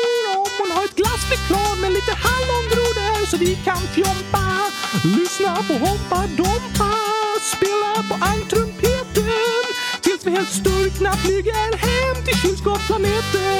om 0.71 0.77
har 0.77 0.85
ett 0.85 0.95
glassflygplan 0.95 1.81
med 1.81 1.91
lite 1.91 2.13
hallongrodor 2.25 3.25
så 3.25 3.37
vi 3.37 3.55
kan 3.55 3.77
fjompa. 3.95 4.45
Lyssna 5.03 5.55
på 5.67 5.73
Hoppa 5.73 6.21
Dompa, 6.37 6.93
spela 7.53 7.93
på 8.09 8.15
ankrumpeten 8.25 9.63
tills 10.01 10.25
vi 10.25 10.31
helt 10.31 10.49
sturkna 10.49 11.11
flyger 11.13 11.77
hem 11.77 12.25
till 12.25 12.37
kylskåpsplaneten. 12.37 13.55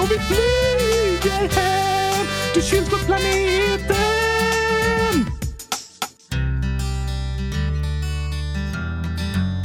Och 0.00 0.10
vi 0.10 0.18
flyger 0.28 1.48
hem 1.58 2.26
till 2.52 2.62
kylskåpsplaneten. 2.62 3.98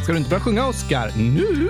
Ska 0.04 0.12
du 0.12 0.18
inte 0.18 0.30
börja 0.30 0.44
sjunga, 0.44 0.68
Oscar? 0.68 1.12
Nu? 1.16 1.70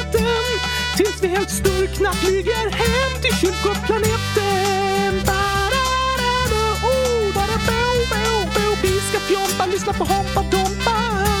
tills 1.03 1.23
vi 1.23 1.27
helt 1.27 1.49
sturkna 1.49 2.13
flyger 2.13 2.69
hem 2.69 3.21
till 3.21 3.33
kyrkoplaneten. 3.33 5.13
bara 7.35 7.57
bo, 7.67 7.81
bo, 8.11 8.45
bo. 8.55 8.75
Vi 8.81 8.99
ska 8.99 9.19
fjompa, 9.19 9.65
lyssna 9.65 9.93
på 9.93 10.03
Hoppa 10.03 10.41
Dompa. 10.41 11.40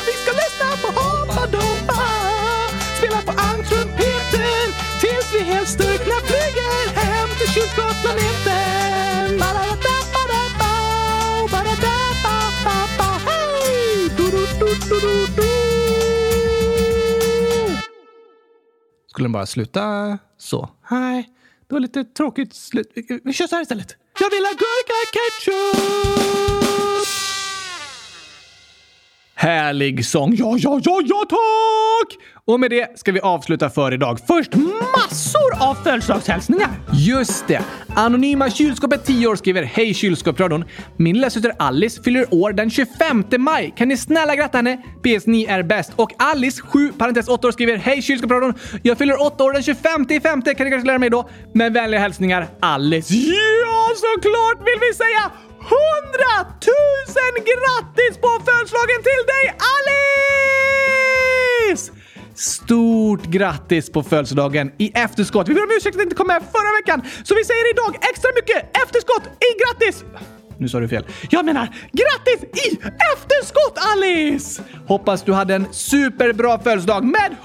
ska 0.31 0.37
lyssna 0.43 0.69
på 0.81 0.87
Hoppa 0.99 1.47
Dompa. 1.47 2.07
Spela 2.97 3.21
på 3.21 3.31
ankrumpeten 3.31 4.67
tills 5.01 5.33
vi 5.33 5.39
helt 5.39 5.69
styrkna 5.69 6.15
flyger 6.25 6.95
hem 6.99 7.29
till 7.37 7.47
hej! 13.27 14.09
Du-du-du-du-du-du. 14.17 15.51
Skulle 19.07 19.25
den 19.25 19.31
bara 19.31 19.45
sluta 19.45 20.17
så? 20.37 20.69
Nej, 20.91 21.29
det 21.67 21.75
var 21.75 21.79
lite 21.79 22.03
tråkigt 22.03 22.55
slut. 22.55 22.91
Vi- 23.23 23.33
kör 23.33 23.47
så 23.47 23.55
här 23.55 23.61
istället. 23.63 23.95
Jag 24.19 24.29
vill 24.29 24.43
ha 24.45 24.51
gurka-ketchup! 24.51 25.91
Härlig 29.41 30.05
sång. 30.05 30.35
Ja, 30.35 30.55
ja, 30.59 30.79
ja, 30.83 31.01
ja, 31.05 31.25
tack! 31.29 32.17
Och 32.45 32.59
med 32.59 32.69
det 32.69 32.99
ska 32.99 33.11
vi 33.11 33.19
avsluta 33.19 33.69
för 33.69 33.93
idag. 33.93 34.19
Först 34.27 34.55
massor 34.55 35.69
av 35.69 35.75
födelsedagshälsningar. 35.75 36.69
Just 36.93 37.47
det! 37.47 37.61
Anonyma 37.95 38.49
kylskåpet 38.49 39.05
10 39.05 39.27
år 39.27 39.35
skriver 39.35 39.63
Hej 39.63 39.93
kylskåpsradion. 39.93 40.65
Min 40.97 41.15
lillasyster 41.15 41.53
Alice 41.59 42.03
fyller 42.03 42.33
år 42.33 42.53
den 42.53 42.69
25 42.69 43.23
maj. 43.37 43.73
Kan 43.77 43.87
ni 43.87 43.97
snälla 43.97 44.35
gratta 44.35 44.57
henne? 44.57 44.77
PS 44.77 45.25
ni 45.25 45.45
är 45.45 45.63
bäst. 45.63 45.91
Och 45.95 46.11
Alice, 46.17 46.61
7 46.61 46.91
parentes 46.91 47.27
8 47.27 47.47
år 47.47 47.51
skriver 47.51 47.77
Hej 47.77 48.01
kylskåpsradion. 48.01 48.53
Jag 48.83 48.97
fyller 48.97 49.21
8 49.25 49.43
år 49.43 49.53
den 49.53 49.63
25 49.63 50.05
i 50.09 50.19
femte. 50.19 50.53
Kan 50.53 50.65
ni 50.65 50.71
gratulera 50.71 50.99
mig 50.99 51.09
då? 51.09 51.29
Med 51.53 51.73
vänliga 51.73 51.99
hälsningar 51.99 52.47
Alice. 52.59 53.13
Ja, 53.13 53.89
såklart 53.95 54.67
vill 54.67 54.79
vi 54.89 54.93
säga 54.97 55.31
100 55.61 55.77
000 56.37 57.45
grattis 57.51 58.17
på 58.17 58.29
födelsedagen 58.45 58.99
till 59.07 59.23
dig 59.33 59.45
Alice! 59.73 60.01
Stort 62.35 63.23
grattis 63.23 63.89
på 63.91 64.03
födelsedagen 64.03 64.71
i 64.77 64.91
efterskott. 64.95 65.49
Vi 65.49 65.53
ber 65.53 65.63
om 65.63 65.71
ursäkt 65.77 65.95
att 65.95 65.99
jag 65.99 66.05
inte 66.05 66.15
kom 66.15 66.27
med 66.27 66.41
förra 66.51 66.71
veckan, 66.79 67.01
så 67.23 67.35
vi 67.35 67.45
säger 67.45 67.69
idag 67.73 67.95
extra 68.11 68.29
mycket 68.35 68.77
efterskott 68.83 69.23
i 69.47 69.49
grattis! 69.61 70.03
Nu 70.61 70.69
sa 70.69 70.79
du 70.79 70.87
fel. 70.87 71.05
Jag 71.29 71.45
menar 71.45 71.67
grattis 71.91 72.43
i 72.43 72.79
efterskott 73.13 73.77
Alice! 73.93 74.63
Hoppas 74.87 75.23
du 75.23 75.33
hade 75.33 75.55
en 75.55 75.65
superbra 75.71 76.59
födelsedag 76.59 77.03
med 77.03 77.35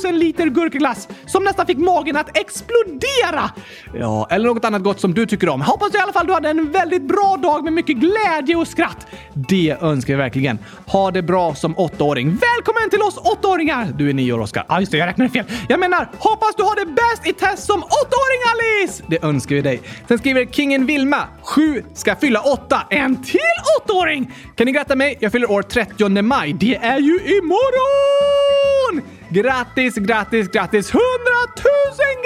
100 0.00 0.10
000 0.10 0.18
liter 0.18 0.46
gurkaglass 0.46 1.08
som 1.26 1.44
nästan 1.44 1.66
fick 1.66 1.78
magen 1.78 2.16
att 2.16 2.38
explodera! 2.38 3.50
Ja, 3.94 4.26
eller 4.30 4.46
något 4.46 4.64
annat 4.64 4.82
gott 4.82 5.00
som 5.00 5.14
du 5.14 5.26
tycker 5.26 5.48
om. 5.48 5.60
Hoppas 5.60 5.94
i 5.94 5.98
alla 5.98 6.12
fall 6.12 6.26
du 6.26 6.32
hade 6.32 6.50
en 6.50 6.72
väldigt 6.72 7.02
bra 7.02 7.38
dag 7.42 7.64
med 7.64 7.72
mycket 7.72 7.96
glädje 7.96 8.56
och 8.56 8.68
skratt. 8.68 9.06
Det 9.48 9.76
önskar 9.80 10.14
vi 10.14 10.18
verkligen. 10.18 10.58
Ha 10.86 11.10
det 11.10 11.22
bra 11.22 11.54
som 11.54 11.78
åttaåring. 11.78 12.26
Välkommen 12.26 12.90
till 12.90 13.02
oss 13.02 13.16
åttaåringar! 13.16 13.88
Du 13.98 14.10
är 14.10 14.14
nio 14.14 14.32
år, 14.32 14.40
Oskar. 14.40 14.64
Ja, 14.68 14.80
just 14.80 14.92
det, 14.92 14.98
jag 14.98 15.06
räknade 15.06 15.30
fel. 15.30 15.44
Jag 15.68 15.80
menar, 15.80 16.10
hoppas 16.18 16.54
du 16.56 16.62
har 16.62 16.76
det 16.76 16.92
bäst 16.92 17.26
i 17.26 17.32
test 17.32 17.64
som 17.66 17.82
åttaåring 17.82 18.40
Alice! 18.52 19.02
Det 19.06 19.24
önskar 19.24 19.54
vi 19.54 19.62
dig. 19.62 19.80
Sen 20.08 20.18
skriver 20.18 20.46
Kingen 20.46 20.86
Vilma, 20.86 21.28
7, 21.42 21.82
ska 21.94 22.14
fylla 22.26 22.40
åtta. 22.40 22.86
En 22.90 23.22
till 23.22 23.40
åttaåring! 23.78 24.34
Kan 24.56 24.66
ni 24.66 24.72
gratta 24.72 24.96
mig? 24.96 25.16
Jag 25.20 25.32
fyller 25.32 25.50
år 25.50 25.62
30 25.62 26.22
maj. 26.22 26.52
Det 26.52 26.76
är 26.76 26.98
ju 26.98 27.18
imorgon! 27.38 29.02
Grattis, 29.28 29.94
grattis, 29.94 30.48
grattis! 30.48 30.90
100 30.90 31.00
000 31.00 31.04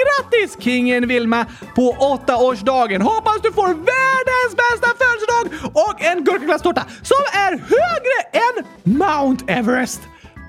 grattis 0.01 0.57
Kingen 0.63 1.07
Vilma 1.07 1.45
på 1.75 1.95
åttaårsdagen! 1.99 3.01
Hoppas 3.01 3.41
du 3.43 3.51
får 3.51 3.67
världens 3.67 4.55
bästa 4.63 4.87
födelsedag 5.01 5.71
och 5.73 6.01
en 6.01 6.23
gurkaglasstårta 6.23 6.85
som 7.01 7.23
är 7.33 7.51
högre 7.51 8.17
än 8.45 8.65
Mount 8.97 9.53
Everest! 9.53 10.01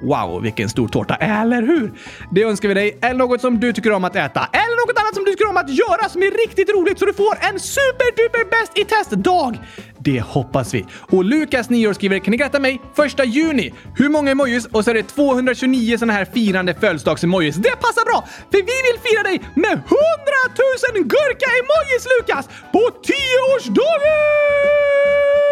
Wow, 0.02 0.42
vilken 0.42 0.68
stor 0.68 0.88
tårta, 0.88 1.14
eller 1.14 1.62
hur? 1.62 1.92
Det 2.30 2.42
önskar 2.42 2.68
vi 2.68 2.74
dig. 2.74 2.98
Eller 3.02 3.18
något 3.18 3.40
som 3.40 3.60
du 3.60 3.72
tycker 3.72 3.92
om 3.92 4.04
att 4.04 4.16
äta. 4.16 4.48
Eller 4.52 4.86
något 4.86 4.98
annat 5.00 5.14
som 5.14 5.24
du 5.24 5.30
tycker 5.30 5.48
om 5.48 5.56
att 5.56 5.70
göra 5.70 6.08
som 6.08 6.22
är 6.22 6.30
riktigt 6.46 6.70
roligt 6.74 6.98
så 6.98 7.04
du 7.04 7.14
får 7.14 7.34
en 7.40 7.60
superduper 7.60 8.50
bäst 8.50 8.78
i 8.78 8.84
test-dag. 8.84 9.58
Det 9.98 10.20
hoppas 10.20 10.74
vi. 10.74 10.86
Och 11.10 11.24
Lukas, 11.24 11.70
9 11.70 11.88
år, 11.88 11.92
skriver 11.92 12.18
“Kan 12.18 12.30
ni 12.30 12.36
gratta 12.36 12.58
mig? 12.60 12.80
Första 12.94 13.24
juni. 13.24 13.74
Hur 13.96 14.08
många 14.08 14.30
emojis? 14.30 14.66
Och 14.66 14.84
så 14.84 14.90
är 14.90 14.94
det 14.94 15.02
229 15.02 15.98
såna 15.98 16.12
här 16.12 16.24
firande 16.24 16.74
födelsedags-emojis. 16.74 17.56
Det 17.56 17.76
passar 17.76 18.04
bra! 18.04 18.24
För 18.50 18.58
vi 18.58 18.62
vill 18.88 19.00
fira 19.10 19.22
dig 19.22 19.40
med 19.54 19.72
100 19.72 19.82
000 20.94 21.04
gurka-emojis, 21.04 22.06
Lukas! 22.18 22.48
På 22.72 22.78
10-årsdagen! 22.78 25.51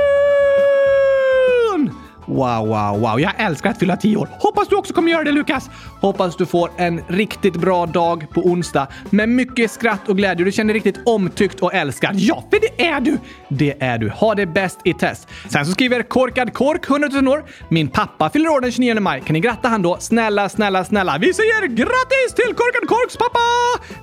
Wow, 2.31 2.69
wow, 2.69 3.01
wow. 3.01 3.21
Jag 3.21 3.33
älskar 3.37 3.71
att 3.71 3.79
fylla 3.79 3.97
10 3.97 4.17
år. 4.17 4.29
Hoppas 4.39 4.69
du 4.69 4.77
också 4.77 4.95
kommer 4.95 5.11
göra 5.13 5.25
det, 5.25 5.33
Lukas. 5.33 5.71
Hoppas 6.01 6.37
du 6.37 6.47
får 6.47 6.71
en 6.77 7.01
riktigt 7.09 7.57
bra 7.57 7.87
dag 7.87 8.27
på 8.31 8.41
onsdag 8.41 8.87
med 9.11 9.29
mycket 9.29 9.71
skratt 9.71 10.09
och 10.09 10.17
glädje. 10.17 10.45
Du 10.45 10.53
känner 10.53 10.75
dig 10.75 10.83
riktigt 10.83 11.03
omtyckt 11.07 11.61
och 11.61 11.75
älskad. 11.75 12.17
Ja, 12.17 12.45
för 12.51 12.61
det 12.61 12.87
är 12.87 13.01
du! 13.01 13.19
Det 13.49 13.83
är 13.83 13.99
du. 13.99 14.09
Ha 14.11 14.35
det 14.35 14.47
bäst 14.47 14.79
i 14.85 14.95
test. 14.95 15.29
Sen 15.49 15.67
så 15.67 15.73
skriver 15.73 16.03
Korkad 16.03 16.53
Kork, 16.53 16.91
100 16.91 17.09
000 17.09 17.29
år. 17.29 17.45
Min 17.69 17.89
pappa 17.89 18.31
fyller 18.31 18.49
år 18.49 18.61
den 18.61 18.73
29 18.73 19.01
maj. 19.01 19.23
Kan 19.27 19.35
ni 19.35 19.41
gratta 19.41 19.69
han 19.69 19.83
då? 19.83 19.97
Snälla, 20.01 20.49
snälla, 20.49 20.85
snälla. 20.85 21.19
Vi 21.19 21.35
säger 21.35 21.67
grattis 21.67 22.35
till 22.35 22.55
Korkad 22.55 22.89
Korks 22.89 23.17
pappa! 23.17 23.39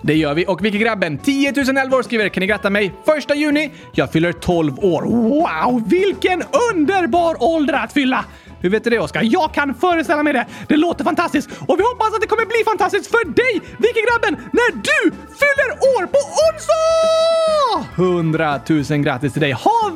Det 0.01 0.13
gör 0.13 0.33
vi. 0.33 0.45
Och 0.47 0.65
Vicky 0.65 0.77
Grabben, 0.77 1.17
10 1.17 1.53
011 1.53 1.97
år, 1.97 2.03
skriver 2.03 2.29
Kan 2.29 2.41
ni 2.41 2.47
gratta 2.47 2.69
mig? 2.69 2.93
Första 3.05 3.35
juni. 3.35 3.71
Jag 3.91 4.11
fyller 4.11 4.31
12 4.31 4.79
år. 4.79 5.01
Wow, 5.01 5.89
vilken 5.89 6.43
underbar 6.73 7.35
ålder 7.43 7.73
att 7.73 7.93
fylla! 7.93 8.16
Hur 8.61 8.69
vet 8.69 8.83
du 8.83 8.89
det, 8.89 8.99
Oskar? 8.99 9.21
Jag 9.23 9.53
kan 9.53 9.75
föreställa 9.75 10.23
mig 10.23 10.33
det. 10.33 10.45
Det 10.67 10.77
låter 10.77 11.03
fantastiskt 11.03 11.49
och 11.67 11.79
vi 11.79 11.83
hoppas 11.83 12.13
att 12.15 12.21
det 12.21 12.27
kommer 12.27 12.45
bli 12.45 12.63
fantastiskt 12.65 13.11
för 13.11 13.25
dig, 13.25 13.61
Vikingrabben 13.77 14.33
när 14.53 14.71
du 14.71 15.11
fyller 15.41 15.71
år 15.93 16.05
på 16.05 16.19
onsdag! 16.43 18.01
Hundratusen 18.01 19.01
grattis 19.01 19.33
till 19.33 19.41
dig! 19.41 19.51
Ha 19.51 19.91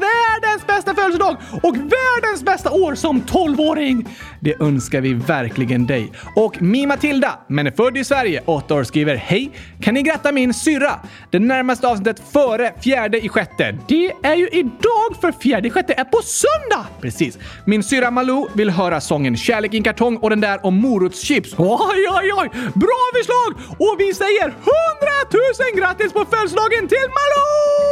bästa 0.76 0.95
födelsedag 0.95 1.38
och 1.63 1.76
världens 1.76 2.43
bästa 2.43 2.72
år 2.72 2.95
som 2.95 3.22
12-åring! 3.22 4.07
Det 4.39 4.61
önskar 4.61 5.01
vi 5.01 5.13
verkligen 5.13 5.86
dig. 5.86 6.11
Och 6.36 6.61
Mi 6.61 6.86
Matilda, 6.86 7.39
men 7.47 7.67
är 7.67 7.72
född 7.72 7.97
i 7.97 8.03
Sverige, 8.03 8.41
8 8.45 8.76
år, 8.76 8.84
skriver 8.84 9.15
Hej! 9.15 9.51
Kan 9.82 9.93
ni 9.93 10.01
gratta 10.01 10.32
min 10.32 10.53
syrra? 10.53 10.99
Det 11.30 11.39
närmaste 11.39 11.88
avsnittet 11.88 12.22
före 12.34 12.74
fjärde 12.84 13.26
i 13.26 13.30
sjätte. 13.30 13.78
Det 13.88 14.11
är 14.24 14.36
ju 14.36 14.47
idag 14.47 15.22
för 15.22 15.32
fjärde 15.32 15.67
i 15.67 15.72
sjätte 15.72 15.93
är 15.93 16.03
på 16.03 16.22
söndag! 16.22 16.86
Precis. 17.01 17.38
Min 17.65 17.84
syrra 17.84 18.11
Malou 18.11 18.47
vill 18.53 18.69
höra 18.69 19.01
sången 19.01 19.38
Kärlek 19.38 19.74
i 19.74 19.78
en 19.78 19.84
kartong 19.84 20.17
och 20.17 20.30
den 20.30 20.41
där 20.41 20.65
om 20.65 20.76
morotschips. 20.76 21.53
Oj, 21.57 22.07
oj, 22.09 22.32
oj! 22.38 22.49
Bra 22.76 23.01
förslag! 23.17 23.78
Och 23.80 23.95
vi 23.99 24.13
säger 24.13 24.45
100 24.45 24.55
000 25.74 25.80
grattis 25.80 26.13
på 26.13 26.26
födelsedagen 26.26 26.88
till 26.88 27.07
Malou! 27.17 27.90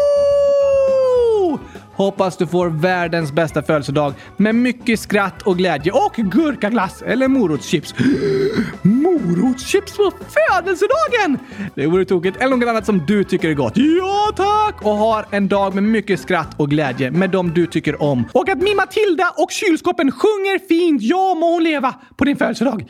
Hoppas 2.00 2.38
du 2.38 2.48
får 2.48 2.70
världens 2.70 3.32
bästa 3.32 3.64
födelsedag 3.64 4.14
med 4.38 4.56
mycket 4.56 5.00
skratt 5.00 5.42
och 5.42 5.58
glädje 5.58 5.92
och 5.92 6.14
gurkaglass 6.16 7.02
eller 7.02 7.28
morotschips. 7.28 7.96
Morotschips 8.82 9.98
på 9.98 10.12
födelsedagen! 10.12 11.40
Det 11.76 11.88
vore 11.88 12.06
tokigt. 12.06 12.38
Eller 12.42 12.56
något 12.56 12.70
annat 12.70 12.86
som 12.86 13.06
du 13.08 13.24
tycker 13.24 13.50
är 13.50 13.54
gott. 13.54 13.74
Ja, 13.76 14.32
tack! 14.36 14.86
Och 14.86 14.92
har 14.92 15.26
en 15.32 15.48
dag 15.48 15.76
med 15.76 15.84
mycket 15.84 16.20
skratt 16.20 16.60
och 16.60 16.70
glädje 16.70 17.12
med 17.12 17.30
dem 17.30 17.52
du 17.54 17.66
tycker 17.66 18.02
om. 18.02 18.26
Och 18.34 18.50
att 18.50 18.62
min 18.62 18.76
Matilda 18.76 19.34
och 19.38 19.52
kylskåpen 19.52 20.12
sjunger 20.12 20.68
fint 20.68 21.02
Ja 21.02 21.36
må 21.36 21.54
hon 21.54 21.64
leva 21.64 21.96
på 22.18 22.26
din 22.26 22.38
födelsedag. 22.38 22.86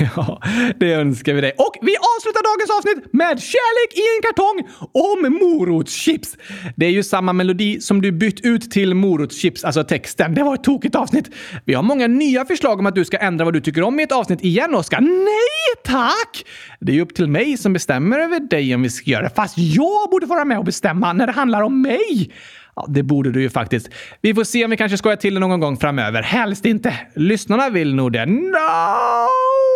Ja, 0.16 0.42
det 0.80 0.92
önskar 0.92 1.34
vi 1.34 1.40
dig. 1.40 1.52
Och 1.58 1.74
vi 1.82 1.94
avslutar 2.16 2.42
dagens 2.50 2.70
avsnitt 2.78 3.12
med 3.12 3.42
Kärlek 3.42 3.92
i 3.94 4.04
en 4.16 4.22
kartong 4.22 4.58
om 4.92 5.32
morotschips. 5.32 6.36
Det 6.76 6.86
är 6.86 6.90
ju 6.90 7.02
samma 7.02 7.32
melodi 7.32 7.80
som 7.80 8.02
du 8.02 8.12
bytt 8.12 8.40
ut 8.40 8.49
ut 8.50 8.70
till 8.70 8.94
morotschips, 8.94 9.64
alltså 9.64 9.84
texten. 9.84 10.34
Det 10.34 10.42
var 10.42 10.54
ett 10.54 10.64
tokigt 10.64 10.94
avsnitt. 10.94 11.30
Vi 11.64 11.74
har 11.74 11.82
många 11.82 12.06
nya 12.06 12.44
förslag 12.44 12.78
om 12.78 12.86
att 12.86 12.94
du 12.94 13.04
ska 13.04 13.18
ändra 13.18 13.44
vad 13.44 13.54
du 13.54 13.60
tycker 13.60 13.82
om 13.82 14.00
i 14.00 14.02
ett 14.02 14.12
avsnitt 14.12 14.44
igen, 14.44 14.74
Oskar. 14.74 15.00
Nej 15.00 15.82
tack! 15.84 16.44
Det 16.80 16.92
är 16.92 16.96
ju 16.96 17.02
upp 17.02 17.14
till 17.14 17.26
mig 17.26 17.56
som 17.56 17.72
bestämmer 17.72 18.18
över 18.18 18.40
dig 18.40 18.74
om 18.74 18.82
vi 18.82 18.90
ska 18.90 19.10
göra 19.10 19.22
det. 19.22 19.30
Fast 19.34 19.58
jag 19.58 20.10
borde 20.10 20.26
få 20.26 20.34
vara 20.34 20.44
med 20.44 20.58
och 20.58 20.64
bestämma 20.64 21.12
när 21.12 21.26
det 21.26 21.32
handlar 21.32 21.62
om 21.62 21.82
mig. 21.82 22.30
Ja, 22.76 22.86
det 22.88 23.02
borde 23.02 23.32
du 23.32 23.42
ju 23.42 23.50
faktiskt. 23.50 23.88
Vi 24.20 24.34
får 24.34 24.44
se 24.44 24.64
om 24.64 24.70
vi 24.70 24.76
kanske 24.76 24.98
skojar 24.98 25.16
till 25.16 25.34
det 25.34 25.40
någon 25.40 25.60
gång 25.60 25.76
framöver. 25.76 26.22
Helst 26.22 26.64
inte. 26.64 26.94
Lyssnarna 27.14 27.68
vill 27.68 27.94
nog 27.94 28.12
det. 28.12 28.26
No! 28.26 29.69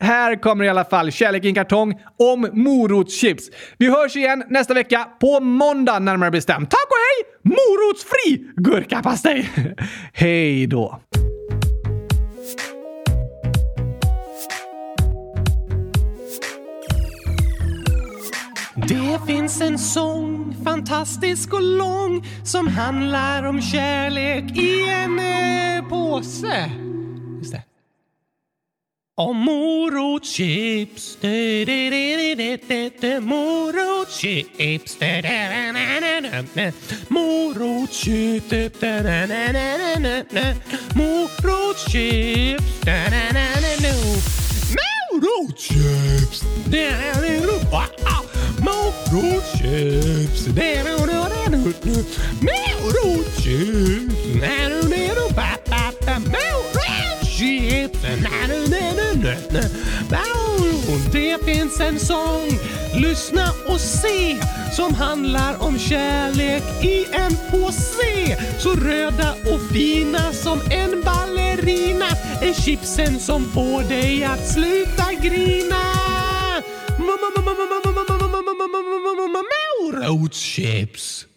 Här 0.00 0.42
kommer 0.42 0.64
i 0.64 0.68
alla 0.68 0.84
fall 0.84 1.12
Kärlek 1.12 1.44
i 1.44 1.48
en 1.48 1.54
kartong 1.54 2.00
om 2.18 2.48
morotschips. 2.52 3.44
Vi 3.78 3.90
hörs 3.90 4.16
igen 4.16 4.44
nästa 4.48 4.74
vecka 4.74 5.08
på 5.20 5.40
måndag 5.40 5.98
närmare 5.98 6.30
bestämt. 6.30 6.70
Tack 6.70 6.86
och 6.86 6.96
hej! 6.96 7.54
Morotsfri 7.54 8.52
gurkapastej! 8.56 9.50
hej 10.12 10.66
då! 10.66 11.00
Det 18.88 19.20
finns 19.26 19.60
en 19.60 19.78
sång, 19.78 20.56
fantastisk 20.64 21.52
och 21.52 21.62
lång, 21.62 22.26
som 22.44 22.68
handlar 22.68 23.44
om 23.44 23.62
kärlek 23.62 24.56
i 24.56 24.88
en 24.88 25.18
eh, 25.18 25.88
påse. 25.88 26.70
Just 27.38 27.52
det. 27.52 27.62
Om 29.20 29.36
morotschips, 29.36 31.18
du, 31.20 31.64
du, 31.64 31.90
du, 31.90 32.36
du, 32.36 32.56
du, 32.56 32.90
du, 33.00 33.20
morotschips, 33.20 34.96
du, 34.98 35.20
du, 35.20 35.28
na, 35.28 35.72
na, 35.72 36.00
na, 36.00 36.40
na. 36.54 36.72
morotschips, 37.04 38.48
du, 38.48 39.00
nyheten. 57.40 58.26
Det 61.12 61.44
finns 61.44 61.80
en 61.80 61.98
sång, 61.98 62.58
lyssna 62.94 63.52
och 63.66 63.80
se, 63.80 64.36
som 64.72 64.94
handlar 64.94 65.62
om 65.62 65.78
kärlek 65.78 66.62
i 66.84 67.04
en 67.12 67.36
påse. 67.50 68.36
Så 68.58 68.74
röda 68.74 69.32
och 69.32 69.72
fina 69.72 70.32
som 70.32 70.60
en 70.70 71.02
ballerina 71.02 72.08
är 72.42 72.62
chipsen 72.62 73.20
som 73.20 73.44
får 73.44 73.88
dig 73.88 74.24
att 74.24 74.48
sluta 74.52 75.12
grina. 75.22 75.76
Morotschips. 79.82 81.29